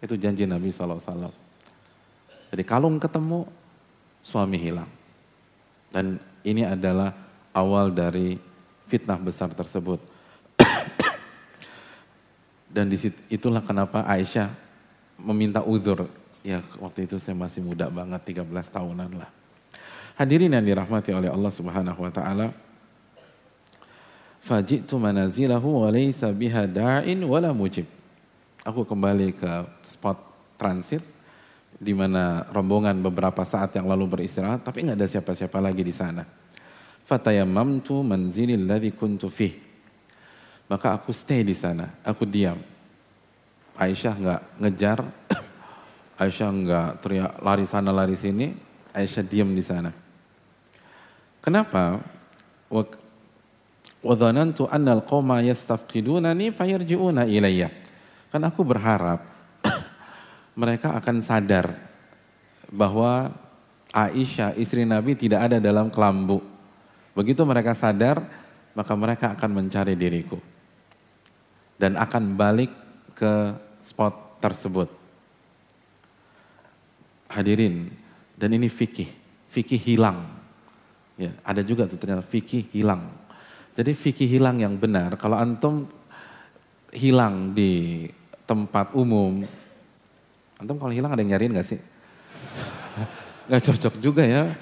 Itu 0.03 0.19
janji 0.19 0.43
Nabi 0.43 0.67
SAW. 0.67 1.42
Jadi 2.53 2.69
kalung 2.69 3.01
ketemu, 3.01 3.49
suami 4.21 4.61
hilang. 4.61 4.85
Dan 5.89 6.21
ini 6.45 6.61
adalah 6.61 7.09
awal 7.49 7.89
dari 7.89 8.37
fitnah 8.85 9.17
besar 9.17 9.49
tersebut. 9.57 9.97
Dan 12.77 12.93
itulah 13.33 13.65
kenapa 13.65 14.05
Aisyah 14.05 14.53
meminta 15.17 15.65
uzur. 15.65 16.05
Ya 16.45 16.61
waktu 16.77 17.09
itu 17.09 17.17
saya 17.17 17.33
masih 17.33 17.65
muda 17.65 17.89
banget, 17.89 18.37
13 18.37 18.45
tahunan 18.69 19.17
lah. 19.17 19.33
Hadirin 20.13 20.53
yang 20.53 20.61
dirahmati 20.61 21.09
oleh 21.09 21.33
Allah 21.33 21.49
Subhanahu 21.49 22.05
wa 22.05 22.13
taala. 22.13 22.53
Fajitu 24.45 24.93
manazilahu 25.01 25.81
wa 25.81 25.89
laysa 25.89 26.29
biha 26.29 26.69
da'in 26.69 27.17
wala 27.25 27.49
mujib. 27.49 27.89
Aku 28.61 28.85
kembali 28.85 29.33
ke 29.33 29.65
spot 29.81 30.21
transit 30.61 31.12
di 31.83 31.91
mana 31.91 32.47
rombongan 32.47 32.95
beberapa 33.03 33.43
saat 33.43 33.75
yang 33.75 33.91
lalu 33.91 34.07
beristirahat 34.07 34.63
tapi 34.63 34.87
nggak 34.87 34.97
ada 34.97 35.07
siapa-siapa 35.11 35.59
lagi 35.59 35.83
di 35.83 35.91
sana 35.91 36.23
fatayamamtu 37.03 38.01
manzilil 38.01 38.63
ladzi 38.63 38.91
kuntu 38.95 39.27
fih. 39.27 39.53
Maka 40.71 40.95
aku 40.95 41.11
stay 41.11 41.43
di 41.43 41.53
sana, 41.53 41.91
aku 42.01 42.23
diam. 42.23 42.57
Aisyah 43.77 44.15
nggak 44.15 44.41
ngejar, 44.63 44.99
Aisyah 46.21 46.49
nggak 46.49 46.89
teriak 47.03 47.31
lari 47.43 47.65
sana 47.67 47.91
lari 47.91 48.15
sini, 48.15 48.55
Aisyah 48.95 49.25
diam 49.27 49.51
di 49.51 49.61
sana. 49.61 49.91
Kenapa? 51.43 51.99
Wa 52.71 54.15
dhanantu 54.15 54.71
anna 54.71 54.95
al-qauma 54.97 55.43
yastafqidunani 55.43 56.55
fayarji'una 56.55 57.27
ilayya. 57.27 57.69
Kan 58.31 58.41
aku 58.47 58.63
berharap 58.63 59.21
mereka 60.53 60.93
akan 60.93 61.21
sadar 61.21 61.73
bahwa 62.69 63.33
Aisyah 63.93 64.57
istri 64.57 64.85
Nabi 64.89 65.13
tidak 65.13 65.49
ada 65.49 65.57
dalam 65.61 65.93
kelambu. 65.93 66.41
Begitu 67.13 67.45
mereka 67.45 67.77
sadar, 67.77 68.25
maka 68.73 68.93
mereka 68.97 69.37
akan 69.37 69.49
mencari 69.53 69.93
diriku. 69.93 70.41
Dan 71.77 71.93
akan 71.97 72.33
balik 72.33 72.73
ke 73.13 73.53
spot 73.77 74.41
tersebut. 74.41 74.89
Hadirin, 77.29 77.93
dan 78.33 78.49
ini 78.53 78.69
fikih, 78.69 79.09
fikih 79.53 79.81
hilang. 79.81 80.25
Ya, 81.13 81.33
ada 81.45 81.61
juga 81.61 81.85
tuh 81.85 82.01
ternyata 82.01 82.25
fikih 82.25 82.73
hilang. 82.73 83.13
Jadi 83.77 83.93
fikih 83.93 84.29
hilang 84.29 84.61
yang 84.61 84.77
benar, 84.77 85.17
kalau 85.17 85.37
antum 85.37 85.85
hilang 86.93 87.53
di 87.53 88.05
tempat 88.45 88.93
umum, 88.93 89.45
antum 90.63 90.79
kalau 90.79 90.95
hilang 90.95 91.11
ada 91.11 91.19
yang 91.19 91.35
nyariin 91.35 91.59
gak 91.59 91.67
sih? 91.67 91.79
Gak 93.51 93.61
cocok 93.67 93.99
juga 93.99 94.23
ya. 94.23 94.55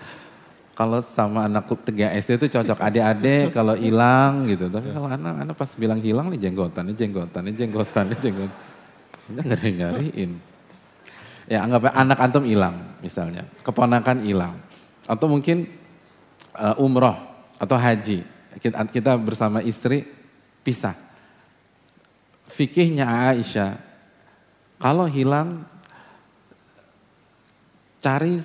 Kalau 0.73 0.97
sama 1.13 1.45
anak 1.45 1.69
tiga 1.85 2.09
SD 2.09 2.41
itu 2.41 2.47
cocok 2.57 2.81
adik-adik 2.81 3.53
kalau 3.53 3.77
hilang 3.77 4.49
gitu. 4.49 4.65
Tapi 4.65 4.89
kalau 4.89 5.05
anak-anak 5.05 5.53
pas 5.53 5.69
bilang 5.77 6.01
hilang 6.01 6.33
nih 6.33 6.49
jenggotan, 6.49 6.89
nih 6.89 6.97
jenggotan, 6.97 7.41
nih 7.45 7.53
jenggotan, 7.53 8.03
nih 8.09 8.17
jenggotan. 8.17 8.59
Gak 9.31 9.45
ada 9.45 9.55
yang 9.61 9.75
nyariin. 9.77 10.31
Ya 11.45 11.59
anggap 11.61 11.93
anak 11.93 12.17
antum 12.17 12.43
hilang 12.49 12.75
misalnya, 13.05 13.45
keponakan 13.61 14.25
hilang. 14.25 14.57
Atau 15.05 15.29
mungkin 15.29 15.69
uh, 16.57 16.81
umroh 16.81 17.13
atau 17.61 17.77
haji. 17.77 18.25
Kita, 18.57 18.81
kita 18.89 19.11
bersama 19.21 19.61
istri 19.61 20.09
pisah. 20.65 20.97
Fikihnya 22.51 23.07
Aisyah, 23.31 23.79
kalau 24.81 25.05
hilang 25.05 25.70
cari 28.01 28.41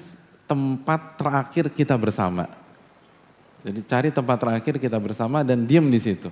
tempat 0.47 1.19
terakhir 1.19 1.73
kita 1.73 1.97
bersama. 1.99 2.47
Jadi 3.67 3.83
cari 3.83 4.09
tempat 4.15 4.39
terakhir 4.39 4.79
kita 4.79 5.01
bersama 5.03 5.43
dan 5.43 5.67
diam 5.67 5.91
di 5.91 5.99
situ. 5.99 6.31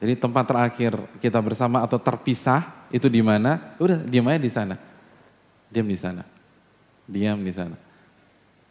Jadi 0.00 0.16
tempat 0.16 0.48
terakhir 0.48 0.96
kita 1.20 1.36
bersama 1.44 1.84
atau 1.84 2.00
terpisah 2.00 2.88
itu 2.88 3.04
di 3.12 3.20
mana? 3.20 3.76
Udah 3.76 4.00
diam 4.00 4.24
aja 4.32 4.40
di 4.40 4.48
sana. 4.48 4.80
Diam 5.68 5.84
di 5.84 5.98
sana. 5.98 6.24
Diam 7.04 7.36
di 7.44 7.52
sana. 7.52 7.76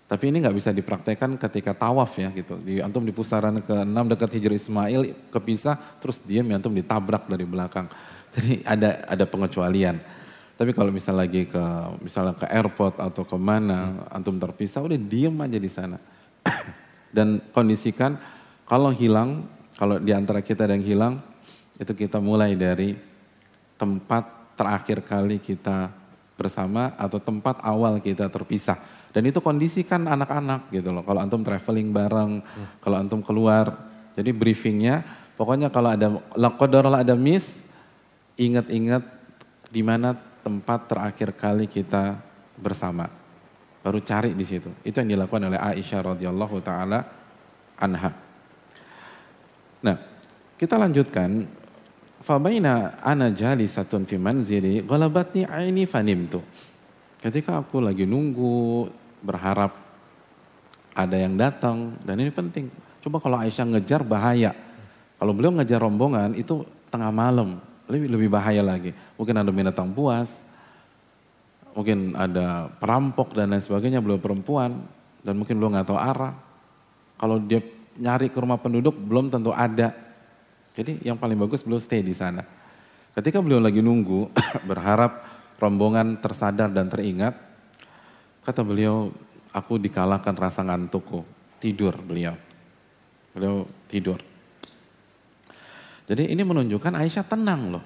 Tapi 0.10 0.34
ini 0.34 0.42
nggak 0.42 0.58
bisa 0.58 0.74
dipraktekkan 0.74 1.38
ketika 1.38 1.78
tawaf 1.78 2.18
ya 2.18 2.34
gitu. 2.34 2.58
Di 2.66 2.82
antum 2.82 3.06
di 3.06 3.14
pusaran 3.14 3.62
ke-6 3.62 3.94
dekat 4.10 4.30
Hijri 4.42 4.58
Ismail 4.58 5.30
kepisah 5.30 5.78
terus 6.02 6.18
diam 6.26 6.50
ya 6.50 6.58
antum 6.58 6.74
ditabrak 6.74 7.30
dari 7.30 7.46
belakang. 7.46 7.86
Jadi 8.34 8.66
ada 8.66 9.06
ada 9.06 9.26
pengecualian. 9.30 10.02
Tapi 10.60 10.76
kalau 10.76 10.92
misal 10.92 11.16
lagi 11.16 11.48
ke 11.48 11.64
misalnya 12.04 12.36
ke 12.36 12.44
airport 12.52 13.00
atau 13.00 13.24
ke 13.24 13.40
mana 13.40 13.96
hmm. 13.96 14.16
antum 14.20 14.36
terpisah 14.36 14.84
udah 14.84 15.00
diam 15.00 15.40
aja 15.40 15.56
di 15.56 15.72
sana. 15.72 15.96
Dan 17.16 17.40
kondisikan 17.56 18.20
kalau 18.68 18.92
hilang, 18.92 19.48
kalau 19.80 20.04
di 20.04 20.12
antara 20.12 20.44
kita 20.44 20.68
ada 20.68 20.76
yang 20.76 20.84
hilang, 20.84 21.14
itu 21.80 21.96
kita 21.96 22.20
mulai 22.20 22.60
dari 22.60 22.92
tempat 23.80 24.52
terakhir 24.60 25.00
kali 25.08 25.40
kita 25.40 25.96
bersama 26.36 26.92
atau 27.00 27.24
tempat 27.24 27.64
awal 27.64 28.04
kita 28.04 28.28
terpisah. 28.28 28.84
Dan 29.16 29.32
itu 29.32 29.40
kondisikan 29.40 30.12
anak-anak 30.12 30.76
gitu 30.76 30.92
loh. 30.92 31.08
Kalau 31.08 31.24
antum 31.24 31.40
traveling 31.40 31.96
bareng, 31.96 32.44
hmm. 32.44 32.84
kalau 32.84 33.00
antum 33.00 33.24
keluar. 33.24 33.80
Jadi 34.20 34.36
briefingnya, 34.36 35.08
pokoknya 35.40 35.72
kalau 35.72 35.96
ada 35.96 36.20
lakodarlah 36.36 37.08
ada 37.08 37.16
miss, 37.16 37.64
ingat-ingat 38.36 39.08
di 39.72 39.80
mana 39.80 40.29
tempat 40.44 40.90
terakhir 40.90 41.36
kali 41.36 41.66
kita 41.66 42.20
bersama. 42.60 43.08
Baru 43.80 44.04
cari 44.04 44.36
di 44.36 44.44
situ. 44.44 44.70
Itu 44.84 45.00
yang 45.00 45.16
dilakukan 45.16 45.48
oleh 45.52 45.60
Aisyah 45.60 46.16
radhiyallahu 46.16 46.58
taala 46.60 47.00
anha. 47.80 48.12
Nah, 49.80 49.98
kita 50.60 50.76
lanjutkan 50.76 51.48
Fabaina 52.20 53.00
ana 53.00 53.32
jalisatun 53.32 54.04
fi 54.04 54.20
manzili 54.20 54.84
ghalabatni 54.84 55.48
aini 55.48 55.88
fanimtu. 55.88 56.44
Ketika 57.24 57.64
aku 57.64 57.80
lagi 57.80 58.04
nunggu, 58.04 58.92
berharap 59.24 59.72
ada 60.96 61.16
yang 61.16 61.40
datang 61.40 61.96
dan 62.04 62.20
ini 62.20 62.32
penting. 62.32 62.68
Coba 63.00 63.24
kalau 63.24 63.40
Aisyah 63.40 63.68
ngejar 63.72 64.04
bahaya. 64.04 64.52
Kalau 65.16 65.32
beliau 65.32 65.56
ngejar 65.56 65.80
rombongan 65.80 66.36
itu 66.36 66.64
tengah 66.92 67.12
malam, 67.12 67.60
lebih 67.90 68.08
lebih 68.14 68.30
bahaya 68.30 68.62
lagi. 68.62 68.94
Mungkin 69.18 69.36
ada 69.36 69.52
binatang 69.52 69.90
buas, 69.90 70.40
mungkin 71.74 72.14
ada 72.14 72.70
perampok 72.78 73.34
dan 73.34 73.52
lain 73.52 73.66
sebagainya, 73.66 74.00
beliau 74.00 74.22
perempuan 74.22 74.78
dan 75.26 75.34
mungkin 75.36 75.58
beliau 75.58 75.74
nggak 75.74 75.90
tahu 75.90 76.00
arah. 76.00 76.34
Kalau 77.20 77.42
dia 77.42 77.60
nyari 78.00 78.32
ke 78.32 78.38
rumah 78.40 78.62
penduduk 78.62 78.96
belum 78.96 79.28
tentu 79.28 79.52
ada 79.52 80.10
jadi 80.80 80.96
yang 81.04 81.20
paling 81.20 81.36
bagus 81.36 81.60
beliau 81.60 81.84
stay 81.84 82.00
di 82.00 82.16
sana. 82.16 82.40
Ketika 83.12 83.44
beliau 83.44 83.60
lagi 83.60 83.84
nunggu, 83.84 84.32
berharap 84.70 85.28
rombongan 85.60 86.24
tersadar 86.24 86.72
dan 86.72 86.88
teringat, 86.88 87.36
kata 88.48 88.64
beliau, 88.64 89.12
aku 89.52 89.76
dikalahkan 89.76 90.32
rasa 90.40 90.64
ngantukku. 90.64 91.28
Tidur 91.60 92.00
beliau. 92.00 92.38
Beliau 93.36 93.68
tidur. 93.92 94.29
Jadi 96.10 96.34
ini 96.34 96.42
menunjukkan 96.42 96.98
Aisyah 96.98 97.26
tenang 97.30 97.78
loh. 97.78 97.86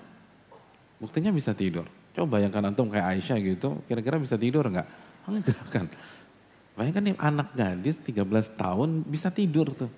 Buktinya 1.03 1.35
bisa 1.35 1.51
tidur. 1.51 1.83
Coba 2.15 2.39
bayangkan 2.39 2.71
antum 2.71 2.87
kayak 2.87 3.19
Aisyah 3.19 3.37
gitu, 3.43 3.83
kira-kira 3.83 4.15
bisa 4.15 4.39
tidur 4.39 4.63
nggak? 4.63 4.87
Enggak 5.27 5.59
kan. 5.67 5.85
Bayangkan 6.79 7.03
nih 7.03 7.15
anak 7.19 7.51
gadis 7.51 7.99
13 7.99 8.23
tahun 8.55 9.03
bisa 9.03 9.27
tidur 9.27 9.75
tuh. 9.75 9.91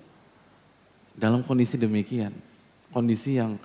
Dalam 1.14 1.46
kondisi 1.46 1.78
demikian 1.78 2.34
kondisi 2.90 3.38
yang 3.38 3.60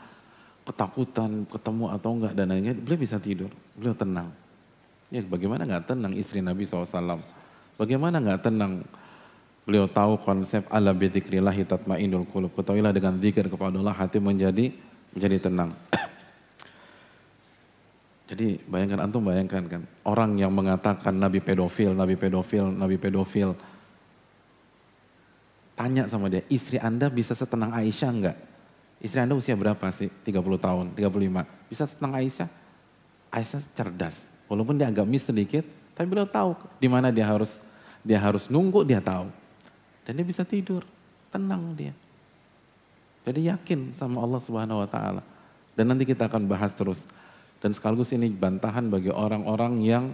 ketakutan 0.68 1.48
ketemu 1.50 1.86
atau 1.96 2.10
enggak 2.20 2.34
dan 2.38 2.54
lainnya, 2.54 2.76
beliau 2.78 3.00
bisa 3.02 3.18
tidur, 3.18 3.50
beliau 3.74 3.98
tenang. 3.98 4.30
Ya 5.08 5.24
bagaimana 5.26 5.66
enggak 5.66 5.90
tenang 5.90 6.14
istri 6.16 6.40
Nabi 6.40 6.68
SAW? 6.68 7.24
Bagaimana 7.76 8.22
enggak 8.22 8.46
tenang 8.46 8.86
beliau 9.72 9.88
tahu 9.88 10.20
konsep 10.20 10.68
ala 10.68 10.92
bidzikrillah 10.92 11.56
tatmainnul 11.64 12.28
qulub. 12.28 12.52
Ketahuilah 12.52 12.92
dengan 12.92 13.16
zikir 13.24 13.48
kepada 13.48 13.80
Allah 13.80 13.96
hati 13.96 14.20
menjadi 14.20 14.76
menjadi 15.16 15.48
tenang. 15.48 15.72
Jadi 18.28 18.60
bayangkan 18.68 19.08
antum 19.08 19.24
bayangkan 19.24 19.64
kan 19.72 19.82
orang 20.04 20.36
yang 20.36 20.52
mengatakan 20.52 21.16
Nabi 21.16 21.40
pedofil, 21.40 21.96
Nabi 21.96 22.20
pedofil, 22.20 22.68
Nabi 22.68 23.00
pedofil. 23.00 23.56
Tanya 25.80 26.04
sama 26.12 26.28
dia, 26.28 26.44
istri 26.52 26.76
Anda 26.76 27.08
bisa 27.08 27.32
setenang 27.32 27.72
Aisyah 27.72 28.12
enggak? 28.12 28.38
Istri 29.00 29.24
Anda 29.24 29.40
usia 29.40 29.56
berapa 29.56 29.88
sih? 29.96 30.12
30 30.28 30.36
tahun, 30.60 30.86
35. 30.94 31.72
Bisa 31.72 31.88
senang 31.88 32.14
Aisyah? 32.20 32.52
Aisyah 33.32 33.64
cerdas. 33.72 34.30
Walaupun 34.52 34.76
dia 34.76 34.92
agak 34.92 35.08
miss 35.08 35.26
sedikit, 35.26 35.64
tapi 35.96 36.12
beliau 36.12 36.28
tahu 36.28 36.60
di 36.76 36.92
mana 36.92 37.08
dia 37.08 37.24
harus 37.24 37.64
dia 38.04 38.20
harus 38.20 38.52
nunggu, 38.52 38.84
dia 38.84 39.00
tahu. 39.00 39.41
Dan 40.12 40.20
dia 40.20 40.28
bisa 40.28 40.44
tidur, 40.44 40.84
tenang 41.32 41.72
dia. 41.72 41.96
Jadi 43.24 43.48
yakin 43.48 43.96
sama 43.96 44.20
Allah 44.20 44.44
Subhanahu 44.44 44.84
wa 44.84 44.90
taala. 44.92 45.24
Dan 45.72 45.88
nanti 45.88 46.04
kita 46.04 46.28
akan 46.28 46.52
bahas 46.52 46.76
terus. 46.76 47.08
Dan 47.64 47.72
sekaligus 47.72 48.12
ini 48.12 48.28
bantahan 48.28 48.92
bagi 48.92 49.08
orang-orang 49.08 49.80
yang 49.80 50.12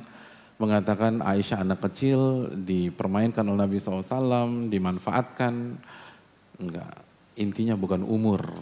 mengatakan 0.61 1.25
Aisyah 1.25 1.65
anak 1.65 1.81
kecil 1.89 2.45
dipermainkan 2.61 3.41
oleh 3.41 3.65
Nabi 3.65 3.81
SAW, 3.81 4.69
dimanfaatkan. 4.69 5.53
Enggak, 6.61 6.93
intinya 7.33 7.73
bukan 7.73 8.05
umur, 8.05 8.53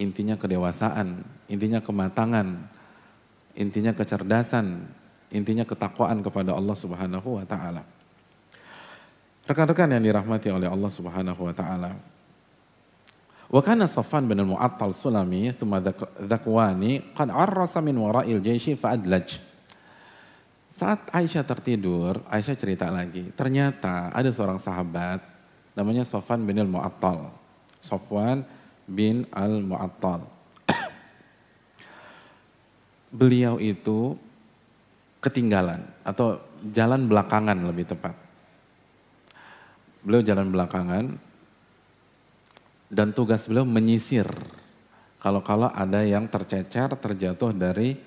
intinya 0.00 0.40
kedewasaan, 0.40 1.20
intinya 1.52 1.84
kematangan, 1.84 2.64
intinya 3.60 3.92
kecerdasan, 3.92 4.88
intinya 5.36 5.68
ketakwaan 5.68 6.24
kepada 6.24 6.56
Allah 6.56 6.76
Subhanahu 6.80 7.36
wa 7.36 7.44
taala. 7.44 7.97
Rekan-rekan 9.48 9.88
yang 9.96 10.04
dirahmati 10.04 10.52
oleh 10.52 10.68
Allah 10.68 10.92
Subhanahu 10.92 11.40
wa 11.40 11.54
taala. 11.56 11.96
Wa 13.48 13.64
kana 13.64 13.88
Safwan 13.88 14.28
bin 14.28 14.44
Mu'attal 14.44 14.92
Sulami 14.92 15.48
thumma 15.56 15.80
Dhakwani 16.20 17.16
qad 17.16 17.32
arrasa 17.32 17.80
min 17.80 17.96
wara'il 17.96 18.44
jaishi 18.44 18.76
fa'adlaj. 18.76 19.40
Saat 20.76 21.08
Aisyah 21.16 21.48
tertidur, 21.48 22.20
Aisyah 22.28 22.54
cerita 22.60 22.92
lagi, 22.92 23.32
ternyata 23.32 24.12
ada 24.12 24.28
seorang 24.28 24.60
sahabat 24.60 25.24
namanya 25.72 26.04
Sofan 26.04 26.44
bin 26.44 26.60
Al-Mu'attal. 26.60 27.32
Sofwan 27.80 28.44
bin 28.84 29.24
Al-Mu'attal. 29.32 30.28
Beliau 33.18 33.56
itu 33.56 34.12
ketinggalan 35.24 35.82
atau 36.04 36.36
jalan 36.68 37.08
belakangan 37.08 37.58
lebih 37.64 37.88
tepat. 37.88 38.27
Beliau 40.08 40.24
jalan 40.24 40.48
belakangan 40.48 41.20
dan 42.88 43.12
tugas 43.12 43.44
beliau 43.44 43.68
menyisir 43.68 44.24
kalau-kalau 45.18 45.66
ada 45.74 46.06
yang 46.06 46.30
tercecer, 46.30 46.94
terjatuh 46.94 47.50
dari 47.50 47.98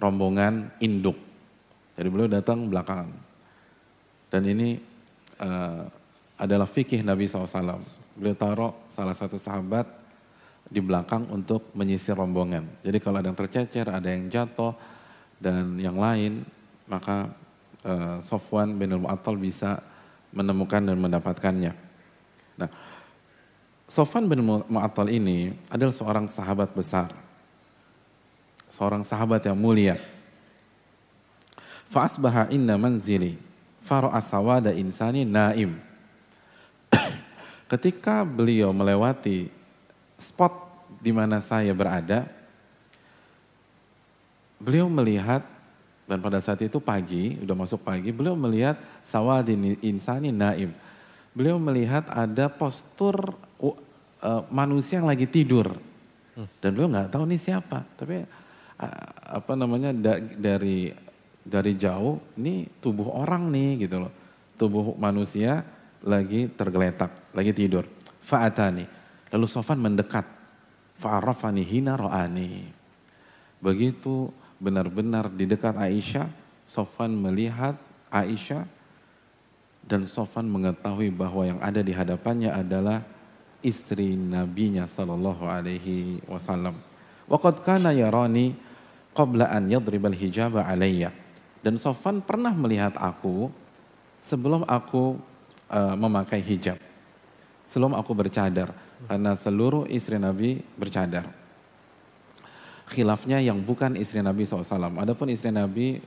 rombongan 0.00 0.72
induk. 0.80 1.16
Jadi 1.96 2.08
beliau 2.08 2.28
datang 2.32 2.64
belakangan. 2.64 3.12
Dan 4.32 4.42
ini 4.48 4.80
uh, 5.40 5.84
adalah 6.40 6.64
fikih 6.64 7.04
Nabi 7.04 7.28
SAW. 7.28 7.84
Beliau 8.16 8.36
taruh 8.36 8.72
salah 8.88 9.12
satu 9.12 9.36
sahabat 9.36 9.84
di 10.66 10.80
belakang 10.80 11.28
untuk 11.28 11.68
menyisir 11.76 12.16
rombongan. 12.16 12.64
Jadi 12.80 12.98
kalau 13.04 13.20
ada 13.20 13.28
yang 13.28 13.38
tercecer, 13.38 13.86
ada 13.92 14.08
yang 14.08 14.32
jatuh, 14.32 14.72
dan 15.36 15.76
yang 15.76 16.00
lain, 16.00 16.40
maka 16.88 17.28
uh, 17.84 18.16
Sofwan 18.24 18.72
bin 18.80 18.96
Al-Mu'attal 18.96 19.36
bisa 19.36 19.84
menemukan 20.34 20.82
dan 20.82 20.96
mendapatkannya. 20.98 21.72
Nah, 22.56 22.70
Sofwan 23.86 24.26
bin 24.26 24.42
Mu'attal 24.42 25.12
ini 25.14 25.54
adalah 25.70 25.94
seorang 25.94 26.26
sahabat 26.26 26.74
besar. 26.74 27.14
Seorang 28.66 29.06
sahabat 29.06 29.46
yang 29.46 29.54
mulia. 29.54 29.94
Fa'asbaha 31.86 32.50
inna 32.50 32.74
manzili 32.74 33.38
fara'a 33.86 34.18
sawada 34.18 34.74
insani 34.74 35.22
naim. 35.22 35.78
Ketika 37.70 38.26
beliau 38.26 38.74
melewati 38.74 39.46
spot 40.18 40.50
di 40.98 41.14
mana 41.14 41.38
saya 41.38 41.70
berada, 41.70 42.26
beliau 44.58 44.90
melihat 44.90 45.46
dan 46.06 46.22
pada 46.22 46.38
saat 46.38 46.62
itu 46.62 46.78
pagi, 46.78 47.34
udah 47.42 47.56
masuk 47.58 47.82
pagi, 47.82 48.14
beliau 48.14 48.38
melihat 48.38 48.78
sawadin 49.02 49.74
insani 49.82 50.30
naim. 50.30 50.70
Beliau 51.34 51.58
melihat 51.58 52.06
ada 52.14 52.46
postur 52.46 53.34
uh, 53.58 54.42
manusia 54.48 55.02
yang 55.02 55.10
lagi 55.10 55.26
tidur. 55.26 55.74
Dan 56.62 56.78
beliau 56.78 56.88
nggak 56.94 57.10
tahu 57.10 57.26
nih 57.26 57.40
siapa. 57.42 57.82
Tapi 57.98 58.22
uh, 58.78 59.08
apa 59.34 59.52
namanya 59.58 59.90
da, 59.90 60.14
dari 60.22 60.94
dari 61.42 61.72
jauh 61.74 62.22
ini 62.38 62.70
tubuh 62.78 63.10
orang 63.10 63.50
nih 63.50 63.90
gitu 63.90 64.06
loh. 64.06 64.12
Tubuh 64.56 64.94
manusia 64.96 65.66
lagi 66.06 66.46
tergeletak, 66.54 67.34
lagi 67.34 67.50
tidur. 67.50 67.82
Fa'atani. 68.22 68.86
Lalu 69.34 69.46
Sofan 69.50 69.82
mendekat. 69.82 70.24
Fa'arafani 71.02 71.66
hina 71.66 71.98
ro'ani. 71.98 72.64
Begitu 73.60 74.30
benar-benar 74.58 75.28
di 75.32 75.44
dekat 75.44 75.76
Aisyah, 75.76 76.28
Sofan 76.66 77.14
melihat 77.14 77.78
Aisyah 78.10 78.66
dan 79.86 80.02
Sofan 80.08 80.50
mengetahui 80.50 81.14
bahwa 81.14 81.46
yang 81.46 81.60
ada 81.62 81.78
di 81.78 81.94
hadapannya 81.94 82.50
adalah 82.50 83.06
istri 83.62 84.18
nabinya 84.18 84.90
sallallahu 84.90 85.46
alaihi 85.46 86.18
wasallam. 86.26 86.74
Waqad 87.30 87.62
kana 87.62 87.94
yarani 87.94 88.58
qabla 89.14 89.50
an 89.50 89.70
yadribal 89.70 90.14
hijaba 90.14 90.66
alayya. 90.66 91.14
Dan 91.62 91.78
Sofan 91.78 92.22
pernah 92.22 92.54
melihat 92.54 92.94
aku 92.98 93.50
sebelum 94.22 94.66
aku 94.66 95.18
uh, 95.70 95.94
memakai 95.94 96.42
hijab. 96.42 96.78
Sebelum 97.66 97.94
aku 97.94 98.14
bercadar. 98.14 98.70
Karena 99.06 99.34
seluruh 99.34 99.86
istri 99.90 100.18
Nabi 100.18 100.62
bercadar. 100.78 101.45
Khilafnya 102.86 103.42
yang 103.42 103.58
bukan 103.58 103.98
istri 103.98 104.22
Nabi 104.22 104.46
SAW. 104.46 104.62
Adapun 104.94 105.26
istri 105.26 105.50
Nabi 105.50 105.98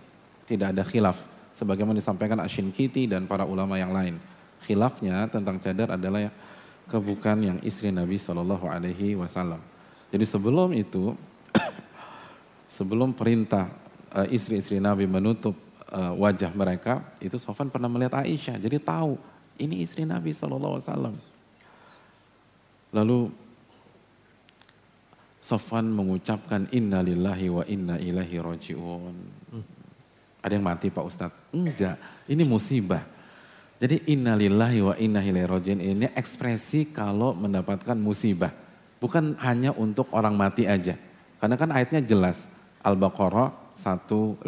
tidak 0.48 0.72
ada 0.72 0.84
khilaf. 0.88 1.20
Sebagaimana 1.52 2.00
disampaikan 2.00 2.40
Ashin 2.40 2.72
Kiti 2.72 3.04
dan 3.04 3.28
para 3.28 3.44
ulama 3.44 3.76
yang 3.76 3.92
lain. 3.92 4.16
Khilafnya 4.64 5.28
tentang 5.28 5.60
cadar 5.60 6.00
adalah 6.00 6.32
kebukan 6.88 7.38
yang 7.38 7.58
istri 7.62 7.92
Nabi 7.92 8.16
Shallallahu 8.16 8.66
Alaihi 8.66 9.14
Wasallam. 9.20 9.62
Jadi 10.10 10.26
sebelum 10.26 10.74
itu, 10.74 11.14
sebelum 12.80 13.14
perintah 13.14 13.70
uh, 14.16 14.26
istri-istri 14.32 14.82
Nabi 14.82 15.06
menutup 15.06 15.54
uh, 15.94 16.16
wajah 16.18 16.50
mereka, 16.56 17.06
itu 17.22 17.38
Sofan 17.38 17.70
pernah 17.70 17.92
melihat 17.92 18.26
Aisyah, 18.26 18.58
jadi 18.58 18.82
tahu 18.82 19.20
ini 19.62 19.86
istri 19.86 20.08
Nabi 20.08 20.34
Shallallahu 20.34 20.82
Wasallam. 20.82 21.16
Lalu 22.90 23.30
Sofan 25.50 25.90
mengucapkan 25.90 26.70
Inna 26.70 27.02
lillahi 27.02 27.50
wa 27.50 27.66
inna 27.66 27.98
ilahi 27.98 28.38
roji'un. 28.38 29.16
Hmm. 29.50 29.66
Ada 30.46 30.54
yang 30.54 30.66
mati 30.70 30.94
Pak 30.94 31.06
Ustadz? 31.10 31.50
Enggak, 31.50 31.98
ini 32.30 32.46
musibah 32.46 33.02
jadi 33.80 34.04
innalillahi 34.12 34.80
wa 34.84 34.94
inna 35.00 35.24
ilaihi 35.24 35.48
rajiun 35.48 35.80
ini 35.80 36.08
ekspresi 36.12 36.92
kalau 36.92 37.32
mendapatkan 37.32 37.96
musibah. 37.96 38.52
Bukan 39.00 39.40
hanya 39.40 39.72
untuk 39.72 40.12
orang 40.12 40.36
mati 40.36 40.68
aja. 40.68 41.00
Karena 41.40 41.56
kan 41.56 41.72
ayatnya 41.72 42.04
jelas. 42.04 42.52
Al-Baqarah 42.84 43.56
156. 43.80 44.44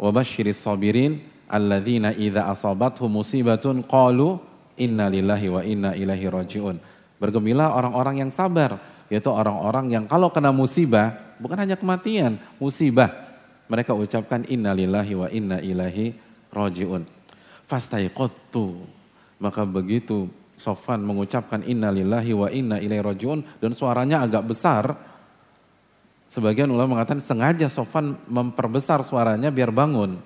Wa 0.00 0.08
basyiris 0.08 0.64
sabirin 0.64 1.20
alladzina 1.44 2.16
idza 2.16 2.48
asabathum 2.48 3.20
musibatun 3.20 3.84
qalu 3.84 4.40
innalillahi 4.80 5.46
wa 5.52 5.60
inna 5.60 5.92
ilaihi 5.92 6.32
rajiun. 6.32 6.80
Bergembira 7.20 7.68
orang-orang 7.76 8.24
yang 8.24 8.32
sabar, 8.32 8.80
yaitu 9.12 9.28
orang-orang 9.28 9.92
yang 9.92 10.04
kalau 10.08 10.32
kena 10.32 10.48
musibah, 10.56 11.36
bukan 11.36 11.60
hanya 11.60 11.76
kematian, 11.76 12.40
musibah. 12.56 13.12
Mereka 13.68 13.92
ucapkan 13.92 14.48
innalillahi 14.48 15.12
wa 15.12 15.28
inna 15.28 15.60
ilaihi 15.60 16.16
rajiun 16.48 17.04
fastaiqattu. 17.68 18.88
Maka 19.36 19.68
begitu 19.68 20.32
Sofan 20.56 21.04
mengucapkan 21.04 21.60
innalillahi 21.60 22.32
wa 22.32 22.48
inna 22.48 22.80
ilaihi 22.80 23.04
rajiun 23.04 23.44
dan 23.60 23.76
suaranya 23.76 24.24
agak 24.24 24.48
besar. 24.48 24.96
Sebagian 26.32 26.72
ulama 26.72 26.96
mengatakan 26.96 27.20
sengaja 27.20 27.68
Sofan 27.68 28.16
memperbesar 28.24 29.04
suaranya 29.04 29.52
biar 29.52 29.68
bangun. 29.68 30.16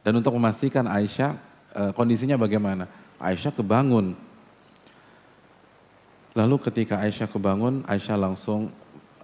Dan 0.00 0.12
untuk 0.16 0.32
memastikan 0.32 0.88
Aisyah 0.88 1.30
eh, 1.76 1.90
kondisinya 1.92 2.40
bagaimana? 2.40 2.88
Aisyah 3.20 3.52
kebangun. 3.52 4.16
Lalu 6.36 6.60
ketika 6.68 7.00
Aisyah 7.00 7.32
kebangun, 7.32 7.80
Aisyah 7.88 8.20
langsung 8.20 8.68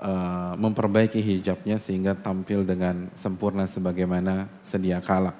uh, 0.00 0.54
memperbaiki 0.56 1.20
hijabnya 1.20 1.76
sehingga 1.76 2.16
tampil 2.16 2.64
dengan 2.64 3.12
sempurna 3.12 3.68
sebagaimana 3.68 4.48
sedia 4.64 4.96
kala. 5.04 5.36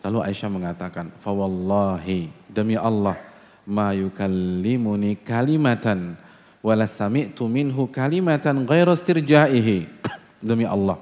Lalu 0.00 0.32
Aisyah 0.32 0.48
mengatakan, 0.48 1.12
"Fawallahi 1.20 2.32
demi 2.48 2.80
Allah, 2.80 3.20
ma 3.68 3.92
yukallimuni 3.92 5.20
kalimatan 5.20 6.16
wala 6.64 6.88
sami'tu 6.88 7.44
minhu 7.52 7.92
kalimatan 7.92 8.64
ghairu 8.64 8.96
istirja'ihi." 8.96 10.00
demi 10.40 10.64
Allah. 10.64 10.96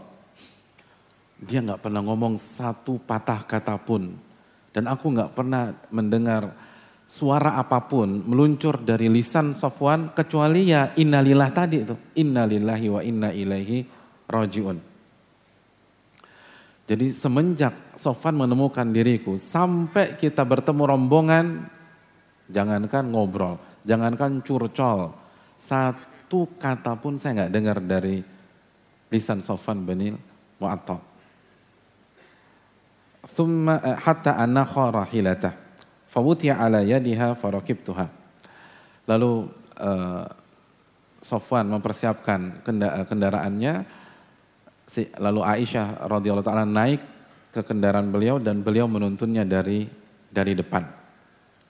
Dia 1.39 1.63
nggak 1.63 1.79
pernah 1.79 2.03
ngomong 2.03 2.43
satu 2.43 2.99
patah 2.99 3.47
kata 3.47 3.79
pun 3.79 4.19
dan 4.75 4.91
aku 4.91 5.15
nggak 5.15 5.31
pernah 5.33 5.73
mendengar 5.89 6.53
suara 7.11 7.59
apa 7.59 7.91
pun 7.91 8.23
meluncur 8.23 8.79
dari 8.79 9.11
lisan 9.11 9.51
Sofwan 9.51 10.15
kecuali 10.15 10.71
ya 10.71 10.95
innalillah 10.95 11.51
tadi 11.51 11.83
itu 11.83 11.99
innalillahi 12.15 12.87
wa 12.87 13.03
inna 13.03 13.35
ilaihi 13.35 13.83
rajiun. 14.31 14.79
Jadi 16.87 17.07
semenjak 17.11 17.99
Sofan 17.99 18.35
menemukan 18.35 18.87
diriku, 18.91 19.39
sampai 19.39 20.19
kita 20.19 20.43
bertemu 20.43 20.83
rombongan, 20.91 21.47
jangankan 22.51 23.05
ngobrol, 23.15 23.63
jangankan 23.87 24.43
curcol, 24.43 25.15
satu 25.63 26.51
kata 26.59 26.99
pun 26.99 27.15
saya 27.15 27.45
nggak 27.45 27.53
dengar 27.55 27.79
dari 27.79 28.19
lisan 29.11 29.39
Sofan 29.39 29.87
bin 29.87 30.19
Mu'attal. 30.59 30.99
Thumma 33.39 33.79
eh, 33.87 33.99
hatta 33.99 34.35
anakha 34.35 34.91
rahilatah. 34.91 35.55
Fawutiya 36.11 36.59
ala 36.59 36.83
yadiha 36.83 37.39
farakibtuha. 37.39 38.11
Lalu 39.07 39.47
uh, 39.79 40.27
Sofwan 41.21 41.69
mempersiapkan 41.69 42.65
kendaraannya, 43.07 43.85
lalu 45.21 45.41
Aisyah 45.45 46.09
radhiyallahu 46.09 46.49
taala 46.49 46.65
naik 46.65 47.05
ke 47.53 47.61
kendaraan 47.61 48.09
beliau 48.09 48.41
dan 48.41 48.65
beliau 48.65 48.89
menuntunnya 48.89 49.45
dari 49.45 49.85
dari 50.33 50.57
depan. 50.57 50.81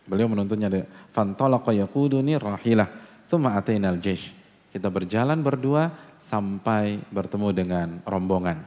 Beliau 0.06 0.30
menuntunnya 0.30 0.70
dari 0.70 0.86
fantalaqa 0.86 1.74
yaquduni 1.74 2.38
rahilah 2.38 2.86
tsumma 3.26 3.58
atainal 3.58 3.98
jaysh. 3.98 4.32
Kita 4.70 4.86
berjalan 4.86 5.42
berdua 5.42 5.90
sampai 6.22 7.02
bertemu 7.10 7.48
dengan 7.50 7.88
rombongan. 8.06 8.62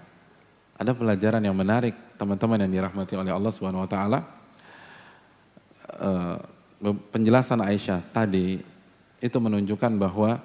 Ada 0.75 0.91
pelajaran 0.91 1.39
yang 1.39 1.55
menarik 1.55 1.95
teman-teman 2.19 2.59
yang 2.67 2.71
dirahmati 2.83 3.15
oleh 3.15 3.31
Allah 3.31 3.51
Subhanahu 3.55 3.87
wa 3.87 3.89
taala. 3.89 4.19
Uh, 5.99 6.37
penjelasan 7.11 7.63
Aisyah 7.63 8.03
tadi 8.11 8.59
itu 9.23 9.37
menunjukkan 9.39 9.95
bahwa 9.95 10.43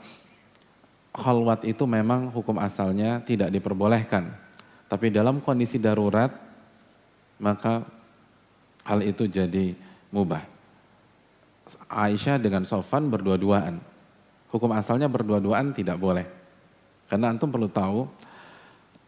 khalwat 1.11 1.67
itu 1.67 1.83
memang 1.83 2.31
hukum 2.31 2.63
asalnya 2.63 3.19
tidak 3.27 3.51
diperbolehkan. 3.51 4.31
Tapi 4.87 5.11
dalam 5.11 5.43
kondisi 5.43 5.83
darurat, 5.83 6.31
maka 7.43 7.83
hal 8.87 9.03
itu 9.03 9.27
jadi 9.27 9.75
mubah. 10.15 10.47
Aisyah 11.91 12.41
dengan 12.41 12.65
Sofan 12.65 13.11
berdua-duaan. 13.13 13.83
Hukum 14.49 14.73
asalnya 14.73 15.11
berdua-duaan 15.11 15.77
tidak 15.77 16.01
boleh. 16.01 16.25
Karena 17.11 17.29
antum 17.35 17.53
perlu 17.53 17.69
tahu 17.69 18.09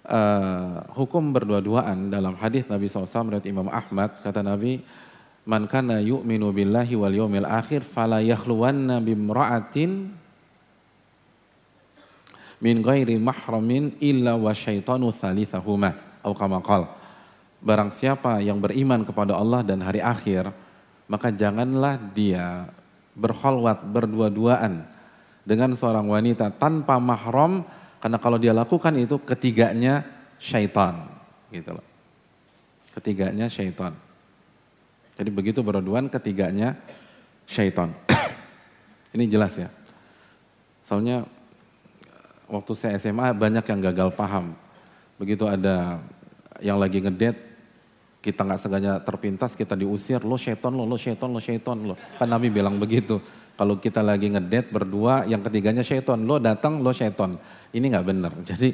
uh, 0.09 0.77
hukum 0.93 1.33
berdua-duaan 1.33 2.13
dalam 2.13 2.37
hadis 2.37 2.69
Nabi 2.69 2.89
SAW 2.89 3.33
dari 3.33 3.49
Imam 3.49 3.69
Ahmad 3.73 4.21
kata 4.21 4.45
Nabi 4.45 4.85
man 5.51 5.67
kana 5.67 5.99
yu'minu 5.99 6.55
billahi 6.55 6.95
wal 6.95 7.11
yawmil 7.11 7.43
akhir 7.43 7.83
fala 7.83 8.23
yakhluwanna 8.23 9.03
bimra'atin 9.03 10.15
min 12.63 12.77
ghairi 12.79 13.19
mahramin 13.19 13.99
illa 13.99 14.39
wa 14.39 14.55
syaitanu 14.55 15.11
thalithahuma. 15.11 16.23
Atau 16.23 16.39
kama 16.39 16.63
barang 17.59 17.91
siapa 17.91 18.39
yang 18.39 18.63
beriman 18.63 19.03
kepada 19.03 19.35
Allah 19.35 19.67
dan 19.67 19.83
hari 19.83 19.99
akhir 19.99 20.55
maka 21.11 21.35
janganlah 21.35 21.99
dia 22.15 22.71
berholwat 23.19 23.83
berdua-duaan 23.91 24.87
dengan 25.43 25.75
seorang 25.75 26.07
wanita 26.07 26.55
tanpa 26.55 27.03
mahram 27.03 27.67
karena 27.99 28.19
kalau 28.23 28.39
dia 28.39 28.55
lakukan 28.55 28.95
itu 28.95 29.19
ketiganya 29.27 30.07
syaitan 30.39 31.11
gitu 31.51 31.75
loh. 31.75 31.85
Ketiganya 32.95 33.51
syaitan 33.51 34.10
jadi 35.21 35.29
begitu 35.29 35.61
berduaan 35.61 36.09
ketiganya 36.09 36.81
syaitan. 37.45 37.93
Ini 39.15 39.29
jelas 39.29 39.53
ya. 39.61 39.69
Soalnya 40.81 41.29
waktu 42.49 42.73
saya 42.73 42.97
SMA 42.97 43.37
banyak 43.37 43.61
yang 43.69 43.81
gagal 43.93 44.17
paham. 44.17 44.57
Begitu 45.21 45.45
ada 45.45 46.01
yang 46.65 46.81
lagi 46.81 47.05
ngedet, 47.05 47.37
kita 48.25 48.49
nggak 48.49 48.61
sengaja 48.65 48.93
terpintas, 49.05 49.53
kita 49.53 49.77
diusir, 49.77 50.25
lo 50.25 50.41
syaiton 50.41 50.73
lo, 50.73 50.89
lo 50.89 50.97
syaiton 50.97 51.29
lo, 51.37 51.41
syaiton 51.45 51.79
lo. 51.93 51.95
Kan 52.17 52.33
Nabi 52.33 52.49
bilang 52.49 52.81
begitu. 52.81 53.21
Kalau 53.61 53.77
kita 53.77 54.01
lagi 54.01 54.33
ngedet 54.33 54.73
berdua, 54.73 55.29
yang 55.29 55.45
ketiganya 55.45 55.85
syaiton, 55.85 56.25
lo 56.25 56.41
datang, 56.41 56.81
lo 56.81 56.97
syaiton. 56.97 57.37
Ini 57.77 57.93
nggak 57.93 58.07
benar. 58.09 58.33
Jadi 58.57 58.73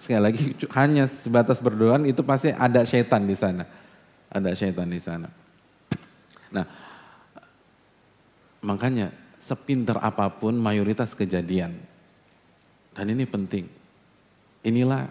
sekali 0.00 0.24
lagi 0.24 0.56
hanya 0.72 1.04
sebatas 1.04 1.60
berduaan 1.60 2.08
itu 2.08 2.24
pasti 2.24 2.48
ada 2.48 2.80
syaitan 2.88 3.28
di 3.28 3.36
sana 3.36 3.68
ada 4.28 4.52
syaitan 4.52 4.88
di 4.88 5.00
sana. 5.00 5.28
Nah, 6.52 6.64
makanya 8.64 9.12
sepinter 9.40 9.96
apa 10.00 10.28
pun 10.32 10.56
mayoritas 10.56 11.16
kejadian. 11.16 11.76
Dan 12.92 13.06
ini 13.14 13.24
penting. 13.24 13.64
Inilah 14.66 15.08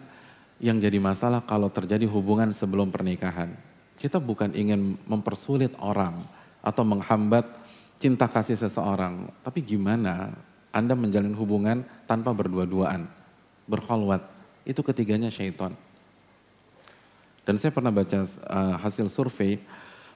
yang 0.61 0.78
jadi 0.82 0.97
masalah 0.97 1.45
kalau 1.45 1.70
terjadi 1.70 2.05
hubungan 2.09 2.53
sebelum 2.53 2.89
pernikahan. 2.93 3.53
Kita 3.97 4.22
bukan 4.22 4.53
ingin 4.53 4.97
mempersulit 5.09 5.74
orang 5.82 6.22
atau 6.61 6.84
menghambat 6.86 7.45
cinta 7.97 8.30
kasih 8.30 8.57
seseorang. 8.57 9.30
Tapi 9.41 9.65
gimana 9.65 10.36
Anda 10.70 10.93
menjalin 10.93 11.34
hubungan 11.34 11.82
tanpa 12.05 12.34
berdua-duaan, 12.36 13.09
berkholwat. 13.65 14.22
Itu 14.68 14.86
ketiganya 14.86 15.32
syaitan. 15.32 15.74
Dan 17.47 17.55
saya 17.55 17.71
pernah 17.71 17.95
baca 17.95 18.27
uh, 18.27 18.75
hasil 18.75 19.07
survei, 19.07 19.63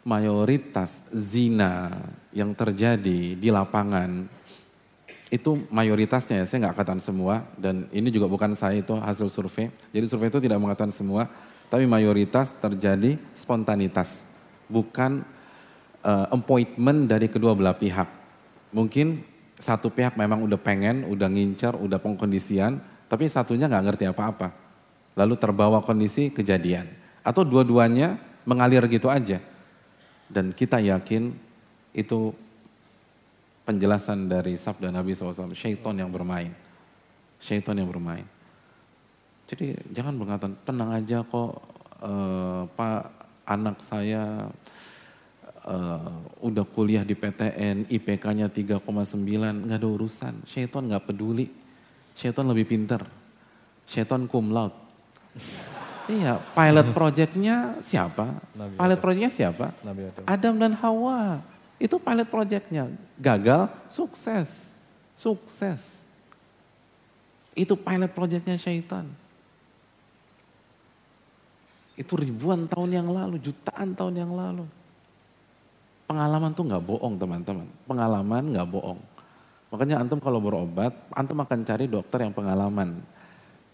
mayoritas 0.03 0.99
zina 1.15 1.95
yang 2.35 2.51
terjadi 2.51 3.39
di 3.39 3.47
lapangan 3.47 4.27
itu 5.31 5.63
mayoritasnya 5.71 6.43
ya, 6.43 6.45
saya 6.45 6.67
nggak 6.67 6.83
katakan 6.83 6.99
semua 6.99 7.47
dan 7.55 7.87
ini 7.95 8.11
juga 8.11 8.27
bukan 8.27 8.51
saya 8.51 8.83
itu 8.83 8.91
hasil 8.99 9.31
survei. 9.31 9.71
Jadi 9.95 10.05
survei 10.11 10.27
itu 10.27 10.43
tidak 10.43 10.59
mengatakan 10.59 10.91
semua, 10.91 11.31
tapi 11.71 11.87
mayoritas 11.87 12.51
terjadi 12.51 13.15
spontanitas, 13.31 14.27
bukan 14.67 15.23
uh, 16.03 16.27
appointment 16.35 17.07
dari 17.07 17.31
kedua 17.31 17.55
belah 17.55 17.79
pihak. 17.79 18.11
Mungkin 18.75 19.23
satu 19.55 19.87
pihak 19.87 20.19
memang 20.19 20.43
udah 20.43 20.59
pengen, 20.59 21.07
udah 21.07 21.31
ngincar, 21.31 21.79
udah 21.79 21.95
pengkondisian, 21.95 22.83
tapi 23.07 23.31
satunya 23.31 23.71
nggak 23.71 23.87
ngerti 23.87 24.11
apa-apa. 24.11 24.51
Lalu 25.15 25.39
terbawa 25.39 25.79
kondisi 25.79 26.27
kejadian. 26.27 27.00
Atau 27.21 27.45
dua-duanya 27.45 28.17
mengalir 28.45 28.85
gitu 28.89 29.07
aja. 29.07 29.37
Dan 30.31 30.55
kita 30.55 30.81
yakin 30.81 31.35
itu 31.91 32.33
penjelasan 33.67 34.25
dari 34.25 34.57
sabda 34.57 34.89
Nabi 34.89 35.13
SAW, 35.13 35.53
syaitan 35.53 35.93
yang 35.93 36.09
bermain. 36.09 36.51
Syaitan 37.37 37.77
yang 37.77 37.89
bermain. 37.89 38.25
Jadi 39.51 39.75
jangan 39.91 40.15
mengatakan, 40.15 40.55
tenang 40.63 40.91
aja 40.95 41.21
kok 41.27 41.59
uh, 41.99 42.63
Pak 42.71 43.01
anak 43.43 43.83
saya 43.83 44.47
uh, 45.67 46.19
udah 46.39 46.65
kuliah 46.71 47.03
di 47.03 47.13
PTN, 47.13 47.91
IPK-nya 47.91 48.47
3,9, 48.47 48.79
nggak 49.67 49.77
ada 49.77 49.89
urusan. 49.89 50.47
Syaitan 50.47 50.87
nggak 50.87 51.11
peduli. 51.11 51.51
Syaitan 52.15 52.47
lebih 52.47 52.65
pinter. 52.69 53.03
Syaitan 53.85 54.25
cum 54.25 54.55
laude. 54.55 54.77
Iya, 56.09 56.41
pilot 56.57 56.87
projectnya 56.97 57.77
siapa? 57.85 58.41
Nabi 58.57 58.73
pilot 58.73 58.99
projectnya 59.01 59.31
siapa? 59.33 59.65
Nabi 59.85 60.09
Adam. 60.09 60.23
Adam 60.25 60.53
dan 60.57 60.73
Hawa. 60.79 61.21
Itu 61.77 62.01
pilot 62.01 62.29
projectnya. 62.29 62.89
Gagal, 63.17 63.69
sukses. 63.89 64.73
Sukses. 65.13 66.01
Itu 67.53 67.77
pilot 67.77 68.11
projectnya 68.13 68.57
syaitan. 68.57 69.05
Itu 71.93 72.17
ribuan 72.17 72.65
tahun 72.65 72.97
yang 72.97 73.07
lalu, 73.13 73.37
jutaan 73.37 73.93
tahun 73.93 74.15
yang 74.25 74.31
lalu. 74.33 74.65
Pengalaman 76.09 76.51
tuh 76.51 76.65
nggak 76.65 76.83
bohong 76.83 77.15
teman-teman. 77.21 77.67
Pengalaman 77.85 78.43
nggak 78.51 78.67
bohong. 78.67 78.99
Makanya 79.71 80.03
antum 80.03 80.19
kalau 80.19 80.43
berobat, 80.43 80.91
antum 81.15 81.39
akan 81.39 81.63
cari 81.63 81.87
dokter 81.87 82.25
yang 82.25 82.35
pengalaman. 82.35 82.99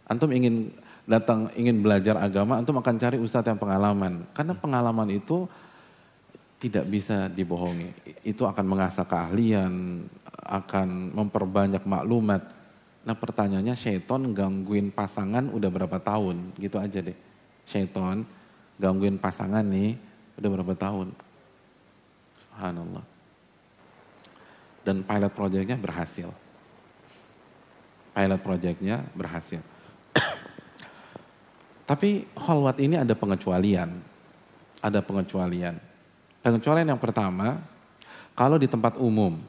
Antum 0.05 0.29
ingin 0.29 0.69
datang 1.07 1.47
ingin 1.55 1.79
belajar 1.79 2.19
agama, 2.19 2.59
antum 2.59 2.75
akan 2.75 2.99
cari 2.99 3.17
ustadz 3.17 3.47
yang 3.47 3.57
pengalaman. 3.57 4.27
Karena 4.35 4.51
pengalaman 4.51 5.07
itu 5.07 5.47
tidak 6.59 6.83
bisa 6.91 7.31
dibohongi. 7.31 7.95
Itu 8.27 8.43
akan 8.43 8.65
mengasah 8.67 9.07
keahlian, 9.07 10.03
akan 10.43 11.15
memperbanyak 11.15 11.81
maklumat. 11.87 12.51
Nah 13.07 13.15
pertanyaannya 13.15 13.71
syaiton 13.79 14.35
gangguin 14.35 14.91
pasangan 14.91 15.47
udah 15.47 15.69
berapa 15.71 15.95
tahun? 16.03 16.51
Gitu 16.59 16.75
aja 16.75 16.99
deh. 16.99 17.15
Syaiton 17.63 18.27
gangguin 18.75 19.15
pasangan 19.15 19.63
nih 19.63 19.95
udah 20.35 20.49
berapa 20.59 20.73
tahun? 20.75 21.15
Subhanallah. 22.35 23.05
Dan 24.83 25.07
pilot 25.07 25.31
projectnya 25.31 25.79
berhasil. 25.79 26.29
Pilot 28.11 28.41
projectnya 28.43 29.07
berhasil. 29.15 29.63
Tapi 31.87 32.27
khalwat 32.35 32.83
ini 32.83 32.99
ada 32.99 33.15
pengecualian. 33.15 33.95
Ada 34.83 34.99
pengecualian. 34.99 35.79
Pengecualian 36.43 36.91
yang 36.91 36.99
pertama, 36.99 37.63
kalau 38.35 38.59
di 38.59 38.67
tempat 38.67 38.99
umum. 38.99 39.39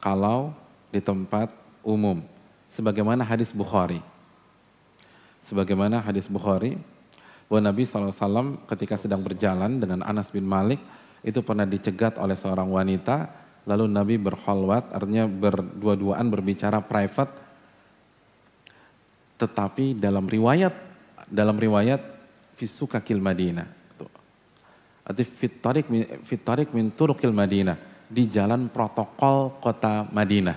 Kalau 0.00 0.56
di 0.88 1.04
tempat 1.04 1.52
umum. 1.84 2.24
Sebagaimana 2.72 3.20
hadis 3.20 3.52
Bukhari. 3.52 4.00
Sebagaimana 5.44 6.00
hadis 6.00 6.24
Bukhari, 6.24 6.80
bahwa 7.52 7.68
Nabi 7.68 7.84
SAW 7.84 8.64
ketika 8.64 8.96
sedang 8.96 9.20
berjalan 9.20 9.76
dengan 9.76 10.00
Anas 10.00 10.32
bin 10.32 10.48
Malik, 10.48 10.80
itu 11.20 11.44
pernah 11.44 11.68
dicegat 11.68 12.16
oleh 12.16 12.32
seorang 12.32 12.72
wanita, 12.72 13.28
lalu 13.68 13.84
Nabi 13.92 14.16
berkhalwat, 14.16 14.88
artinya 14.96 15.28
berdua-duaan 15.28 16.32
berbicara 16.32 16.80
private, 16.80 17.44
tetapi 19.36 20.00
dalam 20.00 20.24
riwayat 20.24 20.93
dalam 21.28 21.56
riwayat 21.56 22.00
fisukakil 22.56 23.20
Madinah. 23.20 23.68
Atau 25.04 25.24
fitarik 25.24 25.84
fitarik 26.24 26.72
min 26.72 26.88
turukil 26.88 27.32
Madinah 27.32 27.76
di 28.08 28.24
jalan 28.28 28.72
protokol 28.72 29.60
kota 29.60 30.08
Madinah. 30.08 30.56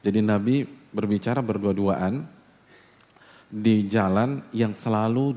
Jadi 0.00 0.20
Nabi 0.20 0.64
berbicara 0.66 1.40
berdua-duaan 1.40 2.24
di 3.50 3.88
jalan 3.88 4.44
yang 4.52 4.76
selalu 4.76 5.36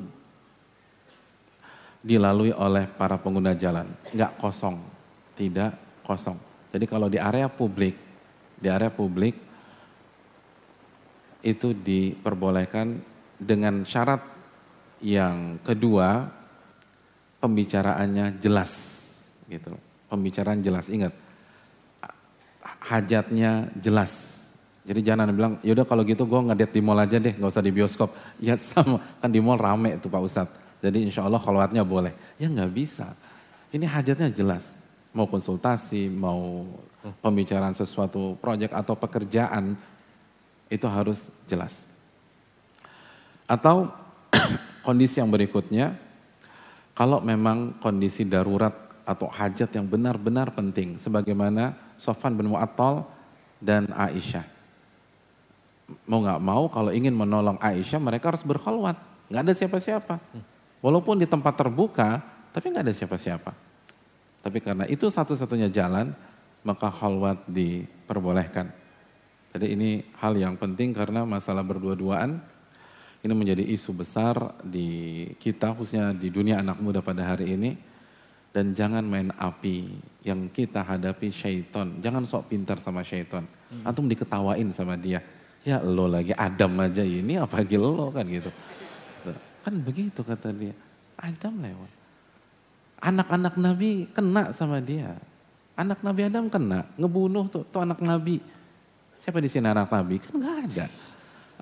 dilalui 2.04 2.52
oleh 2.52 2.86
para 2.92 3.16
pengguna 3.16 3.56
jalan, 3.56 3.88
nggak 4.12 4.36
kosong, 4.36 4.76
tidak 5.40 5.72
kosong. 6.04 6.36
Jadi 6.76 6.86
kalau 6.86 7.08
di 7.08 7.16
area 7.16 7.48
publik, 7.48 7.96
di 8.60 8.68
area 8.68 8.92
publik 8.92 9.40
itu 11.44 11.72
diperbolehkan 11.72 13.00
dengan 13.44 13.84
syarat 13.84 14.24
yang 15.04 15.60
kedua 15.62 16.32
pembicaraannya 17.44 18.40
jelas 18.40 18.72
gitu. 19.52 19.76
Pembicaraan 20.08 20.64
jelas. 20.64 20.88
Ingat 20.88 21.12
hajatnya 22.84 23.68
jelas. 23.80 24.44
Jadi 24.84 25.00
jangan 25.00 25.32
bilang, 25.32 25.54
yaudah 25.64 25.88
kalau 25.88 26.04
gitu 26.04 26.28
gue 26.28 26.40
ngedet 26.44 26.72
di 26.76 26.84
mall 26.84 27.00
aja 27.00 27.16
deh, 27.16 27.32
nggak 27.36 27.52
usah 27.52 27.64
di 27.64 27.72
bioskop. 27.72 28.12
Ya 28.44 28.60
sama, 28.60 29.00
kan 29.24 29.32
di 29.32 29.40
mall 29.40 29.60
rame 29.60 29.96
tuh 30.00 30.12
Pak 30.12 30.22
Ustadz. 30.24 30.56
Jadi 30.84 31.08
insya 31.08 31.24
Allah 31.24 31.40
kholwatnya 31.40 31.88
boleh. 31.88 32.12
Ya 32.36 32.52
nggak 32.52 32.72
bisa. 32.76 33.16
Ini 33.72 33.88
hajatnya 33.88 34.28
jelas. 34.28 34.76
Mau 35.16 35.24
konsultasi, 35.32 36.12
mau 36.12 36.68
pembicaraan 37.24 37.72
sesuatu 37.72 38.36
proyek 38.44 38.76
atau 38.76 38.96
pekerjaan, 39.00 39.80
itu 40.68 40.88
harus 40.90 41.32
jelas. 41.48 41.88
Atau 43.48 43.92
kondisi 44.88 45.20
yang 45.20 45.30
berikutnya, 45.30 45.98
kalau 46.94 47.20
memang 47.20 47.78
kondisi 47.82 48.24
darurat 48.24 48.74
atau 49.04 49.28
hajat 49.28 49.70
yang 49.76 49.90
benar-benar 49.90 50.54
penting, 50.56 50.96
sebagaimana 51.02 51.76
Sofan 52.00 52.38
bin 52.38 52.52
Mu'attal 52.52 53.04
dan 53.60 53.92
Aisyah. 53.92 54.46
Mau 56.08 56.24
nggak 56.24 56.42
mau 56.42 56.72
kalau 56.72 56.90
ingin 56.96 57.12
menolong 57.12 57.60
Aisyah 57.60 58.00
mereka 58.00 58.32
harus 58.32 58.48
berkholwat, 58.48 58.96
nggak 59.28 59.42
ada 59.44 59.54
siapa-siapa. 59.54 60.16
Walaupun 60.80 61.20
di 61.20 61.28
tempat 61.28 61.56
terbuka, 61.56 62.24
tapi 62.52 62.72
nggak 62.72 62.86
ada 62.88 62.96
siapa-siapa. 62.96 63.52
Tapi 64.44 64.60
karena 64.60 64.84
itu 64.92 65.08
satu-satunya 65.08 65.72
jalan, 65.72 66.12
maka 66.68 66.92
khalwat 66.92 67.48
diperbolehkan. 67.48 68.72
Jadi 69.56 69.66
ini 69.76 69.90
hal 70.20 70.36
yang 70.36 70.60
penting 70.60 70.92
karena 70.92 71.24
masalah 71.24 71.64
berdua-duaan 71.64 72.42
ini 73.24 73.32
menjadi 73.32 73.64
isu 73.64 73.96
besar 73.96 74.36
di 74.60 75.24
kita 75.40 75.72
khususnya 75.72 76.12
di 76.12 76.28
dunia 76.28 76.60
anak 76.60 76.84
muda 76.84 77.00
pada 77.00 77.24
hari 77.24 77.56
ini. 77.56 77.72
Dan 78.54 78.70
jangan 78.78 79.02
main 79.02 79.34
api 79.34 79.90
yang 80.22 80.46
kita 80.54 80.86
hadapi 80.86 81.34
syaiton 81.34 81.98
jangan 82.06 82.22
sok 82.22 82.54
pintar 82.54 82.78
sama 82.78 83.02
syaiton 83.02 83.50
hmm. 83.50 83.82
antum 83.82 84.06
diketawain 84.06 84.70
sama 84.70 84.94
dia. 84.94 85.26
Ya 85.66 85.82
lo 85.82 86.06
lagi 86.06 86.38
Adam 86.38 86.78
aja 86.78 87.02
ini 87.02 87.34
apa 87.40 87.66
lagi 87.66 87.82
lo 87.82 88.14
kan 88.14 88.28
gitu. 88.30 88.54
Kan 89.66 89.74
begitu 89.82 90.22
kata 90.22 90.54
dia. 90.54 90.76
Adam 91.18 91.66
lewat. 91.66 91.92
Anak-anak 93.02 93.56
Nabi 93.58 94.06
kena 94.14 94.54
sama 94.54 94.78
dia. 94.84 95.18
Anak 95.74 96.06
Nabi 96.06 96.22
Adam 96.30 96.46
kena. 96.46 96.86
Ngebunuh 97.00 97.50
tuh, 97.50 97.66
tuh 97.74 97.82
anak 97.82 98.04
Nabi. 98.06 98.38
Siapa 99.18 99.42
di 99.42 99.50
sini 99.50 99.66
anak 99.66 99.90
Nabi? 99.90 100.22
Kan 100.22 100.38
nggak 100.38 100.58
ada 100.70 100.86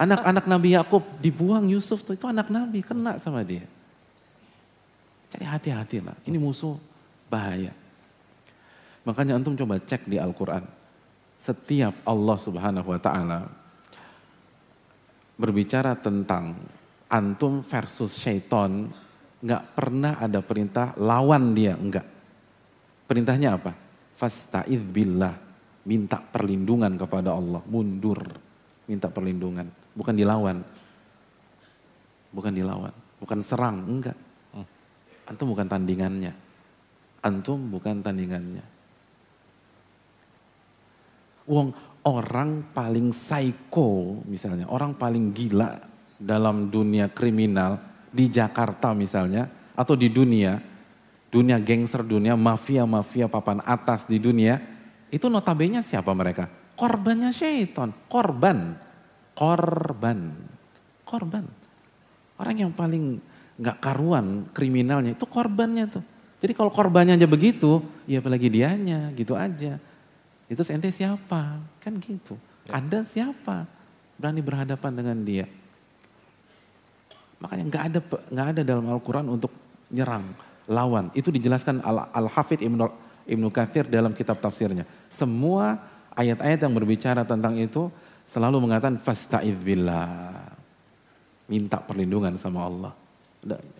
Anak-anak 0.01 0.49
Nabi 0.49 0.73
Yakub 0.73 1.05
dibuang 1.21 1.69
Yusuf 1.69 2.01
tuh 2.01 2.17
itu 2.17 2.25
anak 2.25 2.49
Nabi 2.49 2.81
kena 2.81 3.21
sama 3.21 3.45
dia. 3.45 3.61
Jadi 5.29 5.45
hati-hatilah, 5.45 6.17
ini 6.25 6.41
musuh 6.41 6.73
bahaya. 7.29 7.69
Makanya 9.05 9.37
antum 9.37 9.53
coba 9.53 9.77
cek 9.77 10.09
di 10.09 10.17
Al-Quran. 10.17 10.65
Setiap 11.37 12.01
Allah 12.01 12.37
subhanahu 12.41 12.89
wa 12.89 12.97
ta'ala 12.97 13.39
berbicara 15.37 15.93
tentang 15.93 16.57
antum 17.05 17.61
versus 17.61 18.17
syaiton, 18.17 18.89
nggak 19.45 19.63
pernah 19.77 20.17
ada 20.17 20.41
perintah 20.41 20.97
lawan 20.97 21.53
dia, 21.53 21.77
enggak. 21.77 22.05
Perintahnya 23.05 23.53
apa? 23.53 23.77
Fasta'idh 24.17 24.81
billah, 24.81 25.37
minta 25.85 26.17
perlindungan 26.17 26.97
kepada 26.97 27.37
Allah, 27.37 27.61
mundur, 27.69 28.21
minta 28.89 29.05
perlindungan 29.05 29.80
bukan 29.95 30.15
dilawan. 30.15 30.57
Bukan 32.31 32.55
dilawan, 32.55 32.95
bukan 33.19 33.39
serang, 33.43 33.83
enggak. 33.83 34.15
Hmm. 34.55 34.67
Antum 35.27 35.51
bukan 35.51 35.67
tandingannya. 35.67 36.31
Antum 37.21 37.59
bukan 37.67 37.99
tandingannya. 37.99 38.63
Uang 41.51 41.75
orang 42.07 42.71
paling 42.71 43.11
psycho 43.11 44.23
misalnya, 44.25 44.71
orang 44.71 44.95
paling 44.95 45.35
gila 45.35 45.75
dalam 46.15 46.71
dunia 46.71 47.11
kriminal 47.11 47.77
di 48.07 48.31
Jakarta 48.31 48.95
misalnya 48.95 49.49
atau 49.75 49.99
di 49.99 50.07
dunia, 50.07 50.55
dunia 51.27 51.59
gangster, 51.59 52.05
dunia 52.05 52.39
mafia-mafia 52.39 53.27
papan 53.27 53.59
atas 53.67 54.07
di 54.07 54.23
dunia, 54.23 54.55
itu 55.11 55.27
notabene 55.27 55.83
siapa 55.83 56.15
mereka? 56.15 56.47
Korbannya 56.79 57.35
syaitan, 57.35 57.91
korban 58.07 58.79
korban. 59.35 60.33
Korban. 61.05 61.45
Orang 62.39 62.55
yang 62.57 62.71
paling 62.73 63.21
nggak 63.61 63.77
karuan 63.77 64.49
kriminalnya 64.55 65.13
itu 65.13 65.25
korbannya 65.29 65.85
tuh. 65.91 66.03
Jadi 66.41 66.57
kalau 66.57 66.73
korbannya 66.73 67.13
aja 67.13 67.29
begitu, 67.29 67.85
ya 68.09 68.17
apalagi 68.17 68.49
dianya 68.49 69.13
gitu 69.13 69.37
aja. 69.37 69.77
Itu 70.49 70.65
ente 70.73 70.89
siapa? 70.89 71.61
Kan 71.77 72.01
gitu. 72.01 72.33
Ya. 72.65 72.81
Anda 72.81 73.05
siapa? 73.05 73.69
Berani 74.17 74.41
berhadapan 74.41 74.91
dengan 74.97 75.17
dia. 75.21 75.45
Makanya 77.37 77.63
nggak 77.69 77.83
ada 77.93 77.99
nggak 78.33 78.47
ada 78.57 78.61
dalam 78.65 78.85
Al-Quran 78.89 79.25
untuk 79.29 79.53
nyerang, 79.93 80.25
lawan. 80.65 81.13
Itu 81.13 81.29
dijelaskan 81.29 81.85
Al-Hafidh 81.85 82.65
Ibnu 82.65 82.89
Ibnu 83.29 83.47
Kathir 83.53 83.85
dalam 83.85 84.17
kitab 84.17 84.41
tafsirnya. 84.41 84.85
Semua 85.13 85.77
ayat-ayat 86.17 86.65
yang 86.65 86.73
berbicara 86.73 87.21
tentang 87.21 87.57
itu 87.61 87.93
selalu 88.31 88.63
mengatakan 88.63 88.95
fasta'idz 88.95 89.59
billah. 89.59 90.39
Minta 91.51 91.83
perlindungan 91.83 92.39
sama 92.39 92.63
Allah. 92.63 92.93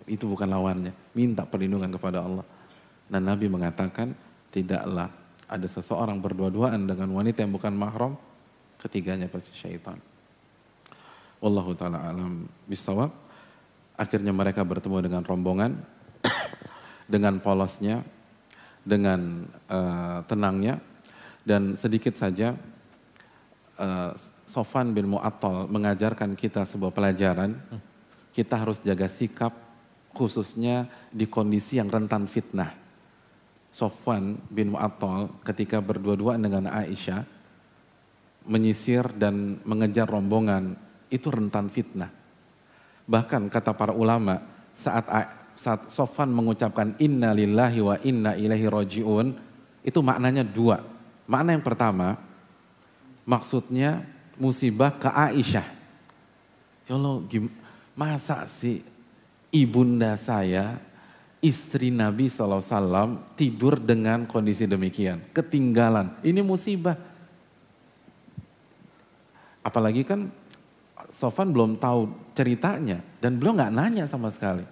Itu 0.04 0.28
bukan 0.28 0.44
lawannya, 0.44 0.92
minta 1.16 1.48
perlindungan 1.48 1.88
kepada 1.88 2.20
Allah. 2.20 2.44
Dan 3.08 3.24
Nabi 3.24 3.48
mengatakan 3.48 4.12
tidaklah 4.52 5.08
ada 5.48 5.68
seseorang 5.68 6.20
berdua-duaan 6.20 6.84
dengan 6.84 7.08
wanita 7.16 7.40
yang 7.40 7.56
bukan 7.56 7.72
mahram, 7.72 8.12
ketiganya 8.76 9.32
pasti 9.32 9.56
syaitan. 9.56 9.96
Wallahu 11.40 11.72
taala 11.72 12.12
alam 12.12 12.44
bisawab. 12.68 13.08
Akhirnya 13.96 14.36
mereka 14.36 14.64
bertemu 14.64 15.00
dengan 15.00 15.22
rombongan 15.24 15.72
dengan 17.12 17.40
polosnya, 17.40 18.04
dengan 18.84 19.46
uh, 19.70 20.20
tenangnya 20.26 20.82
dan 21.46 21.78
sedikit 21.78 22.18
saja 22.18 22.54
uh, 23.78 24.12
Sofan 24.52 24.92
bin 24.92 25.16
Mu'attal 25.16 25.64
mengajarkan 25.64 26.36
kita 26.36 26.68
sebuah 26.68 26.92
pelajaran, 26.92 27.56
kita 28.36 28.60
harus 28.60 28.84
jaga 28.84 29.08
sikap 29.08 29.56
khususnya 30.12 30.92
di 31.08 31.24
kondisi 31.24 31.80
yang 31.80 31.88
rentan 31.88 32.28
fitnah. 32.28 32.68
Sofwan 33.72 34.36
bin 34.52 34.76
Mu'attal 34.76 35.40
ketika 35.40 35.80
berdua-duaan 35.80 36.44
dengan 36.44 36.68
Aisyah 36.68 37.24
menyisir 38.44 39.08
dan 39.16 39.56
mengejar 39.64 40.04
rombongan 40.04 40.76
itu 41.08 41.32
rentan 41.32 41.72
fitnah. 41.72 42.12
Bahkan 43.08 43.48
kata 43.48 43.72
para 43.72 43.96
ulama 43.96 44.36
saat 44.76 45.08
saat 45.56 45.88
Sofwan 45.88 46.28
mengucapkan 46.28 46.92
inna 47.00 47.32
lillahi 47.32 47.80
wa 47.80 47.96
inna 48.04 48.36
ilaihi 48.36 48.68
rojiun 48.68 49.32
itu 49.80 49.98
maknanya 50.04 50.44
dua. 50.44 50.84
Makna 51.24 51.56
yang 51.56 51.64
pertama 51.64 52.20
maksudnya 53.24 54.20
musibah 54.36 54.92
ke 54.94 55.08
Aisyah. 55.08 55.66
Ya 56.88 56.94
Allah, 56.98 57.22
masa 57.96 58.44
sih 58.48 58.82
ibunda 59.52 60.16
saya, 60.16 60.80
istri 61.42 61.92
Nabi 61.92 62.30
SAW 62.30 63.34
tidur 63.34 63.76
dengan 63.76 64.24
kondisi 64.24 64.64
demikian. 64.64 65.20
Ketinggalan, 65.34 66.16
ini 66.24 66.40
musibah. 66.40 66.96
Apalagi 69.62 70.02
kan 70.02 70.26
Sofan 71.12 71.52
belum 71.52 71.76
tahu 71.76 72.08
ceritanya 72.32 73.04
dan 73.20 73.36
beliau 73.36 73.52
nggak 73.52 73.74
nanya 73.76 74.04
sama 74.08 74.32
sekali. 74.32 74.64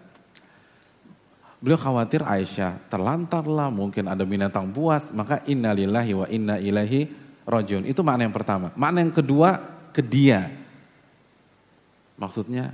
Beliau 1.61 1.77
khawatir 1.77 2.25
Aisyah 2.25 2.89
terlantarlah, 2.89 3.69
mungkin 3.69 4.09
ada 4.09 4.25
binatang 4.25 4.73
buas, 4.73 5.13
maka 5.13 5.45
innalillahi 5.45 6.13
wa 6.17 6.27
inna 6.33 6.57
ilahi 6.57 7.13
rojun. 7.51 7.83
Itu 7.85 8.07
makna 8.07 8.31
yang 8.31 8.35
pertama. 8.35 8.71
Makna 8.79 9.03
yang 9.03 9.15
kedua, 9.15 9.59
ke 9.91 10.01
dia. 10.01 10.49
Maksudnya, 12.15 12.73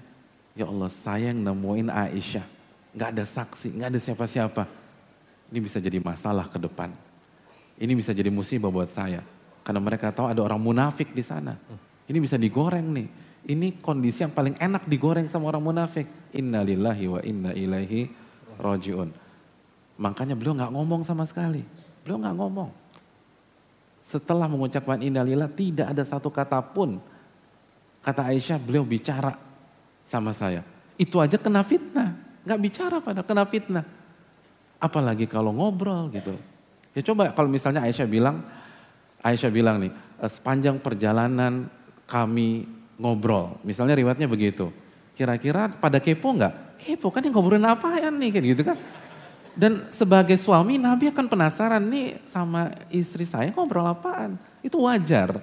ya 0.52 0.68
Allah 0.68 0.90
sayang 0.92 1.40
nemuin 1.40 1.88
Aisyah. 1.88 2.46
Gak 2.96 3.10
ada 3.16 3.24
saksi, 3.24 3.76
gak 3.76 3.88
ada 3.92 4.00
siapa-siapa. 4.00 4.64
Ini 5.52 5.58
bisa 5.62 5.78
jadi 5.80 6.00
masalah 6.00 6.48
ke 6.48 6.60
depan. 6.60 6.92
Ini 7.76 7.92
bisa 7.92 8.12
jadi 8.12 8.28
musibah 8.32 8.72
buat 8.72 8.88
saya. 8.88 9.20
Karena 9.64 9.80
mereka 9.82 10.12
tahu 10.14 10.32
ada 10.32 10.40
orang 10.40 10.60
munafik 10.60 11.12
di 11.12 11.22
sana. 11.24 11.56
Ini 12.06 12.18
bisa 12.22 12.38
digoreng 12.40 12.86
nih. 12.94 13.08
Ini 13.46 13.78
kondisi 13.78 14.26
yang 14.26 14.34
paling 14.34 14.58
enak 14.58 14.90
digoreng 14.90 15.30
sama 15.30 15.50
orang 15.50 15.62
munafik. 15.62 16.10
Inna 16.34 16.66
lillahi 16.66 17.04
wa 17.06 17.20
inna 17.22 17.50
ilaihi 17.54 18.10
rojiun. 18.58 19.10
Makanya 19.96 20.34
beliau 20.34 20.56
gak 20.56 20.72
ngomong 20.72 21.06
sama 21.06 21.22
sekali. 21.28 21.62
Beliau 22.02 22.18
gak 22.18 22.36
ngomong. 22.36 22.70
Setelah 24.06 24.46
mengucapkan 24.46 25.02
innalillah 25.02 25.50
tidak 25.50 25.90
ada 25.90 26.06
satu 26.06 26.30
kata 26.30 26.62
pun. 26.62 27.02
Kata 28.06 28.30
Aisyah 28.30 28.62
beliau 28.62 28.86
bicara 28.86 29.34
sama 30.06 30.30
saya. 30.30 30.62
Itu 30.94 31.18
aja 31.18 31.34
kena 31.34 31.66
fitnah. 31.66 32.14
Gak 32.46 32.60
bicara 32.62 33.02
pada 33.02 33.26
kena 33.26 33.42
fitnah. 33.50 33.82
Apalagi 34.78 35.26
kalau 35.26 35.50
ngobrol 35.50 36.06
gitu. 36.14 36.38
Ya 36.94 37.02
coba 37.02 37.34
kalau 37.34 37.50
misalnya 37.50 37.82
Aisyah 37.82 38.06
bilang, 38.06 38.46
Aisyah 39.26 39.50
bilang 39.50 39.82
nih, 39.82 39.90
eh, 40.22 40.30
sepanjang 40.30 40.78
perjalanan 40.78 41.66
kami 42.06 42.62
ngobrol. 43.02 43.58
Misalnya 43.66 43.98
riwayatnya 43.98 44.30
begitu. 44.30 44.70
Kira-kira 45.18 45.66
pada 45.66 45.98
kepo 45.98 46.30
nggak? 46.30 46.78
Kepo 46.78 47.10
kan 47.10 47.26
yang 47.26 47.34
ngobrolin 47.34 47.66
apa 47.66 47.98
ya 47.98 48.14
nih 48.14 48.54
gitu 48.54 48.62
kan. 48.62 48.78
Dan 49.56 49.88
sebagai 49.88 50.36
suami 50.36 50.76
Nabi 50.76 51.08
akan 51.08 51.32
penasaran 51.32 51.80
nih 51.88 52.20
sama 52.28 52.68
istri 52.92 53.24
saya 53.24 53.48
ngobrol 53.56 53.88
apaan. 53.88 54.36
Itu 54.60 54.84
wajar. 54.84 55.40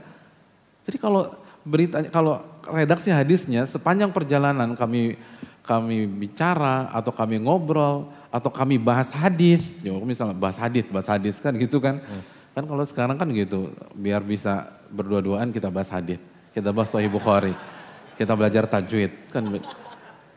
Jadi 0.85 0.97
kalau 1.01 1.33
berita 1.65 2.05
kalau 2.13 2.45
redaksi 2.69 3.09
hadisnya 3.09 3.65
sepanjang 3.65 4.13
perjalanan 4.13 4.77
kami 4.77 5.17
kami 5.63 6.05
bicara 6.05 6.91
atau 6.91 7.09
kami 7.09 7.39
ngobrol 7.39 8.11
atau 8.29 8.51
kami 8.51 8.75
bahas 8.77 9.09
hadis, 9.09 9.63
ya 9.79 9.95
misalnya 9.97 10.35
bahas 10.35 10.59
hadis, 10.59 10.83
bahas 10.91 11.07
hadis 11.07 11.39
kan 11.39 11.55
gitu 11.55 11.79
kan. 11.79 12.03
Hmm. 12.03 12.23
Kan 12.53 12.63
kalau 12.69 12.85
sekarang 12.85 13.17
kan 13.17 13.25
gitu, 13.33 13.73
biar 13.97 14.21
bisa 14.21 14.69
berdua-duaan 14.93 15.49
kita 15.49 15.73
bahas 15.73 15.89
hadis, 15.89 16.21
kita 16.53 16.69
bahas 16.69 16.91
Sahih 16.91 17.09
Bukhari, 17.09 17.55
kita 18.19 18.35
belajar 18.37 18.69
tajwid 18.69 19.09
kan 19.31 19.41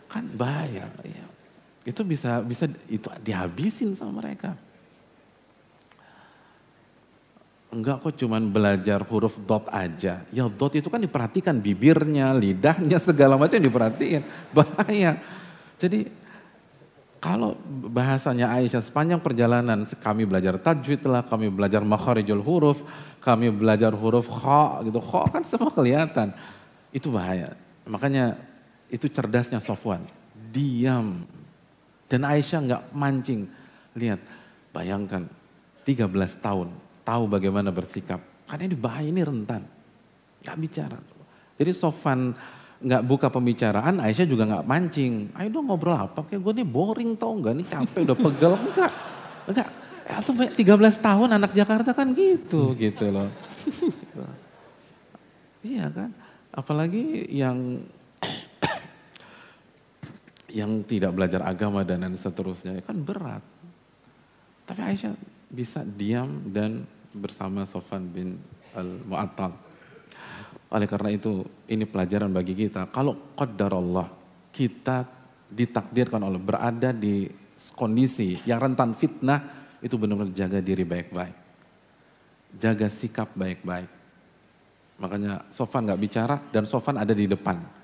kan 0.09 0.25
bahaya. 0.33 0.87
Ya. 1.05 1.26
Itu 1.87 2.03
bisa 2.03 2.43
bisa 2.43 2.67
itu 2.91 3.07
dihabisin 3.23 3.95
sama 3.95 4.19
mereka. 4.19 4.59
Enggak 7.71 8.03
kok 8.03 8.15
cuman 8.19 8.51
belajar 8.51 9.07
huruf 9.07 9.39
dot 9.47 9.71
aja. 9.71 10.27
Ya 10.35 10.45
dot 10.51 10.75
itu 10.75 10.91
kan 10.91 10.99
diperhatikan 10.99 11.63
bibirnya, 11.63 12.35
lidahnya, 12.35 12.99
segala 12.99 13.39
macam 13.39 13.63
diperhatiin. 13.63 14.27
Bahaya. 14.57 15.23
Jadi 15.79 16.11
kalau 17.23 17.59
bahasanya 17.69 18.55
Aisyah 18.55 18.83
sepanjang 18.83 19.19
perjalanan 19.19 19.83
kami 19.99 20.27
belajar 20.27 20.57
tajwid 20.57 21.03
lah, 21.07 21.27
kami 21.27 21.51
belajar 21.51 21.83
makharijul 21.83 22.43
huruf, 22.43 22.81
kami 23.19 23.51
belajar 23.51 23.95
huruf 23.95 24.31
kha 24.31 24.83
gitu. 24.87 24.99
Kha 25.03 25.21
kan 25.31 25.43
semua 25.43 25.71
kelihatan. 25.71 26.35
Itu 26.95 27.13
bahaya. 27.13 27.55
Makanya 27.87 28.39
itu 28.89 29.11
cerdasnya 29.11 29.59
Sofwan. 29.59 30.07
Diam, 30.55 31.27
dan 32.07 32.21
Aisyah 32.23 32.61
nggak 32.63 32.83
mancing. 32.95 33.51
Lihat, 33.97 34.21
bayangkan 34.71 35.27
13 35.83 36.11
tahun, 36.39 36.69
tahu 37.03 37.23
bagaimana 37.27 37.71
bersikap. 37.75 38.21
Karena 38.47 38.65
ini 38.71 38.77
bahaya, 38.79 39.09
ini 39.11 39.23
rentan. 39.23 39.63
Nggak 40.43 40.57
bicara. 40.63 40.99
Jadi 41.57 41.71
Sofan 41.73 42.37
nggak 42.77 43.03
buka 43.09 43.27
pembicaraan, 43.33 43.99
Aisyah 43.99 44.27
juga 44.29 44.45
nggak 44.47 44.67
mancing. 44.69 45.33
Ayo 45.35 45.49
dong 45.51 45.67
ngobrol 45.73 45.97
apa? 45.97 46.23
Kayak 46.29 46.45
gue 46.45 46.53
nih 46.63 46.69
boring 46.69 47.11
tau 47.17 47.33
nggak? 47.35 47.55
Nih 47.57 47.67
capek 47.67 48.01
udah 48.07 48.19
pegel. 48.19 48.53
Enggak, 48.55 48.93
enggak. 49.49 49.69
Atau 50.07 50.33
13 50.39 50.63
tahun 51.03 51.29
anak 51.35 51.51
Jakarta 51.51 51.91
kan 51.91 52.15
gitu, 52.15 52.77
gitu 52.79 53.11
loh. 53.11 53.27
iya 55.67 55.91
kan? 55.91 56.15
Apalagi 56.55 57.27
yang 57.35 57.83
yang 60.57 60.81
tidak 60.89 61.13
belajar 61.13 61.45
agama 61.45 61.85
dan 61.85 62.01
lain 62.01 62.17
seterusnya 62.17 62.81
kan 62.81 62.97
berat. 62.97 63.45
Tapi 64.65 64.81
Aisyah 64.81 65.13
bisa 65.53 65.85
diam 65.85 66.49
dan 66.49 66.89
bersama 67.13 67.69
Sofan 67.69 68.09
bin 68.09 68.41
Al-Mu'attal. 68.73 69.53
Oleh 70.73 70.89
karena 70.89 71.13
itu 71.13 71.45
ini 71.69 71.85
pelajaran 71.85 72.33
bagi 72.33 72.57
kita. 72.57 72.89
Kalau 72.89 73.37
qadar 73.37 73.77
Allah 73.77 74.09
kita 74.49 75.05
ditakdirkan 75.47 76.25
Allah 76.25 76.41
berada 76.41 76.91
di 76.91 77.29
kondisi 77.77 78.41
yang 78.49 78.57
rentan 78.57 78.97
fitnah 78.97 79.69
itu 79.85 80.01
benar-benar 80.01 80.33
jaga 80.33 80.65
diri 80.65 80.89
baik-baik. 80.89 81.37
Jaga 82.57 82.89
sikap 82.89 83.29
baik-baik. 83.37 83.93
Makanya 85.05 85.45
Sofan 85.53 85.85
nggak 85.85 86.01
bicara 86.01 86.41
dan 86.49 86.65
Sofan 86.65 86.97
ada 86.97 87.13
di 87.13 87.29
depan 87.29 87.76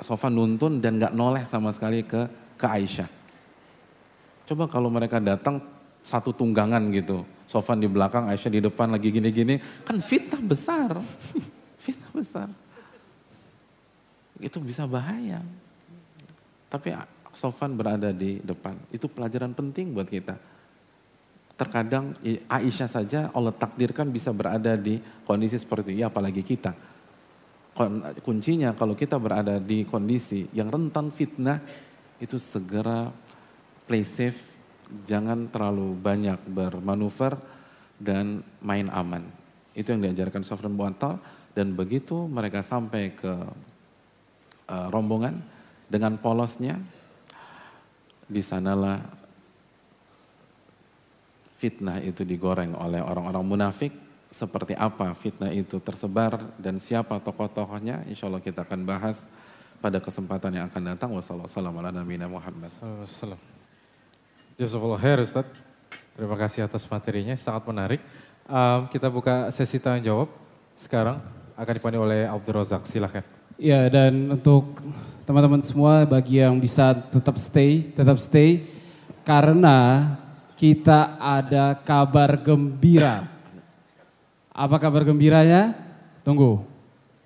Sofan 0.00 0.32
nuntun 0.32 0.80
dan 0.80 0.96
gak 0.96 1.12
noleh 1.12 1.44
sama 1.44 1.68
sekali 1.68 2.00
ke 2.00 2.24
ke 2.56 2.64
Aisyah. 2.64 3.08
Coba 4.48 4.64
kalau 4.66 4.88
mereka 4.88 5.20
datang 5.20 5.60
satu 6.00 6.32
tunggangan 6.32 6.80
gitu. 6.90 7.22
Sofan 7.46 7.78
di 7.78 7.86
belakang, 7.86 8.26
Aisyah 8.26 8.50
di 8.50 8.60
depan 8.64 8.90
lagi 8.90 9.12
gini-gini. 9.12 9.60
Kan 9.84 10.00
fitnah 10.00 10.40
besar. 10.40 10.96
fitnah 11.84 12.12
besar. 12.16 12.48
Itu 14.40 14.58
bisa 14.64 14.88
bahaya. 14.88 15.44
Tapi 16.72 16.96
Sofan 17.36 17.76
berada 17.76 18.10
di 18.16 18.40
depan. 18.40 18.74
Itu 18.88 19.12
pelajaran 19.12 19.52
penting 19.52 19.92
buat 19.92 20.08
kita. 20.08 20.40
Terkadang 21.56 22.16
Aisyah 22.48 22.88
saja 22.88 23.20
Allah 23.32 23.52
takdirkan 23.52 24.08
bisa 24.08 24.32
berada 24.32 24.76
di 24.76 25.00
kondisi 25.24 25.56
seperti 25.60 25.96
ini, 25.96 26.04
apalagi 26.04 26.40
kita 26.40 26.95
kuncinya 28.24 28.72
kalau 28.72 28.96
kita 28.96 29.20
berada 29.20 29.60
di 29.60 29.84
kondisi 29.84 30.48
yang 30.56 30.72
rentan 30.72 31.12
fitnah 31.12 31.60
itu 32.16 32.40
segera 32.40 33.12
play 33.84 34.02
safe, 34.02 34.40
jangan 35.04 35.52
terlalu 35.52 35.92
banyak 35.92 36.40
bermanuver 36.48 37.36
dan 38.00 38.40
main 38.64 38.88
aman. 38.88 39.28
Itu 39.76 39.92
yang 39.92 40.08
diajarkan 40.08 40.40
Sofran 40.40 40.72
Buantal 40.72 41.20
dan 41.52 41.76
begitu 41.76 42.24
mereka 42.24 42.64
sampai 42.64 43.12
ke 43.12 43.32
uh, 44.72 44.88
rombongan 44.88 45.40
dengan 45.86 46.16
polosnya 46.16 46.80
di 48.26 48.40
sanalah 48.40 48.98
fitnah 51.56 52.00
itu 52.04 52.24
digoreng 52.24 52.76
oleh 52.76 53.00
orang-orang 53.00 53.44
munafik 53.44 53.92
seperti 54.36 54.76
apa 54.76 55.16
fitnah 55.16 55.48
itu 55.48 55.80
tersebar 55.80 56.36
dan 56.60 56.76
siapa 56.76 57.16
tokoh-tokohnya 57.16 58.04
insya 58.04 58.28
Allah 58.28 58.44
kita 58.44 58.68
akan 58.68 58.84
bahas 58.84 59.24
pada 59.80 59.96
kesempatan 59.96 60.60
yang 60.60 60.68
akan 60.68 60.82
datang. 60.92 61.08
Wassalamualaikum 61.16 62.04
Muhammad. 62.28 62.72
Jazakallah 64.60 65.00
khair 65.00 65.24
Ustaz. 65.24 65.48
Terima 66.12 66.36
kasih 66.36 66.68
atas 66.68 66.84
materinya 66.84 67.32
sangat 67.36 67.64
menarik. 67.64 68.00
Um, 68.44 68.88
kita 68.92 69.08
buka 69.08 69.48
sesi 69.52 69.80
tanya 69.80 70.04
jawab. 70.12 70.28
Sekarang 70.76 71.20
akan 71.56 71.72
dipandu 71.72 72.04
oleh 72.04 72.28
Abdul 72.28 72.60
Razak. 72.60 72.84
Silahkan 72.88 73.24
ya 73.56 73.88
dan 73.88 74.36
untuk 74.36 74.84
teman-teman 75.24 75.64
semua 75.64 76.04
bagi 76.04 76.44
yang 76.44 76.60
bisa 76.60 76.92
tetap 76.92 77.40
stay 77.40 77.88
tetap 77.96 78.20
stay 78.20 78.68
karena 79.24 80.12
kita 80.56 81.16
ada 81.20 81.76
kabar 81.76 82.36
gembira 82.36 83.35
apa 84.56 84.80
kabar 84.80 85.04
gembiranya? 85.04 85.76
Tunggu. 86.24 86.64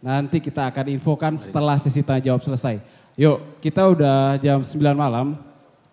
Nanti 0.02 0.42
kita 0.42 0.66
akan 0.66 0.90
infokan 0.90 1.38
setelah 1.38 1.78
sesi 1.78 2.02
tanya 2.02 2.34
jawab 2.34 2.42
selesai. 2.42 2.82
Yuk, 3.14 3.62
kita 3.62 3.86
udah 3.86 4.34
jam 4.42 4.58
9 4.66 4.74
malam. 4.98 5.38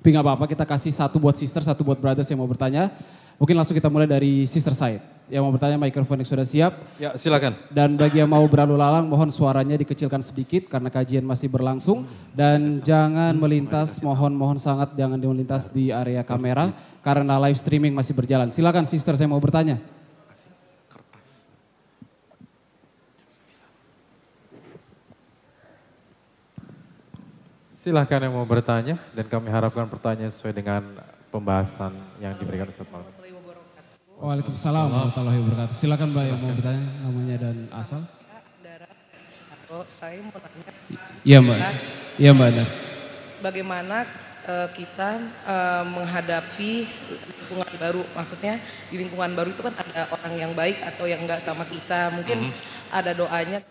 Tapi 0.01 0.15
gak 0.15 0.23
apa-apa, 0.23 0.45
kita 0.47 0.63
kasih 0.63 0.95
satu 0.95 1.19
buat 1.19 1.35
sister, 1.35 1.61
satu 1.61 1.83
buat 1.83 1.99
brothers 1.99 2.31
yang 2.31 2.39
mau 2.41 2.47
bertanya. 2.47 2.89
Mungkin 3.37 3.53
langsung 3.53 3.75
kita 3.77 3.91
mulai 3.91 4.09
dari 4.09 4.47
sister 4.49 4.71
side. 4.73 5.03
Yang 5.27 5.43
mau 5.43 5.51
bertanya, 5.51 5.75
microphone 5.75 6.23
sudah 6.23 6.47
siap. 6.47 6.73
Ya, 6.95 7.13
silakan. 7.19 7.59
Dan 7.67 7.99
bagi 7.99 8.23
yang 8.23 8.31
mau 8.31 8.41
berlalu 8.47 8.79
lalang, 8.79 9.05
mohon 9.05 9.27
suaranya 9.27 9.75
dikecilkan 9.75 10.23
sedikit 10.23 10.71
karena 10.71 10.87
kajian 10.87 11.27
masih 11.27 11.51
berlangsung. 11.51 12.07
Dan 12.31 12.79
jangan 12.79 13.35
melintas, 13.35 13.99
mohon 13.99 14.31
mohon 14.31 14.57
sangat 14.57 14.95
jangan 14.95 15.19
melintas 15.19 15.67
di 15.67 15.91
area 15.91 16.23
kamera 16.23 16.71
karena 17.03 17.35
live 17.43 17.59
streaming 17.59 17.91
masih 17.91 18.15
berjalan. 18.15 18.49
Silakan 18.49 18.87
sister, 18.87 19.19
saya 19.19 19.27
mau 19.27 19.43
bertanya. 19.43 19.96
Silahkan 27.87 28.19
yang 28.19 28.35
mau 28.35 28.43
bertanya 28.43 28.99
dan 29.15 29.31
kami 29.31 29.47
harapkan 29.47 29.87
pertanyaan 29.87 30.27
sesuai 30.27 30.51
dengan 30.51 30.83
pembahasan 31.31 31.95
yang 32.19 32.35
diberikan 32.35 32.67
Ustaz 32.67 32.83
malam. 32.91 33.07
Waalaikumsalam 34.19 34.91
warahmatullahi 34.91 35.39
wabarakatuh. 35.39 35.71
Silakan 35.71 36.11
Mbak 36.11 36.23
yang 36.27 36.39
mau 36.43 36.51
bertanya 36.51 36.83
namanya 36.99 37.35
dan 37.47 37.55
asal. 37.71 38.03
Saya 39.87 40.19
mau 40.19 40.35
tanya. 40.35 40.67
Iya 41.23 41.39
Mbak. 41.39 41.59
Iya 42.19 42.31
Mbak. 42.35 42.51
Bagaimana 43.39 44.03
uh, 44.51 44.67
kita 44.75 45.23
uh, 45.47 45.87
menghadapi 45.87 46.91
lingkungan 47.23 47.71
baru? 47.79 48.03
Maksudnya 48.19 48.59
di 48.91 48.99
lingkungan 48.99 49.31
baru 49.31 49.55
itu 49.55 49.63
kan 49.63 49.71
ada 49.79 50.11
orang 50.11 50.33
yang 50.35 50.51
baik 50.59 50.83
atau 50.83 51.07
yang 51.07 51.23
enggak 51.23 51.39
sama 51.39 51.63
kita. 51.63 52.11
Mungkin 52.11 52.51
hmm. 52.51 52.91
ada 52.91 53.15
doanya 53.15 53.63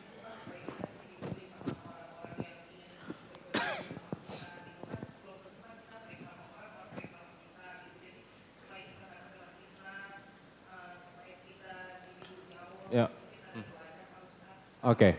Oke. 14.87 14.99
Okay. 15.03 15.13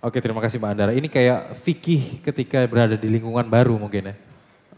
Oke, 0.00 0.16
terima 0.22 0.40
kasih 0.40 0.56
Mbak 0.62 0.70
Andara. 0.70 0.92
Ini 0.94 1.08
kayak 1.10 1.60
fikih 1.60 2.24
ketika 2.24 2.64
berada 2.64 2.96
di 2.96 3.04
lingkungan 3.10 3.44
baru 3.44 3.76
mungkin 3.76 4.08
ya. 4.08 4.14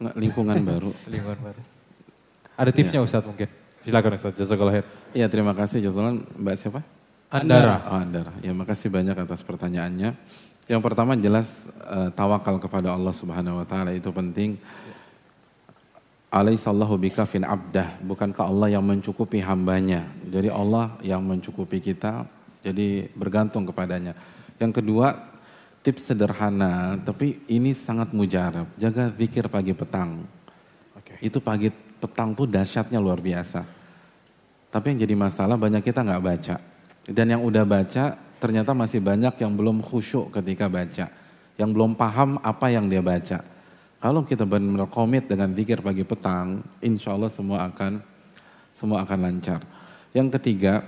Nggak, 0.01 0.15
lingkungan 0.19 0.57
baru. 0.73 0.91
lingkungan 1.07 1.39
baru. 1.39 1.63
Ada 2.59 2.71
tipsnya 2.75 2.99
ya. 2.99 3.07
Ustadz 3.07 3.29
mungkin? 3.29 3.47
Silakan 3.85 4.19
Ustadz, 4.19 4.41
jazakallah 4.41 4.81
khair. 4.81 4.87
Iya, 5.15 5.27
terima 5.29 5.53
kasih 5.55 5.85
jazakallah. 5.85 6.27
Mbak 6.35 6.55
siapa? 6.59 6.81
Andara. 7.29 7.77
Oh, 7.87 8.01
Andara. 8.01 8.33
Ya, 8.43 8.51
makasih 8.57 8.89
banyak 8.89 9.15
atas 9.15 9.45
pertanyaannya. 9.47 10.17
Yang 10.67 10.83
pertama 10.83 11.13
jelas 11.15 11.71
uh, 11.87 12.11
tawakal 12.11 12.59
kepada 12.59 12.91
Allah 12.91 13.15
Subhanahu 13.15 13.63
wa 13.63 13.67
taala 13.69 13.95
itu 13.95 14.11
penting. 14.11 14.59
Alaihissallahu 16.33 16.99
bikafin 16.99 17.45
abdah. 17.47 17.95
Bukankah 18.03 18.49
Allah 18.49 18.75
yang 18.75 18.83
mencukupi 18.83 19.39
hambanya? 19.45 20.09
Jadi 20.27 20.49
Allah 20.49 20.97
yang 21.05 21.21
mencukupi 21.21 21.79
kita, 21.79 22.25
jadi 22.63 23.11
bergantung 23.13 23.67
kepadanya. 23.67 24.15
Yang 24.57 24.83
kedua, 24.83 25.19
tips 25.83 26.15
sederhana, 26.15 26.97
tapi 27.03 27.43
ini 27.51 27.75
sangat 27.75 28.15
mujarab. 28.15 28.71
Jaga 28.79 29.11
zikir 29.11 29.51
pagi 29.51 29.75
petang. 29.75 30.23
Itu 31.19 31.43
pagi 31.43 31.71
petang 31.71 32.35
tuh 32.35 32.47
dahsyatnya 32.47 32.99
luar 33.03 33.19
biasa. 33.23 33.63
Tapi 34.73 34.95
yang 34.95 34.99
jadi 35.05 35.15
masalah 35.15 35.59
banyak 35.59 35.83
kita 35.83 36.03
nggak 36.03 36.23
baca. 36.23 36.57
Dan 37.07 37.27
yang 37.35 37.43
udah 37.43 37.67
baca 37.67 38.15
ternyata 38.43 38.75
masih 38.75 39.03
banyak 39.03 39.35
yang 39.39 39.53
belum 39.55 39.83
khusyuk 39.83 40.35
ketika 40.35 40.67
baca. 40.71 41.07
Yang 41.59 41.71
belum 41.75 41.93
paham 41.95 42.43
apa 42.43 42.73
yang 42.73 42.91
dia 42.91 43.03
baca. 43.03 43.43
Kalau 44.03 44.27
kita 44.27 44.43
benar-benar 44.43 44.91
komit 44.91 45.31
dengan 45.31 45.55
zikir 45.55 45.79
pagi 45.79 46.03
petang, 46.03 46.59
insya 46.83 47.15
Allah 47.15 47.31
semua 47.31 47.71
akan 47.71 48.03
semua 48.75 49.07
akan 49.07 49.19
lancar. 49.23 49.63
Yang 50.11 50.41
ketiga, 50.41 50.83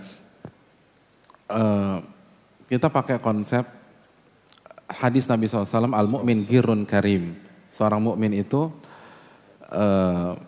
uh, 1.51 1.99
kita 2.69 2.89
pakai 2.93 3.21
konsep 3.21 3.65
hadis 4.89 5.25
Nabi 5.27 5.49
SAW 5.49 5.91
al 5.93 6.09
mukmin 6.09 6.45
girun 6.45 6.85
karim. 6.85 7.37
Seorang 7.75 8.01
mukmin 8.01 8.37
itu 8.37 8.71
uh, 9.73 10.39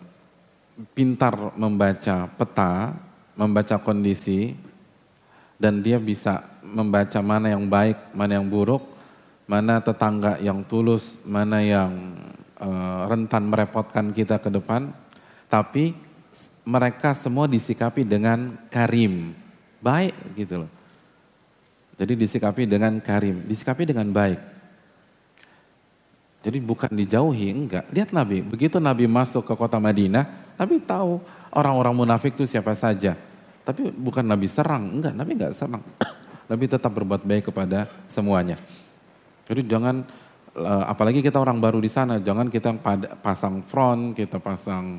pintar 0.93 1.57
membaca 1.57 2.29
peta, 2.31 2.95
membaca 3.35 3.75
kondisi, 3.81 4.55
dan 5.57 5.81
dia 5.81 5.97
bisa 5.97 6.45
membaca 6.61 7.19
mana 7.19 7.51
yang 7.51 7.65
baik, 7.67 8.13
mana 8.15 8.39
yang 8.39 8.47
buruk, 8.47 8.85
mana 9.49 9.81
tetangga 9.83 10.39
yang 10.39 10.63
tulus, 10.63 11.19
mana 11.25 11.59
yang 11.59 11.91
Eh, 12.57 13.01
rentan 13.05 13.53
merepotkan 13.53 14.09
kita 14.09 14.41
ke 14.41 14.49
depan, 14.49 14.89
tapi 15.45 15.93
mereka 16.65 17.13
semua 17.13 17.45
disikapi 17.45 18.01
dengan 18.01 18.57
karim, 18.73 19.37
baik 19.77 20.17
gitu 20.33 20.65
loh. 20.65 20.71
Jadi 21.97 22.13
disikapi 22.13 22.69
dengan 22.69 23.01
karim, 23.01 23.41
disikapi 23.49 23.89
dengan 23.89 24.07
baik. 24.13 24.39
Jadi 26.45 26.57
bukan 26.61 26.93
dijauhi, 26.93 27.49
enggak. 27.49 27.89
Lihat 27.89 28.13
Nabi, 28.13 28.45
begitu 28.45 28.77
Nabi 28.77 29.09
masuk 29.09 29.43
ke 29.43 29.53
kota 29.57 29.81
Madinah, 29.81 30.53
Nabi 30.55 30.77
tahu 30.79 31.19
orang-orang 31.49 31.93
munafik 31.97 32.37
itu 32.37 32.45
siapa 32.45 32.77
saja. 32.77 33.17
Tapi 33.65 33.89
bukan 33.91 34.23
Nabi 34.23 34.45
serang, 34.47 35.01
enggak, 35.01 35.13
Nabi 35.17 35.31
enggak 35.35 35.53
serang. 35.57 35.81
Nabi 36.49 36.63
tetap 36.69 36.93
berbuat 36.93 37.25
baik 37.25 37.49
kepada 37.49 37.89
semuanya. 38.05 38.61
Jadi 39.49 39.65
jangan 39.67 40.05
Eh, 40.57 40.85
apalagi 40.89 41.21
kita 41.21 41.37
orang 41.37 41.61
baru 41.61 41.77
di 41.77 41.85
sana, 41.85 42.17
jangan 42.17 42.49
kita 42.49 42.73
pasang 43.21 43.61
front, 43.61 44.17
kita 44.17 44.41
pasang 44.41 44.97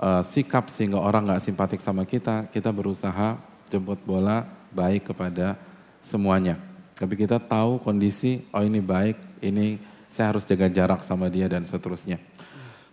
uh, 0.00 0.24
sikap 0.24 0.72
sehingga 0.72 0.96
orang 0.96 1.28
nggak 1.28 1.44
simpatik 1.44 1.84
sama 1.84 2.08
kita. 2.08 2.48
Kita 2.48 2.72
berusaha 2.72 3.36
jemput 3.68 4.00
bola 4.08 4.48
baik 4.72 5.12
kepada 5.12 5.60
semuanya. 6.06 6.54
Tapi 6.94 7.18
kita 7.18 7.42
tahu 7.42 7.82
kondisi, 7.82 8.46
oh 8.54 8.62
ini 8.62 8.78
baik, 8.78 9.42
ini 9.42 9.82
saya 10.06 10.32
harus 10.32 10.46
jaga 10.46 10.70
jarak 10.70 11.02
sama 11.02 11.26
dia 11.26 11.50
dan 11.50 11.66
seterusnya. 11.66 12.22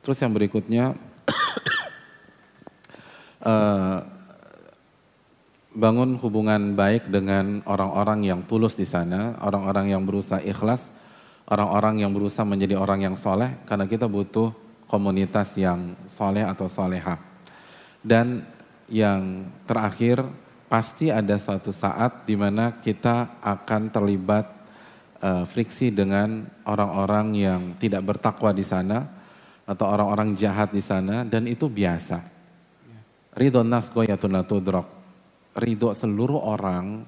Terus 0.04 0.18
yang 0.20 0.34
berikutnya, 0.34 0.98
uh, 3.46 3.98
bangun 5.84 6.20
hubungan 6.20 6.76
baik 6.76 7.08
dengan 7.08 7.62
orang-orang 7.70 8.26
yang 8.28 8.42
tulus 8.44 8.76
di 8.76 8.84
sana, 8.84 9.40
orang-orang 9.40 9.96
yang 9.96 10.04
berusaha 10.04 10.44
ikhlas, 10.44 10.92
orang-orang 11.48 12.04
yang 12.04 12.12
berusaha 12.12 12.44
menjadi 12.44 12.76
orang 12.76 13.08
yang 13.08 13.16
soleh 13.16 13.56
karena 13.64 13.88
kita 13.88 14.10
butuh 14.10 14.52
komunitas 14.92 15.56
yang 15.56 15.96
soleh 16.06 16.44
atau 16.44 16.68
soleha. 16.68 17.18
Dan 18.04 18.44
yang 18.92 19.48
terakhir 19.64 20.22
pasti 20.68 21.14
ada 21.14 21.38
suatu 21.38 21.70
saat 21.70 22.26
di 22.28 22.34
mana 22.34 22.80
kita 22.82 23.40
akan 23.40 23.94
terlibat 23.94 24.46
uh, 25.24 25.44
friksi 25.48 25.94
dengan 25.94 26.44
orang-orang 26.68 27.28
yang 27.38 27.62
tidak 27.80 28.04
bertakwa 28.04 28.52
di 28.52 28.66
sana 28.66 29.08
atau 29.64 29.88
orang-orang 29.88 30.36
jahat 30.36 30.76
di 30.76 30.84
sana 30.84 31.24
dan 31.24 31.48
itu 31.48 31.72
biasa. 31.72 32.20
Ridho 33.34 33.64
nas 33.66 33.90
goyatun 33.90 34.44
tudrok. 34.46 34.88
Ridho 35.58 35.94
seluruh 35.96 36.38
orang 36.38 37.06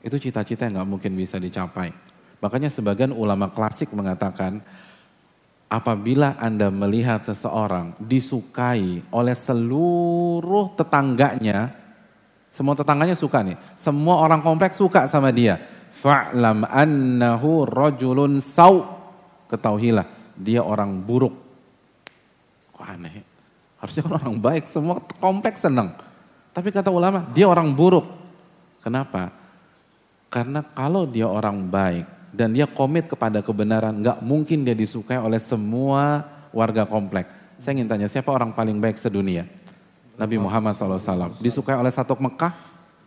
itu 0.00 0.16
cita-cita 0.16 0.66
yang 0.68 0.80
nggak 0.80 0.90
mungkin 0.90 1.12
bisa 1.16 1.36
dicapai. 1.36 1.92
Makanya 2.40 2.72
sebagian 2.72 3.12
ulama 3.12 3.52
klasik 3.52 3.92
mengatakan, 3.92 4.64
apabila 5.68 6.40
Anda 6.40 6.72
melihat 6.72 7.28
seseorang 7.28 7.94
disukai 8.00 9.04
oleh 9.12 9.36
seluruh 9.36 10.72
tetangganya, 10.72 11.79
semua 12.50 12.74
tetangganya 12.74 13.14
suka 13.14 13.46
nih, 13.46 13.54
semua 13.78 14.18
orang 14.18 14.42
kompleks 14.42 14.76
suka 14.76 15.06
sama 15.06 15.30
dia. 15.30 15.62
Fa'lam 16.02 16.66
annahu 16.66 17.62
rajulun 17.64 18.42
saw. 18.42 18.98
Ketahuilah, 19.46 20.06
dia 20.34 20.62
orang 20.62 20.98
buruk. 20.98 21.34
Kok 22.74 22.86
aneh? 22.86 23.22
Harusnya 23.78 24.02
kan 24.04 24.14
orang 24.18 24.36
baik, 24.36 24.66
semua 24.66 24.98
kompleks 25.22 25.62
senang. 25.62 25.94
Tapi 26.50 26.74
kata 26.74 26.90
ulama, 26.90 27.24
dia 27.30 27.46
orang 27.46 27.70
buruk. 27.70 28.04
Kenapa? 28.82 29.30
Karena 30.30 30.62
kalau 30.62 31.06
dia 31.06 31.26
orang 31.26 31.66
baik, 31.66 32.06
dan 32.30 32.54
dia 32.54 32.66
komit 32.66 33.10
kepada 33.10 33.42
kebenaran, 33.42 33.98
nggak 33.98 34.18
mungkin 34.22 34.62
dia 34.62 34.74
disukai 34.74 35.18
oleh 35.18 35.38
semua 35.42 36.26
warga 36.54 36.86
komplek. 36.86 37.26
Saya 37.58 37.76
ingin 37.76 37.90
tanya, 37.90 38.06
siapa 38.06 38.30
orang 38.30 38.54
paling 38.54 38.78
baik 38.78 38.96
sedunia? 38.96 39.44
Nabi 40.20 40.36
Muhammad 40.36 40.76
SAW. 40.76 41.40
Disukai 41.40 41.80
oleh 41.80 41.88
satu 41.88 42.12
Mekah? 42.20 42.52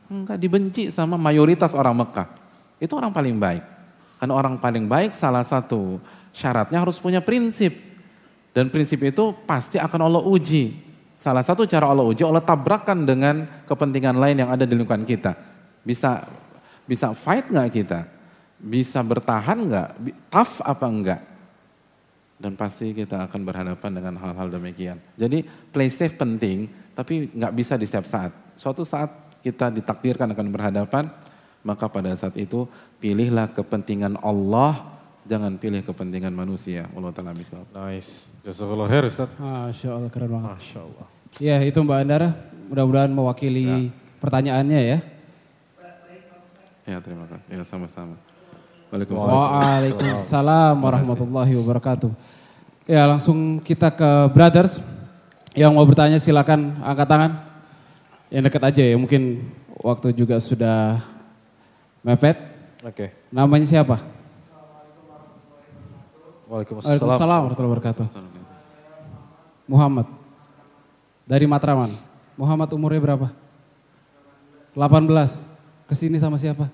Enggak, 0.09 0.41
dibenci 0.41 0.89
sama 0.89 1.13
mayoritas 1.13 1.77
orang 1.77 1.93
Mekah. 1.93 2.25
Itu 2.81 2.97
orang 2.97 3.13
paling 3.13 3.37
baik. 3.37 3.61
Karena 4.17 4.33
orang 4.33 4.57
paling 4.57 4.89
baik 4.89 5.13
salah 5.13 5.45
satu 5.45 6.01
syaratnya 6.33 6.81
harus 6.81 6.97
punya 6.97 7.21
prinsip. 7.21 7.77
Dan 8.49 8.73
prinsip 8.73 8.97
itu 9.05 9.37
pasti 9.45 9.77
akan 9.77 10.09
Allah 10.09 10.23
uji. 10.25 10.73
Salah 11.21 11.45
satu 11.45 11.69
cara 11.69 11.85
Allah 11.85 12.03
uji, 12.03 12.25
Allah 12.25 12.41
tabrakan 12.41 13.05
dengan 13.05 13.45
kepentingan 13.69 14.17
lain 14.17 14.41
yang 14.41 14.49
ada 14.49 14.65
di 14.65 14.73
lingkungan 14.73 15.05
kita. 15.05 15.37
Bisa 15.85 16.25
bisa 16.83 17.13
fight 17.13 17.47
nggak 17.47 17.69
kita? 17.71 17.99
bisa 18.63 19.03
bertahan 19.03 19.59
nggak, 19.67 19.89
tough 20.31 20.63
apa 20.63 20.85
enggak. 20.87 21.21
Dan 22.39 22.55
pasti 22.55 22.95
kita 22.95 23.27
akan 23.27 23.41
berhadapan 23.43 23.91
dengan 23.91 24.15
hal-hal 24.23 24.47
demikian. 24.47 24.97
Jadi 25.19 25.43
play 25.75 25.91
safe 25.91 26.15
penting, 26.15 26.71
tapi 26.93 27.29
nggak 27.33 27.53
bisa 27.53 27.73
di 27.77 27.85
setiap 27.89 28.05
saat. 28.05 28.31
Suatu 28.57 28.85
saat 28.85 29.09
kita 29.41 29.73
ditakdirkan 29.73 30.29
akan 30.31 30.47
berhadapan, 30.53 31.09
maka 31.65 31.89
pada 31.89 32.13
saat 32.15 32.37
itu 32.37 32.69
pilihlah 33.01 33.51
kepentingan 33.51 34.21
Allah, 34.21 34.93
jangan 35.25 35.57
pilih 35.57 35.81
kepentingan 35.83 36.31
manusia. 36.31 36.87
Allah 36.93 37.11
Ta'ala. 37.11 37.33
Nice. 37.33 38.29
Jazakallah 38.45 38.87
khair 38.87 39.03
Ustaz. 39.09 39.29
Masya 39.35 39.89
Allah 39.95 40.09
keren 40.13 40.29
banget. 40.31 40.49
Masya 40.55 40.79
Allah. 40.79 41.05
Ya 41.41 41.57
itu 41.65 41.81
Mbak 41.81 41.97
Andara, 41.97 42.29
mudah-mudahan 42.69 43.09
mewakili 43.09 43.65
ya. 43.65 43.77
pertanyaannya 44.21 44.79
ya. 44.79 44.99
Ya 46.83 46.99
terima 46.99 47.25
kasih, 47.31 47.57
ya 47.57 47.63
sama-sama. 47.63 48.19
Waalaikumsalam 48.93 50.77
warahmatullahi 50.77 51.57
wabarakatuh. 51.57 52.11
Ya 52.85 53.07
langsung 53.09 53.57
kita 53.63 53.89
ke 53.89 54.29
brothers. 54.29 54.92
Yang 55.53 55.71
mau 55.77 55.85
bertanya 55.85 56.17
silakan 56.17 56.81
angkat 56.81 57.07
tangan. 57.07 57.31
Yang 58.33 58.43
dekat 58.49 58.63
aja 58.73 58.83
ya, 58.89 58.97
mungkin 58.97 59.53
waktu 59.77 60.09
juga 60.17 60.41
sudah 60.41 61.05
mepet. 62.01 62.33
Oke. 62.81 62.89
Okay. 62.89 63.09
Namanya 63.29 63.69
siapa? 63.69 64.01
Waalaikumsalam. 66.49 66.89
Waalaikumsalam 66.89 67.39
warahmatullahi 67.45 67.73
wabarakatuh. 67.77 68.05
Muhammad. 69.69 70.07
Dari 71.29 71.45
Matraman. 71.45 71.93
Muhammad 72.33 72.69
umurnya 72.73 72.99
berapa? 72.99 73.27
18. 74.73 75.45
Ke 75.85 75.93
sini 75.93 76.17
sama 76.17 76.41
siapa? 76.41 76.65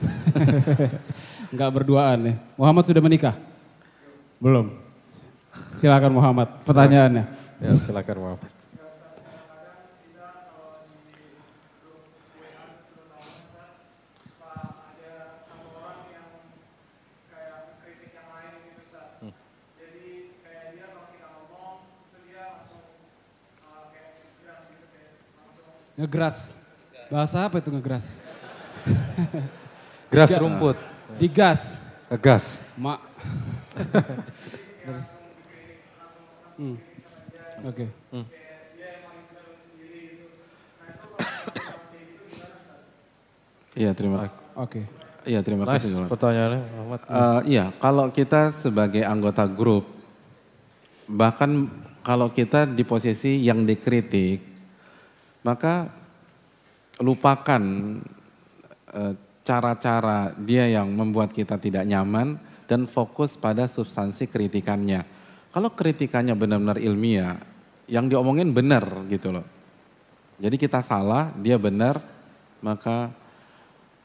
Enggak 1.52 1.70
berduaan 1.72 2.18
ya. 2.32 2.34
Muhammad 2.56 2.84
sudah 2.88 3.04
menikah? 3.04 3.36
Belum. 4.40 4.72
Silakan 5.76 6.12
Muhammad, 6.16 6.48
pertanyaannya. 6.64 7.45
Ya, 7.56 7.72
silakan 7.80 8.16
Muhammad. 8.20 8.52
Ngegeras. 25.96 26.52
Bahasa 27.08 27.48
apa 27.48 27.56
itu 27.56 27.72
ngegeras? 27.72 28.20
Geras 30.12 30.30
rumput. 30.36 30.76
Digas. 31.16 31.80
Ngegas. 32.12 32.60
Mak. 32.76 33.00
hmm. 36.60 36.95
Oke. 37.64 37.86
Hmm. 38.12 38.26
Iya 43.76 43.92
terima 43.92 44.24
kasih. 44.24 44.32
Oke. 44.56 44.80
Iya 45.28 45.40
terima 45.44 45.64
Nice 45.68 45.84
kasih. 45.84 45.90
Muhammad. 45.92 46.10
pertanyaannya 46.16 46.60
Muhammad. 46.72 47.00
Eh, 47.04 47.40
iya, 47.52 47.64
kalau 47.76 48.06
kita 48.08 48.56
sebagai 48.56 49.04
anggota 49.04 49.44
grup, 49.44 49.84
bahkan 51.04 51.68
kalau 52.00 52.32
kita 52.32 52.64
di 52.64 52.86
posisi 52.88 53.44
yang 53.44 53.68
dikritik, 53.68 54.40
maka 55.44 55.92
lupakan 57.02 57.62
eh, 58.96 59.12
cara-cara 59.44 60.32
dia 60.40 60.66
yang 60.72 60.88
membuat 60.88 61.36
kita 61.36 61.60
tidak 61.60 61.84
nyaman 61.84 62.40
dan 62.64 62.88
fokus 62.88 63.36
pada 63.36 63.68
substansi 63.68 64.26
kritikannya. 64.26 65.04
Kalau 65.56 65.72
kritikannya 65.72 66.36
benar-benar 66.36 66.76
ilmiah, 66.76 67.40
yang 67.88 68.12
diomongin 68.12 68.52
benar 68.52 69.08
gitu 69.08 69.32
loh. 69.32 69.46
Jadi 70.36 70.60
kita 70.60 70.84
salah, 70.84 71.32
dia 71.32 71.56
benar, 71.56 71.96
maka 72.60 73.08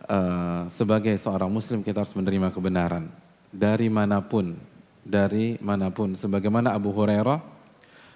uh, 0.08 0.64
sebagai 0.72 1.12
seorang 1.20 1.52
muslim 1.52 1.84
kita 1.84 2.08
harus 2.08 2.16
menerima 2.16 2.56
kebenaran 2.56 3.12
dari 3.52 3.92
mana 3.92 4.24
pun, 4.24 4.56
dari 5.04 5.60
mana 5.60 5.92
pun. 5.92 6.16
Sebagaimana 6.16 6.72
Abu 6.72 6.96
Hurairah 6.96 7.44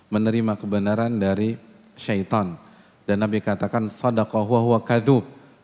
menerima 0.07 0.55
kebenaran 0.55 1.11
dari 1.19 1.59
syaitan 1.99 2.55
dan 3.03 3.19
Nabi 3.19 3.43
katakan 3.43 3.91
sadaqah 3.91 4.47
huwa 4.47 4.63
huwa. 4.63 4.79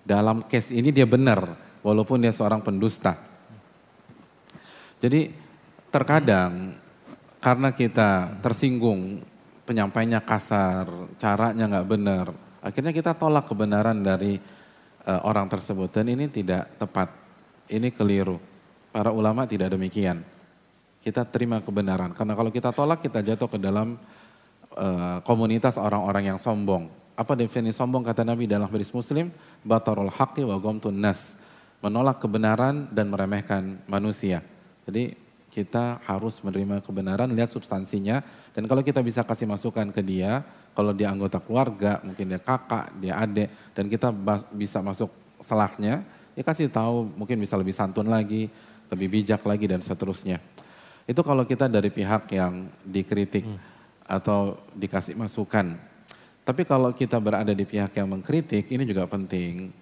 Dalam 0.03 0.43
case 0.43 0.75
ini 0.75 0.91
dia 0.91 1.07
benar 1.07 1.55
walaupun 1.85 2.19
dia 2.19 2.35
seorang 2.35 2.59
pendusta. 2.59 3.15
Jadi 4.99 5.31
terkadang 5.87 6.80
karena 7.41 7.73
kita 7.73 8.37
tersinggung 8.39 9.25
penyampainya 9.65 10.21
kasar, 10.21 10.85
caranya 11.17 11.65
nggak 11.65 11.89
benar, 11.89 12.25
akhirnya 12.61 12.93
kita 12.93 13.17
tolak 13.17 13.49
kebenaran 13.49 14.05
dari 14.05 14.37
uh, 15.09 15.21
orang 15.25 15.49
tersebut 15.49 15.89
dan 15.89 16.05
ini 16.13 16.29
tidak 16.29 16.69
tepat, 16.77 17.09
ini 17.67 17.89
keliru. 17.89 18.37
Para 18.91 19.09
ulama 19.09 19.47
tidak 19.47 19.71
demikian. 19.71 20.19
Kita 21.01 21.25
terima 21.25 21.63
kebenaran 21.63 22.13
karena 22.13 22.37
kalau 22.37 22.51
kita 22.53 22.69
tolak 22.69 23.01
kita 23.01 23.25
jatuh 23.25 23.49
ke 23.49 23.57
dalam 23.57 23.97
uh, 24.77 25.17
komunitas 25.25 25.81
orang-orang 25.81 26.35
yang 26.35 26.39
sombong. 26.39 26.91
Apa 27.17 27.33
definisi 27.33 27.73
sombong 27.73 28.05
kata 28.05 28.21
Nabi 28.21 28.45
dalam 28.45 28.69
hadis 28.69 28.93
Muslim? 28.93 29.33
Batarul 29.65 30.13
haqqi 30.13 30.45
wa 30.45 30.59
gomtun 30.61 30.93
nas. 30.93 31.33
Menolak 31.81 32.21
kebenaran 32.21 32.85
dan 32.93 33.09
meremehkan 33.09 33.81
manusia. 33.89 34.45
Jadi 34.85 35.17
kita 35.51 35.99
harus 36.07 36.39
menerima 36.39 36.79
kebenaran, 36.79 37.27
lihat 37.35 37.51
substansinya, 37.51 38.23
dan 38.55 38.63
kalau 38.71 38.79
kita 38.79 39.03
bisa 39.03 39.21
kasih 39.27 39.45
masukan 39.45 39.91
ke 39.91 39.99
dia, 39.99 40.47
kalau 40.71 40.95
dia 40.95 41.11
anggota 41.11 41.43
keluarga, 41.43 41.99
mungkin 42.07 42.31
dia 42.31 42.39
kakak, 42.39 42.95
dia 43.03 43.19
adik, 43.19 43.51
dan 43.75 43.91
kita 43.91 44.15
bisa 44.55 44.79
masuk 44.79 45.11
selahnya, 45.43 46.07
ya 46.39 46.43
kasih 46.47 46.71
tahu, 46.71 47.11
mungkin 47.19 47.35
bisa 47.43 47.59
lebih 47.59 47.75
santun 47.75 48.07
lagi, 48.07 48.47
lebih 48.87 49.11
bijak 49.11 49.43
lagi, 49.43 49.67
dan 49.67 49.83
seterusnya. 49.83 50.39
Itu 51.03 51.19
kalau 51.19 51.43
kita 51.43 51.67
dari 51.67 51.91
pihak 51.91 52.31
yang 52.31 52.71
dikritik 52.87 53.43
hmm. 53.43 53.59
atau 54.07 54.55
dikasih 54.71 55.19
masukan. 55.19 55.75
Tapi 56.47 56.63
kalau 56.63 56.95
kita 56.95 57.19
berada 57.19 57.51
di 57.51 57.67
pihak 57.67 57.91
yang 57.99 58.07
mengkritik, 58.07 58.71
ini 58.71 58.87
juga 58.87 59.03
penting. 59.03 59.75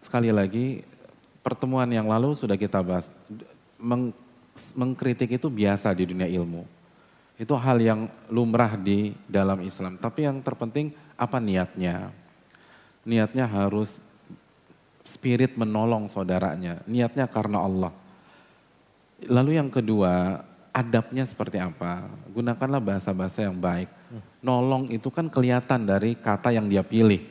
Sekali 0.00 0.32
lagi, 0.32 0.80
pertemuan 1.44 1.86
yang 1.92 2.08
lalu 2.08 2.32
sudah 2.32 2.56
kita 2.56 2.80
bahas, 2.80 3.12
meng 3.76 4.16
mengkritik 4.76 5.32
itu 5.36 5.48
biasa 5.48 5.92
di 5.96 6.04
dunia 6.08 6.28
ilmu. 6.28 6.64
Itu 7.40 7.56
hal 7.56 7.80
yang 7.80 8.06
lumrah 8.28 8.76
di 8.76 9.16
dalam 9.26 9.64
Islam. 9.64 9.96
Tapi 9.96 10.28
yang 10.28 10.44
terpenting 10.44 10.92
apa 11.16 11.40
niatnya? 11.40 12.12
Niatnya 13.02 13.48
harus 13.48 13.98
spirit 15.02 15.58
menolong 15.58 16.06
saudaranya. 16.06 16.84
Niatnya 16.86 17.26
karena 17.26 17.64
Allah. 17.64 17.92
Lalu 19.26 19.58
yang 19.58 19.70
kedua, 19.70 20.42
adabnya 20.74 21.26
seperti 21.26 21.58
apa? 21.58 22.06
Gunakanlah 22.30 22.82
bahasa-bahasa 22.82 23.46
yang 23.46 23.58
baik. 23.58 23.90
Nolong 24.42 24.90
itu 24.90 25.08
kan 25.10 25.30
kelihatan 25.30 25.86
dari 25.86 26.18
kata 26.18 26.50
yang 26.50 26.66
dia 26.66 26.82
pilih. 26.82 27.22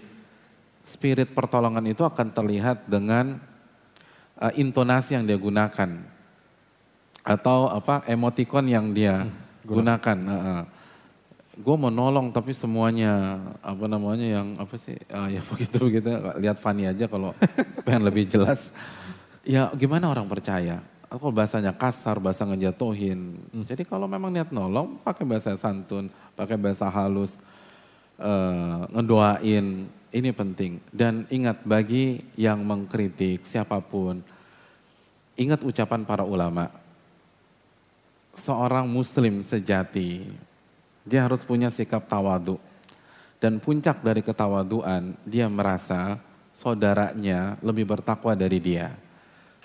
Spirit 0.81 1.31
pertolongan 1.31 1.85
itu 1.88 2.02
akan 2.02 2.34
terlihat 2.34 2.89
dengan 2.89 3.38
uh, 4.41 4.53
intonasi 4.57 5.14
yang 5.14 5.30
dia 5.30 5.38
gunakan 5.38 6.20
atau 7.22 7.69
apa 7.69 8.02
emoticon 8.10 8.65
yang 8.65 8.89
dia 8.93 9.26
hmm, 9.26 9.65
gunakan. 9.65 10.18
Uh, 10.26 10.34
uh. 10.34 10.61
Gue 11.61 11.76
mau 11.77 11.93
nolong 11.93 12.34
tapi 12.34 12.56
semuanya 12.57 13.38
apa 13.61 13.85
namanya 13.85 14.41
yang 14.41 14.57
apa 14.57 14.76
sih 14.81 14.98
uh, 15.14 15.30
ya 15.30 15.41
begitu 15.52 15.77
begitu 15.77 16.10
lihat 16.41 16.57
Fanny 16.57 16.89
aja 16.89 17.06
kalau 17.06 17.38
pengen 17.85 18.10
lebih 18.10 18.26
jelas. 18.26 18.73
Ya 19.45 19.69
gimana 19.73 20.10
orang 20.10 20.30
percaya? 20.30 20.81
Aku 21.11 21.27
bahasanya 21.27 21.76
kasar, 21.76 22.23
bahasa 22.23 22.48
ngejatuhin. 22.48 23.35
Hmm. 23.52 23.68
Jadi 23.68 23.84
kalau 23.84 24.07
memang 24.07 24.31
niat 24.31 24.48
nolong, 24.48 24.95
pakai 25.03 25.27
bahasa 25.27 25.52
santun, 25.60 26.07
pakai 26.39 26.56
bahasa 26.56 26.88
halus, 26.88 27.35
uh, 28.15 28.88
ngedoain, 28.95 29.91
ini 30.15 30.30
penting. 30.31 30.80
Dan 30.88 31.27
ingat 31.27 31.68
bagi 31.68 32.23
yang 32.39 32.64
mengkritik 32.64 33.43
siapa 33.43 33.84
pun, 33.84 34.23
ingat 35.35 35.68
ucapan 35.68 36.07
para 36.07 36.23
ulama 36.23 36.72
seorang 38.36 38.88
muslim 38.88 39.44
sejati, 39.44 40.28
dia 41.03 41.26
harus 41.26 41.44
punya 41.44 41.68
sikap 41.72 42.08
tawadu. 42.08 42.60
Dan 43.41 43.58
puncak 43.58 44.06
dari 44.06 44.22
ketawaduan, 44.22 45.18
dia 45.26 45.49
merasa 45.49 46.22
saudaranya 46.53 47.58
lebih 47.66 47.90
bertakwa 47.90 48.38
dari 48.38 48.62
dia. 48.62 48.94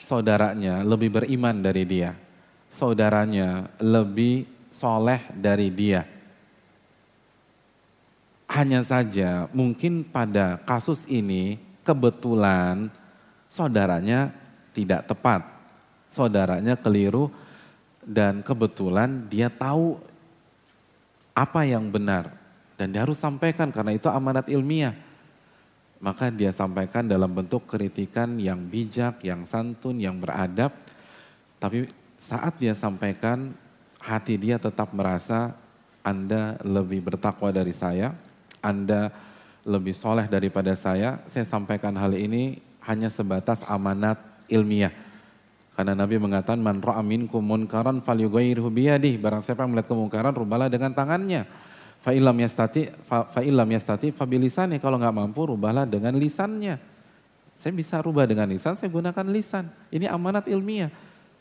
Saudaranya 0.01 0.81
lebih 0.81 1.13
beriman 1.13 1.61
dari 1.61 1.85
dia. 1.85 2.17
Saudaranya 2.73 3.69
lebih 3.77 4.49
soleh 4.73 5.21
dari 5.37 5.69
dia. 5.69 6.09
Hanya 8.49 8.81
saja 8.81 9.51
mungkin 9.53 10.09
pada 10.09 10.57
kasus 10.65 11.05
ini 11.05 11.61
kebetulan 11.85 12.89
saudaranya 13.53 14.33
tidak 14.73 15.05
tepat. 15.05 15.45
Saudaranya 16.09 16.81
keliru 16.81 17.29
dan 18.07 18.47
kebetulan 18.47 19.27
dia 19.27 19.51
tahu 19.51 19.99
apa 21.35 21.67
yang 21.67 21.91
benar 21.91 22.31
dan 22.79 22.95
dia 22.95 23.03
harus 23.03 23.19
sampaikan 23.19 23.75
karena 23.75 23.99
itu 23.99 24.07
amanat 24.07 24.47
ilmiah. 24.47 24.95
Maka 25.97 26.29
dia 26.29 26.53
sampaikan 26.53 27.09
dalam 27.09 27.33
bentuk 27.33 27.65
kritikan 27.65 28.37
yang 28.37 28.69
bijak, 28.69 29.25
yang 29.25 29.49
santun, 29.49 29.97
yang 29.97 30.21
beradab. 30.21 30.71
Tapi 31.57 31.89
saat 32.21 32.61
dia 32.61 32.77
sampaikan, 32.77 33.57
hati 33.97 34.37
dia 34.37 34.61
tetap 34.61 34.93
merasa 34.93 35.57
Anda 36.05 36.61
lebih 36.61 37.01
bertakwa 37.01 37.49
dari 37.49 37.73
saya, 37.73 38.13
Anda 38.61 39.09
lebih 39.65 39.97
soleh 39.97 40.29
daripada 40.29 40.77
saya. 40.77 41.25
Saya 41.33 41.49
sampaikan 41.49 41.97
hal 41.97 42.13
ini 42.13 42.61
hanya 42.85 43.09
sebatas 43.09 43.65
amanat 43.65 44.21
ilmiah 44.53 45.06
karena 45.77 45.93
Nabi 45.93 46.17
mengatakan 46.17 46.57
man 46.57 46.81
ra'a 46.81 47.05
minkum 47.05 47.45
munkaran 47.45 48.01
falyughayyirhu 48.01 48.73
biyadihi. 48.73 49.21
Barang 49.21 49.45
siapa 49.45 49.61
yang 49.69 49.77
melihat 49.77 49.93
kemungkaran 49.93 50.33
rubahlah 50.33 50.73
dengan 50.73 50.97
tangannya. 50.97 51.45
Fa 52.01 52.17
illam 52.17 52.33
yastati 52.33 52.89
fa, 53.05 53.29
illam 53.45 53.69
yastati 53.69 54.09
fa. 54.09 54.25
Kalau 54.25 54.97
nggak 54.97 55.13
mampu 55.13 55.53
rubahlah 55.53 55.85
dengan 55.85 56.17
lisannya. 56.17 56.81
Saya 57.57 57.73
bisa 57.77 58.01
rubah 58.01 58.25
dengan 58.25 58.49
lisan, 58.49 58.81
saya 58.81 58.89
gunakan 58.89 59.27
lisan. 59.29 59.69
Ini 59.93 60.09
amanat 60.09 60.49
ilmiah. 60.49 60.89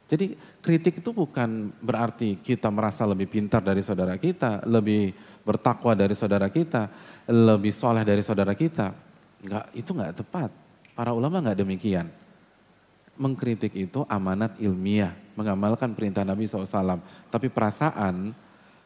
Jadi 0.08 0.36
kritik 0.60 1.00
itu 1.00 1.12
bukan 1.16 1.72
berarti 1.80 2.40
kita 2.40 2.68
merasa 2.72 3.08
lebih 3.08 3.32
pintar 3.32 3.64
dari 3.64 3.84
saudara 3.84 4.20
kita, 4.20 4.68
lebih 4.68 5.16
bertakwa 5.48 5.96
dari 5.96 6.16
saudara 6.16 6.52
kita, 6.52 6.92
lebih 7.32 7.72
soleh 7.72 8.04
dari 8.04 8.24
saudara 8.24 8.52
kita. 8.52 8.96
Enggak, 9.44 9.66
itu 9.76 9.92
enggak 9.96 10.14
tepat. 10.24 10.52
Para 10.96 11.12
ulama 11.12 11.40
enggak 11.40 11.60
demikian 11.64 12.25
mengkritik 13.16 13.72
itu 13.76 14.04
amanat 14.08 14.56
ilmiah, 14.60 15.16
mengamalkan 15.36 15.96
perintah 15.96 16.24
Nabi 16.24 16.48
SAW. 16.48 17.00
Tapi 17.32 17.48
perasaan 17.48 18.36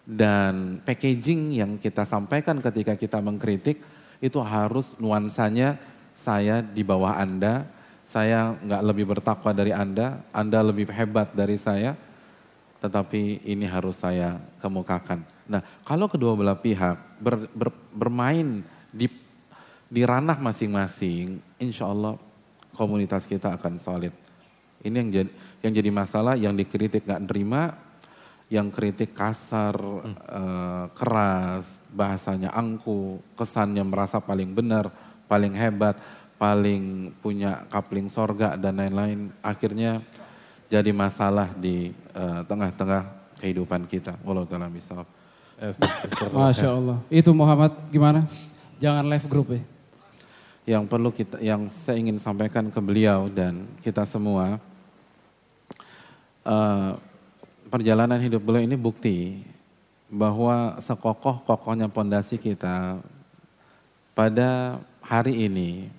dan 0.06 0.81
packaging 0.81 1.61
yang 1.61 1.72
kita 1.77 2.01
sampaikan 2.06 2.57
ketika 2.61 2.97
kita 2.97 3.22
mengkritik 3.22 3.81
itu 4.18 4.39
harus 4.41 4.97
nuansanya 4.97 5.77
saya 6.18 6.60
di 6.65 6.81
bawah 6.81 7.15
Anda, 7.15 7.69
saya 8.03 8.57
nggak 8.57 8.84
lebih 8.84 9.06
bertakwa 9.06 9.53
dari 9.53 9.72
Anda, 9.72 10.26
Anda 10.34 10.60
lebih 10.65 10.89
hebat 10.89 11.31
dari 11.31 11.56
saya, 11.56 11.95
tetapi 12.81 13.45
ini 13.45 13.69
harus 13.69 14.01
saya 14.01 14.35
kemukakan. 14.60 15.23
Nah, 15.45 15.61
kalau 15.85 16.10
kedua 16.11 16.35
belah 16.35 16.60
pihak 16.60 17.22
ber, 17.22 17.47
ber, 17.53 17.69
bermain 17.93 18.65
di 18.89 19.07
di 19.89 20.01
ranah 20.06 20.38
masing-masing, 20.38 21.41
insya 21.57 21.89
Allah 21.89 22.18
komunitas 22.80 23.27
kita 23.27 23.60
akan 23.60 23.76
solid. 23.76 24.15
Ini 24.80 24.95
yang 24.95 25.10
jadi, 25.11 25.31
yang 25.60 25.72
jadi 25.76 25.91
masalah, 25.91 26.39
yang 26.39 26.56
dikritik 26.56 27.03
nggak 27.03 27.27
nerima, 27.27 27.76
yang 28.47 28.72
kritik 28.72 29.11
kasar, 29.11 29.76
hmm. 29.76 30.15
uh, 30.15 30.85
keras, 30.95 31.84
bahasanya 31.91 32.56
angku, 32.56 33.19
kesannya 33.35 33.84
merasa 33.84 34.23
paling 34.23 34.56
benar, 34.56 34.88
paling 35.27 35.51
hebat, 35.51 35.99
paling 36.39 37.11
punya 37.19 37.68
kapling 37.68 38.07
sorga 38.07 38.56
dan 38.56 38.80
lain-lain, 38.80 39.35
akhirnya 39.43 39.99
jadi 40.69 40.93
masalah 40.93 41.49
di 41.57 41.89
eh, 42.14 42.41
tengah-tengah 42.45 43.01
uh, 43.01 43.41
kehidupan 43.41 43.89
kita. 43.89 44.14
Walau 44.22 44.45
taala 44.45 44.69
misal. 44.69 45.01
Masya 46.30 46.69
Allah. 46.69 47.01
Itu 47.10 47.34
Muhammad 47.34 47.73
gimana? 47.89 48.30
Jangan 48.77 49.03
live 49.10 49.27
group 49.27 49.47
ya. 49.51 49.61
Yang 50.70 50.86
perlu 50.86 51.10
kita, 51.10 51.41
yang 51.41 51.66
saya 51.66 51.98
ingin 51.98 52.22
sampaikan 52.22 52.70
ke 52.70 52.78
beliau 52.78 53.26
dan 53.26 53.66
kita 53.82 54.06
semua, 54.06 54.62
uh, 56.46 56.94
perjalanan 57.74 58.22
hidup 58.22 58.38
beliau 58.46 58.62
ini 58.62 58.78
bukti 58.78 59.41
bahwa 60.14 60.78
sekokoh-kokohnya 60.78 61.90
pondasi 61.90 62.38
kita 62.38 63.02
pada 64.14 64.78
hari 65.02 65.50
ini 65.50 65.90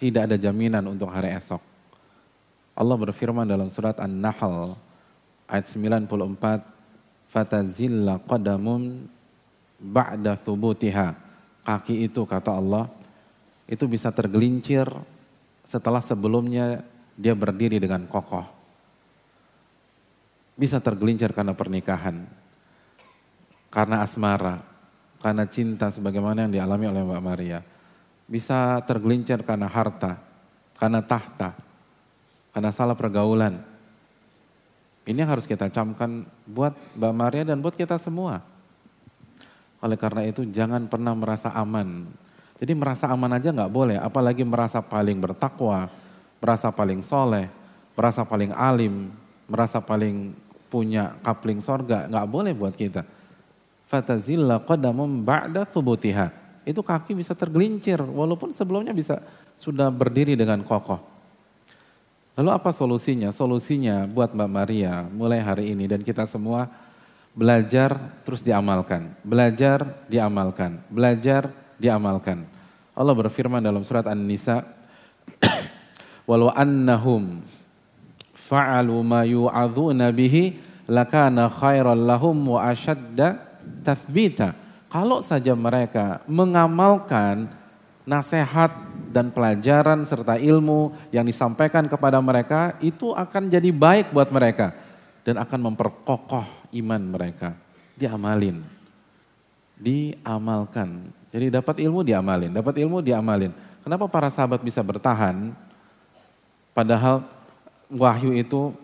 tidak 0.00 0.32
ada 0.32 0.36
jaminan 0.40 0.88
untuk 0.88 1.12
hari 1.12 1.36
esok. 1.36 1.60
Allah 2.72 2.96
berfirman 2.96 3.44
dalam 3.44 3.68
surat 3.68 4.00
An-Nahl 4.00 4.80
ayat 5.44 5.68
94, 5.68 6.64
"Fatazilla 7.28 8.16
qadamun 8.24 9.04
ba'da 9.76 10.40
thubutiha." 10.40 11.12
Kaki 11.60 12.08
itu 12.08 12.24
kata 12.24 12.56
Allah 12.56 12.88
itu 13.70 13.86
bisa 13.86 14.10
tergelincir 14.10 14.90
setelah 15.62 16.02
sebelumnya 16.02 16.82
dia 17.14 17.38
berdiri 17.38 17.78
dengan 17.78 18.04
kokoh 18.10 18.60
bisa 20.60 20.76
tergelincir 20.76 21.32
karena 21.32 21.56
pernikahan, 21.56 22.28
karena 23.72 24.04
asmara, 24.04 24.60
karena 25.24 25.48
cinta 25.48 25.88
sebagaimana 25.88 26.44
yang 26.44 26.52
dialami 26.52 26.84
oleh 26.84 27.00
Mbak 27.00 27.24
Maria. 27.24 27.64
Bisa 28.28 28.76
tergelincir 28.84 29.40
karena 29.40 29.72
harta, 29.72 30.20
karena 30.76 31.00
tahta, 31.00 31.56
karena 32.52 32.70
salah 32.76 32.92
pergaulan. 32.92 33.64
Ini 35.08 35.24
harus 35.24 35.48
kita 35.48 35.72
camkan 35.72 36.28
buat 36.44 36.76
Mbak 37.00 37.14
Maria 37.16 37.42
dan 37.48 37.64
buat 37.64 37.72
kita 37.72 37.96
semua. 37.96 38.44
Oleh 39.80 39.96
karena 39.96 40.28
itu 40.28 40.44
jangan 40.44 40.92
pernah 40.92 41.16
merasa 41.16 41.56
aman. 41.56 42.04
Jadi 42.60 42.76
merasa 42.76 43.08
aman 43.08 43.32
aja 43.32 43.48
nggak 43.56 43.72
boleh, 43.72 43.96
apalagi 43.96 44.44
merasa 44.44 44.84
paling 44.84 45.16
bertakwa, 45.16 45.88
merasa 46.44 46.68
paling 46.68 47.00
soleh, 47.00 47.48
merasa 47.96 48.20
paling 48.20 48.52
alim, 48.52 49.08
merasa 49.48 49.80
paling 49.80 50.36
punya 50.68 51.16
kapling 51.24 51.64
sorga, 51.64 52.04
nggak 52.04 52.28
boleh 52.28 52.52
buat 52.52 52.76
kita. 52.76 53.08
Fatazilla 53.88 54.60
qadamum 54.60 55.24
ba'da 55.24 55.64
thubutiha. 55.64 56.30
Itu 56.68 56.84
kaki 56.84 57.16
bisa 57.16 57.32
tergelincir, 57.32 57.98
walaupun 58.04 58.52
sebelumnya 58.52 58.92
bisa 58.92 59.24
sudah 59.56 59.88
berdiri 59.88 60.36
dengan 60.36 60.60
kokoh. 60.60 61.00
Lalu 62.38 62.50
apa 62.56 62.70
solusinya? 62.72 63.34
Solusinya 63.34 64.08
buat 64.08 64.32
Mbak 64.32 64.50
Maria 64.52 65.04
mulai 65.10 65.44
hari 65.44 65.76
ini 65.76 65.84
dan 65.84 66.00
kita 66.00 66.24
semua 66.24 66.70
belajar 67.36 67.96
terus 68.24 68.40
diamalkan. 68.40 69.12
Belajar, 69.20 69.84
diamalkan. 70.08 70.80
Belajar, 70.88 71.52
diamalkan. 71.80 72.44
Allah 72.92 73.14
berfirman 73.16 73.64
dalam 73.64 73.80
surat 73.80 74.04
An-Nisa, 74.04 74.60
Walau 76.28 76.52
annahum 76.52 77.40
fa'alu 78.36 78.94
ma 79.00 79.24
yu'adzuna 79.24 80.12
bihi 80.12 80.60
lakana 80.90 81.48
khairan 81.48 82.06
lahum 82.06 82.36
wa 82.54 82.66
ashadda 82.68 83.40
tathbita. 83.86 84.52
Kalau 84.90 85.22
saja 85.22 85.54
mereka 85.54 86.18
mengamalkan 86.26 87.46
nasihat 88.02 88.74
dan 89.10 89.30
pelajaran 89.30 90.02
serta 90.02 90.34
ilmu 90.34 90.90
yang 91.14 91.22
disampaikan 91.22 91.86
kepada 91.86 92.18
mereka 92.18 92.74
itu 92.82 93.14
akan 93.14 93.46
jadi 93.46 93.70
baik 93.70 94.10
buat 94.10 94.34
mereka 94.34 94.74
dan 95.22 95.38
akan 95.38 95.70
memperkokoh 95.70 96.46
iman 96.74 97.02
mereka. 97.02 97.54
Diamalin. 97.94 98.66
Diamalkan. 99.78 101.19
Jadi 101.30 101.46
dapat 101.50 101.78
ilmu 101.78 102.02
diamalin, 102.02 102.50
dapat 102.50 102.82
ilmu 102.82 102.98
diamalin. 102.98 103.54
Kenapa 103.80 104.10
para 104.10 104.28
sahabat 104.28 104.60
bisa 104.60 104.82
bertahan 104.82 105.54
padahal 106.74 107.24
wahyu 107.88 108.34
itu 108.34 108.74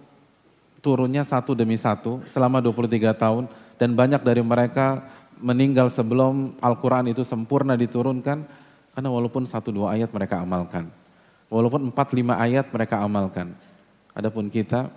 turunnya 0.80 1.26
satu 1.26 1.52
demi 1.58 1.74
satu 1.74 2.22
selama 2.30 2.62
23 2.62 3.12
tahun 3.18 3.44
dan 3.76 3.92
banyak 3.92 4.22
dari 4.22 4.40
mereka 4.40 5.02
meninggal 5.36 5.92
sebelum 5.92 6.56
Al-Quran 6.62 7.12
itu 7.12 7.26
sempurna 7.26 7.76
diturunkan 7.76 8.46
karena 8.96 9.08
walaupun 9.12 9.44
satu 9.44 9.68
dua 9.68 9.92
ayat 9.98 10.08
mereka 10.08 10.40
amalkan. 10.40 10.88
Walaupun 11.52 11.92
empat 11.92 12.16
lima 12.16 12.40
ayat 12.40 12.72
mereka 12.72 13.04
amalkan. 13.04 13.52
Adapun 14.16 14.48
kita, 14.48 14.88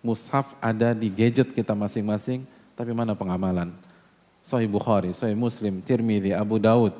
mushaf 0.00 0.54
ada 0.62 0.94
di 0.94 1.10
gadget 1.10 1.50
kita 1.50 1.74
masing-masing, 1.74 2.46
tapi 2.78 2.94
mana 2.94 3.12
pengamalan? 3.18 3.74
Sahih 4.40 4.66
Bukhari, 4.66 5.12
Sahih 5.12 5.36
Muslim, 5.36 5.84
Tirmidzi, 5.84 6.32
Abu 6.32 6.56
Daud, 6.56 6.96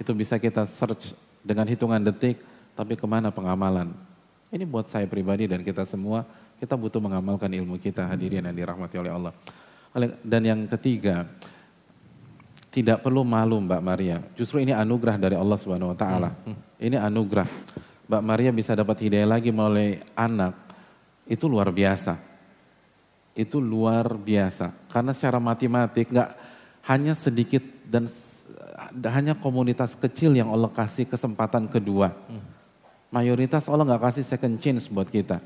itu 0.00 0.10
bisa 0.16 0.40
kita 0.40 0.64
search 0.64 1.12
dengan 1.44 1.68
hitungan 1.68 2.00
detik, 2.00 2.40
tapi 2.72 2.96
ke 2.96 3.06
mana 3.08 3.28
pengamalan? 3.30 3.92
Ini 4.50 4.64
buat 4.64 4.88
saya 4.88 5.04
pribadi 5.04 5.46
dan 5.46 5.60
kita 5.60 5.84
semua, 5.84 6.24
kita 6.56 6.76
butuh 6.76 7.00
mengamalkan 7.02 7.52
ilmu 7.52 7.76
kita 7.76 8.08
hadirin 8.08 8.44
yang 8.44 8.56
dirahmati 8.56 8.96
oleh 8.96 9.12
Allah. 9.12 9.32
Dan 10.24 10.42
yang 10.44 10.60
ketiga, 10.68 11.24
tidak 12.72 13.00
perlu 13.00 13.24
malu 13.24 13.56
Mbak 13.64 13.82
Maria. 13.84 14.20
Justru 14.36 14.60
ini 14.60 14.76
anugerah 14.76 15.16
dari 15.16 15.32
Allah 15.32 15.56
Subhanahu 15.56 15.92
wa 15.92 15.98
taala. 15.98 16.30
Ini 16.76 17.00
anugerah. 17.00 17.48
Mbak 18.04 18.22
Maria 18.22 18.52
bisa 18.52 18.76
dapat 18.76 19.00
hidayah 19.00 19.24
lagi 19.24 19.48
melalui 19.48 19.96
anak. 20.12 20.52
Itu 21.24 21.48
luar 21.48 21.72
biasa. 21.72 22.20
Itu 23.32 23.64
luar 23.64 24.12
biasa. 24.20 24.92
Karena 24.92 25.16
secara 25.16 25.40
matematik 25.40 26.12
nggak 26.12 26.45
hanya 26.86 27.14
sedikit 27.18 27.62
dan 27.86 28.06
hanya 29.10 29.34
komunitas 29.34 29.98
kecil 29.98 30.34
yang 30.34 30.50
Allah 30.50 30.70
kasih 30.70 31.06
kesempatan 31.06 31.66
kedua. 31.66 32.14
Hmm 32.30 32.56
Mayoritas 33.16 33.70
Allah 33.70 33.86
nggak 33.86 34.02
kasih 34.12 34.24
second 34.26 34.58
chance 34.58 34.90
buat 34.90 35.06
kita. 35.06 35.38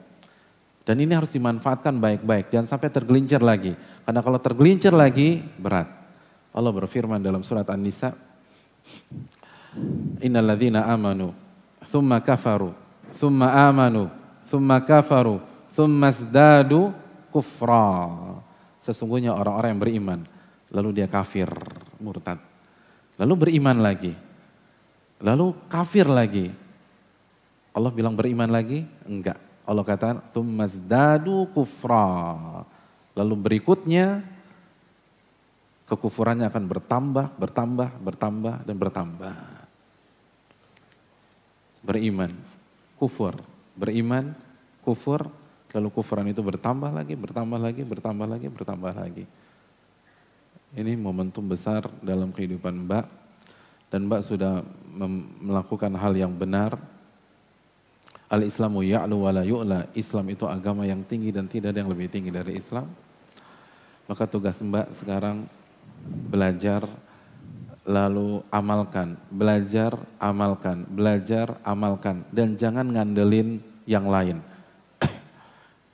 Dan 0.82 0.96
ini 0.98 1.12
harus 1.12 1.30
dimanfaatkan 1.30 1.92
baik-baik. 2.00 2.48
Jangan 2.48 2.66
sampai 2.66 2.88
tergelincir 2.88 3.38
lagi. 3.44 3.76
Karena 4.02 4.20
kalau 4.24 4.40
tergelincir 4.40 4.90
lagi, 4.90 5.44
berat. 5.60 5.86
Allah 6.50 6.72
berfirman 6.72 7.20
dalam 7.20 7.44
surat 7.44 7.68
An-Nisa, 7.68 8.16
Innalladzina 10.18 10.88
amanu, 10.88 11.30
thumma 11.86 12.18
kafaru, 12.18 12.74
thumma 13.22 13.70
amanu, 13.70 14.10
thumma 14.50 14.82
kafaru, 14.82 15.38
thumma 15.76 16.10
zdadu 16.10 16.90
kufra. 17.30 18.10
Sesungguhnya 18.82 19.30
orang-orang 19.30 19.78
yang 19.78 19.82
beriman, 19.84 20.20
lalu 20.70 21.02
dia 21.02 21.06
kafir, 21.10 21.50
murtad. 21.98 22.38
Lalu 23.20 23.34
beriman 23.46 23.78
lagi, 23.78 24.16
lalu 25.20 25.52
kafir 25.68 26.08
lagi, 26.08 26.48
Allah 27.70 27.92
bilang 27.94 28.18
beriman 28.18 28.50
lagi? 28.50 28.82
Enggak. 29.06 29.38
Allah 29.62 29.84
kata, 29.86 30.18
"Tumazdadu 30.34 31.46
kufra." 31.54 32.66
Lalu 33.14 33.34
berikutnya 33.38 34.24
kekufurannya 35.86 36.46
akan 36.46 36.64
bertambah, 36.70 37.26
bertambah, 37.34 37.88
bertambah 37.98 38.54
dan 38.66 38.76
bertambah. 38.78 39.36
Beriman, 41.82 42.30
kufur, 42.94 43.34
beriman, 43.74 44.34
kufur, 44.86 45.26
lalu 45.74 45.88
kufuran 45.90 46.30
itu 46.30 46.42
bertambah 46.42 46.90
lagi, 46.94 47.14
bertambah 47.18 47.58
lagi, 47.58 47.82
bertambah 47.82 48.26
lagi, 48.26 48.46
bertambah 48.46 48.92
lagi. 48.94 49.24
Ini 50.70 50.94
momentum 50.94 51.50
besar 51.50 51.90
dalam 51.98 52.30
kehidupan 52.30 52.86
Mbak 52.86 53.04
dan 53.90 54.06
Mbak 54.06 54.22
sudah 54.22 54.62
melakukan 55.42 55.90
hal 55.98 56.14
yang 56.14 56.30
benar, 56.30 56.78
Al-Islamu 58.30 58.86
ya'lu 58.86 59.26
wa 59.26 59.34
la 59.34 59.42
yu'la. 59.42 59.90
Islam 59.98 60.30
itu 60.30 60.46
agama 60.46 60.86
yang 60.86 61.02
tinggi 61.02 61.34
dan 61.34 61.50
tidak 61.50 61.74
ada 61.74 61.82
yang 61.82 61.90
lebih 61.90 62.06
tinggi 62.06 62.30
dari 62.30 62.54
Islam. 62.54 62.86
Maka 64.06 64.30
tugas 64.30 64.62
Mbak 64.62 64.94
sekarang 64.94 65.50
belajar 66.30 66.86
lalu 67.82 68.38
amalkan, 68.54 69.18
belajar, 69.26 69.98
amalkan, 70.22 70.86
belajar, 70.86 71.58
amalkan 71.66 72.22
dan 72.30 72.54
jangan 72.54 72.86
ngandelin 72.86 73.58
yang 73.90 74.06
lain. 74.06 74.38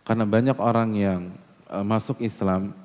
Karena 0.07 0.29
banyak 0.29 0.61
orang 0.61 0.93
yang 0.93 1.33
uh, 1.73 1.81
masuk 1.81 2.21
Islam 2.21 2.77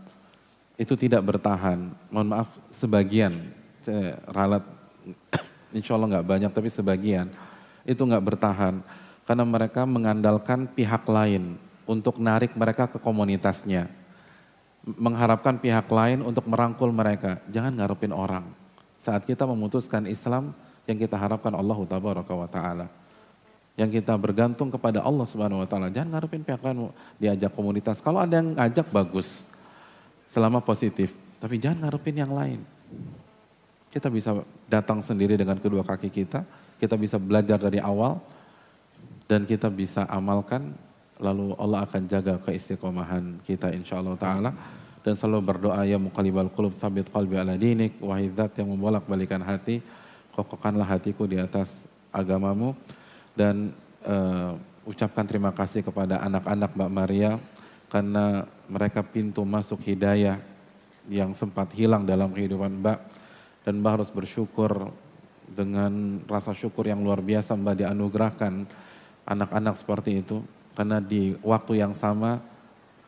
itu 0.81 0.97
tidak 0.97 1.21
bertahan. 1.21 1.93
Mohon 2.09 2.27
maaf, 2.33 2.49
sebagian, 2.73 3.53
saya 3.85 4.17
ralat, 4.25 4.65
insya 5.77 5.93
Allah 5.93 6.17
nggak 6.17 6.27
banyak 6.27 6.51
tapi 6.51 6.73
sebagian 6.73 7.29
itu 7.85 8.01
nggak 8.01 8.25
bertahan 8.33 8.81
karena 9.25 9.45
mereka 9.45 9.85
mengandalkan 9.85 10.65
pihak 10.69 11.05
lain 11.05 11.57
untuk 11.85 12.17
narik 12.17 12.57
mereka 12.57 12.89
ke 12.89 12.97
komunitasnya. 12.97 14.01
mengharapkan 14.81 15.61
pihak 15.61 15.85
lain 15.93 16.25
untuk 16.25 16.49
merangkul 16.49 16.89
mereka. 16.89 17.37
Jangan 17.53 17.69
ngarepin 17.77 18.09
orang. 18.09 18.49
Saat 18.97 19.29
kita 19.29 19.45
memutuskan 19.45 20.09
Islam, 20.09 20.57
yang 20.89 20.97
kita 20.97 21.21
harapkan 21.21 21.53
Allah 21.53 21.77
wa 21.77 22.49
ta'ala. 22.49 22.89
Yang 23.77 24.01
kita 24.01 24.17
bergantung 24.17 24.73
kepada 24.73 25.05
Allah 25.05 25.29
subhanahu 25.29 25.61
wa 25.61 25.69
ta'ala. 25.69 25.93
Jangan 25.93 26.17
ngarepin 26.17 26.41
pihak 26.41 26.65
lain 26.65 26.89
diajak 27.21 27.53
komunitas. 27.53 28.01
Kalau 28.01 28.25
ada 28.25 28.41
yang 28.41 28.57
ngajak 28.57 28.89
bagus, 28.89 29.45
selama 30.31 30.63
positif. 30.63 31.11
Tapi 31.43 31.59
jangan 31.59 31.91
ngarepin 31.91 32.15
yang 32.23 32.31
lain. 32.31 32.63
Kita 33.91 34.07
bisa 34.07 34.39
datang 34.71 35.03
sendiri 35.03 35.35
dengan 35.35 35.59
kedua 35.59 35.83
kaki 35.83 36.07
kita, 36.07 36.47
kita 36.79 36.95
bisa 36.95 37.19
belajar 37.19 37.59
dari 37.59 37.83
awal, 37.83 38.23
dan 39.27 39.43
kita 39.43 39.67
bisa 39.67 40.07
amalkan, 40.07 40.71
lalu 41.19 41.51
Allah 41.59 41.83
akan 41.83 42.07
jaga 42.07 42.39
keistiqomahan 42.39 43.43
kita 43.43 43.75
insya 43.75 43.99
Allah 43.99 44.15
ta'ala. 44.15 44.51
Dan 45.01 45.17
selalu 45.17 45.41
berdoa 45.43 45.81
ya 45.83 45.97
muqalibal 45.99 46.47
qulub 46.53 46.77
thabit 46.79 47.11
qalbi 47.11 47.35
ala 47.35 47.59
dinik, 47.59 47.99
wahai 47.99 48.31
yang 48.31 48.69
membolak 48.71 49.03
balikan 49.09 49.43
hati, 49.43 49.83
kokohkanlah 50.31 50.87
hatiku 50.87 51.27
di 51.27 51.41
atas 51.41 51.89
agamamu. 52.13 52.77
Dan 53.35 53.75
uh, 54.07 54.55
ucapkan 54.87 55.25
terima 55.27 55.51
kasih 55.51 55.83
kepada 55.83 56.21
anak-anak 56.21 56.71
Mbak 56.77 56.91
Maria, 56.93 57.31
karena 57.91 58.47
mereka 58.71 59.03
pintu 59.03 59.43
masuk 59.43 59.83
hidayah 59.83 60.39
yang 61.11 61.35
sempat 61.35 61.75
hilang 61.75 62.07
dalam 62.07 62.31
kehidupan 62.31 62.79
Mbak 62.79 62.99
dan 63.67 63.73
Mbak 63.83 63.91
harus 63.99 64.09
bersyukur 64.09 64.95
dengan 65.51 66.23
rasa 66.31 66.55
syukur 66.55 66.87
yang 66.87 67.03
luar 67.03 67.19
biasa 67.19 67.59
Mbak 67.59 67.83
dianugerahkan 67.83 68.53
anak-anak 69.27 69.75
seperti 69.75 70.23
itu 70.23 70.39
karena 70.71 71.03
di 71.03 71.35
waktu 71.43 71.83
yang 71.83 71.91
sama 71.91 72.39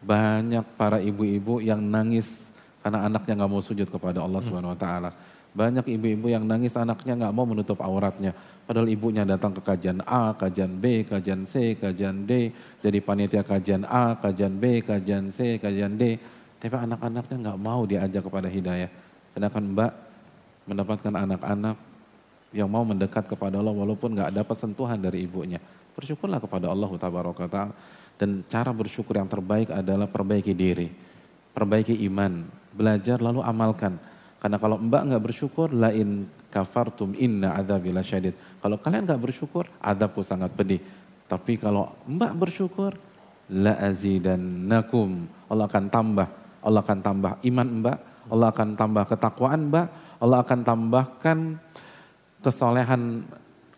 banyak 0.03 0.67
para 0.75 0.99
ibu-ibu 0.99 1.63
yang 1.63 1.79
nangis 1.79 2.51
karena 2.83 3.07
anaknya 3.07 3.39
nggak 3.39 3.51
mau 3.55 3.63
sujud 3.63 3.87
kepada 3.87 4.19
Allah. 4.19 4.43
Subhanahu 4.43 4.75
Wa 4.75 4.79
Taala. 4.83 5.09
Banyak 5.53 5.85
ibu-ibu 5.85 6.33
yang 6.33 6.49
nangis 6.49 6.73
anaknya 6.73 7.13
nggak 7.13 7.33
mau 7.33 7.45
menutup 7.45 7.77
auratnya. 7.77 8.33
Padahal 8.65 8.89
ibunya 8.89 9.21
datang 9.21 9.53
ke 9.53 9.61
kajian 9.61 10.01
A, 10.01 10.33
kajian 10.33 10.81
B, 10.81 11.05
kajian 11.05 11.45
C, 11.45 11.77
kajian 11.77 12.25
D, 12.25 12.49
jadi 12.81 12.97
panitia 13.03 13.45
kajian 13.45 13.85
A, 13.85 14.17
kajian 14.17 14.57
B, 14.57 14.81
kajian 14.81 15.29
C, 15.29 15.61
kajian 15.61 15.93
D. 15.93 16.17
Tapi 16.57 16.73
anak-anaknya 16.73 17.37
nggak 17.37 17.59
mau 17.59 17.85
diajak 17.85 18.23
kepada 18.25 18.49
hidayah. 18.49 18.89
Sedangkan 19.35 19.63
Mbak 19.77 19.91
mendapatkan 20.65 21.13
anak-anak 21.13 21.77
yang 22.55 22.69
mau 22.69 22.85
mendekat 22.87 23.27
kepada 23.27 23.59
Allah 23.59 23.73
walaupun 23.73 24.15
nggak 24.15 24.31
dapat 24.31 24.55
sentuhan 24.57 24.97
dari 24.97 25.25
ibunya. 25.25 25.59
Bersyukurlah 25.93 26.41
kepada 26.41 26.71
Allah 26.73 26.89
Taala 26.97 27.73
dan 28.17 28.45
cara 28.45 28.71
bersyukur 28.71 29.17
yang 29.17 29.27
terbaik 29.27 29.73
adalah 29.73 30.05
perbaiki 30.05 30.53
diri, 30.53 30.87
perbaiki 31.51 31.97
iman, 32.09 32.45
belajar 32.71 33.19
lalu 33.19 33.41
amalkan. 33.41 33.97
Karena 34.43 34.59
kalau 34.59 34.75
mbak 34.75 35.07
nggak 35.07 35.23
bersyukur, 35.23 35.71
lain 35.71 36.27
kafartum 36.51 37.15
inna 37.15 37.55
adzabila 37.55 38.03
syadid. 38.03 38.35
Kalau 38.59 38.75
kalian 38.75 39.07
nggak 39.07 39.23
bersyukur, 39.23 39.71
adabku 39.79 40.19
sangat 40.19 40.51
pedih. 40.51 40.83
Tapi 41.31 41.55
kalau 41.55 41.95
mbak 42.03 42.35
bersyukur, 42.35 42.99
la 43.47 43.79
azidannakum. 43.79 45.31
Allah 45.47 45.63
akan 45.71 45.87
tambah, 45.87 46.27
Allah 46.59 46.81
akan 46.83 46.99
tambah 46.99 47.31
iman 47.39 47.67
mbak, 47.79 47.97
Allah 48.27 48.47
akan 48.51 48.69
tambah 48.75 49.03
ketakwaan 49.07 49.61
mbak, 49.71 49.87
Allah 50.19 50.37
akan 50.43 50.59
tambahkan 50.67 51.37
kesolehan 52.43 53.23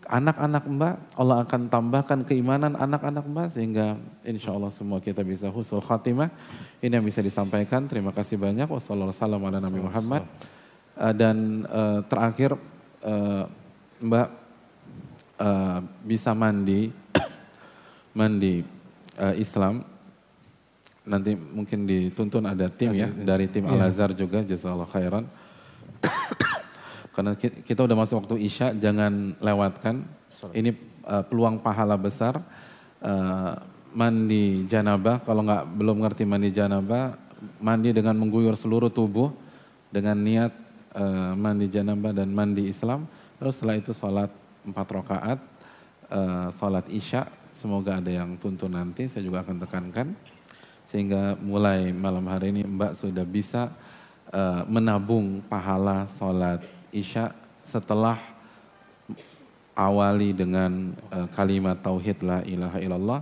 anak-anak 0.05 0.63
mbak, 0.69 0.95
Allah 1.17 1.37
akan 1.45 1.61
tambahkan 1.69 2.19
keimanan 2.25 2.77
anak-anak 2.77 3.25
mbak 3.25 3.47
sehingga 3.53 3.97
insya 4.21 4.53
Allah 4.53 4.69
semua 4.69 5.01
kita 5.01 5.25
bisa 5.25 5.49
husul 5.49 5.81
khatimah. 5.81 6.29
Ini 6.85 7.01
yang 7.01 7.05
bisa 7.09 7.25
disampaikan. 7.25 7.89
Terima 7.89 8.13
kasih 8.13 8.37
banyak. 8.37 8.69
Wassalamualaikum 8.69 9.89
Muhammad. 9.89 10.21
Uh, 10.93 11.09
dan 11.17 11.65
uh, 11.65 12.05
terakhir 12.05 12.53
uh, 13.01 13.49
mbak 13.97 14.29
uh, 15.41 15.81
bisa 16.05 16.37
mandi 16.37 16.93
mandi 18.19 18.61
uh, 19.17 19.33
Islam 19.35 19.81
nanti 21.03 21.35
mungkin 21.35 21.83
dituntun 21.89 22.47
ada 22.47 22.71
tim 22.71 22.95
ya 22.95 23.11
dari 23.11 23.49
tim 23.51 23.67
Al 23.67 23.91
Azhar 23.91 24.15
juga 24.15 24.39
jazakallah 24.45 24.87
khairan 24.87 25.27
karena 27.15 27.31
kita 27.39 27.79
udah 27.87 27.95
masuk 27.95 28.27
waktu 28.27 28.43
Isya, 28.43 28.75
jangan 28.75 29.39
lewatkan. 29.39 30.03
Ini 30.51 30.75
uh, 31.07 31.23
peluang 31.23 31.63
pahala 31.63 31.95
besar. 31.95 32.43
Uh, 32.99 33.55
mandi 33.95 34.67
janabah, 34.67 35.23
kalau 35.23 35.47
nggak 35.47 35.63
belum 35.71 36.03
ngerti 36.03 36.27
mandi 36.27 36.51
janabah, 36.51 37.15
mandi 37.63 37.95
dengan 37.95 38.19
mengguyur 38.19 38.59
seluruh 38.59 38.91
tubuh 38.91 39.31
dengan 39.87 40.19
niat 40.19 40.51
uh, 40.99 41.31
mandi 41.39 41.71
janabah 41.71 42.11
dan 42.11 42.27
mandi 42.35 42.67
Islam. 42.67 43.07
Lalu 43.39 43.51
setelah 43.55 43.75
itu 43.79 43.95
sholat 43.95 44.29
empat 44.67 44.87
rakaat, 44.91 45.39
uh, 46.11 46.51
sholat 46.51 46.85
Isya. 46.91 47.25
Semoga 47.55 48.03
ada 48.03 48.11
yang 48.11 48.35
tuntun 48.35 48.75
nanti, 48.75 49.07
saya 49.07 49.23
juga 49.23 49.39
akan 49.39 49.63
tekankan. 49.63 50.11
Sehingga 50.85 51.39
mulai 51.39 51.95
malam 51.95 52.27
hari 52.27 52.51
ini 52.51 52.67
Mbak 52.67 52.99
sudah 52.99 53.23
bisa 53.23 53.71
uh, 54.35 54.67
menabung 54.67 55.39
pahala 55.47 56.03
sholat 56.03 56.59
Isya 56.91 57.31
setelah 57.63 58.19
awali 59.71 60.35
dengan 60.35 60.91
uh, 61.15 61.27
kalimat 61.31 61.79
tauhid 61.79 62.19
la 62.27 62.43
ilaha 62.43 62.79
illallah. 62.83 63.21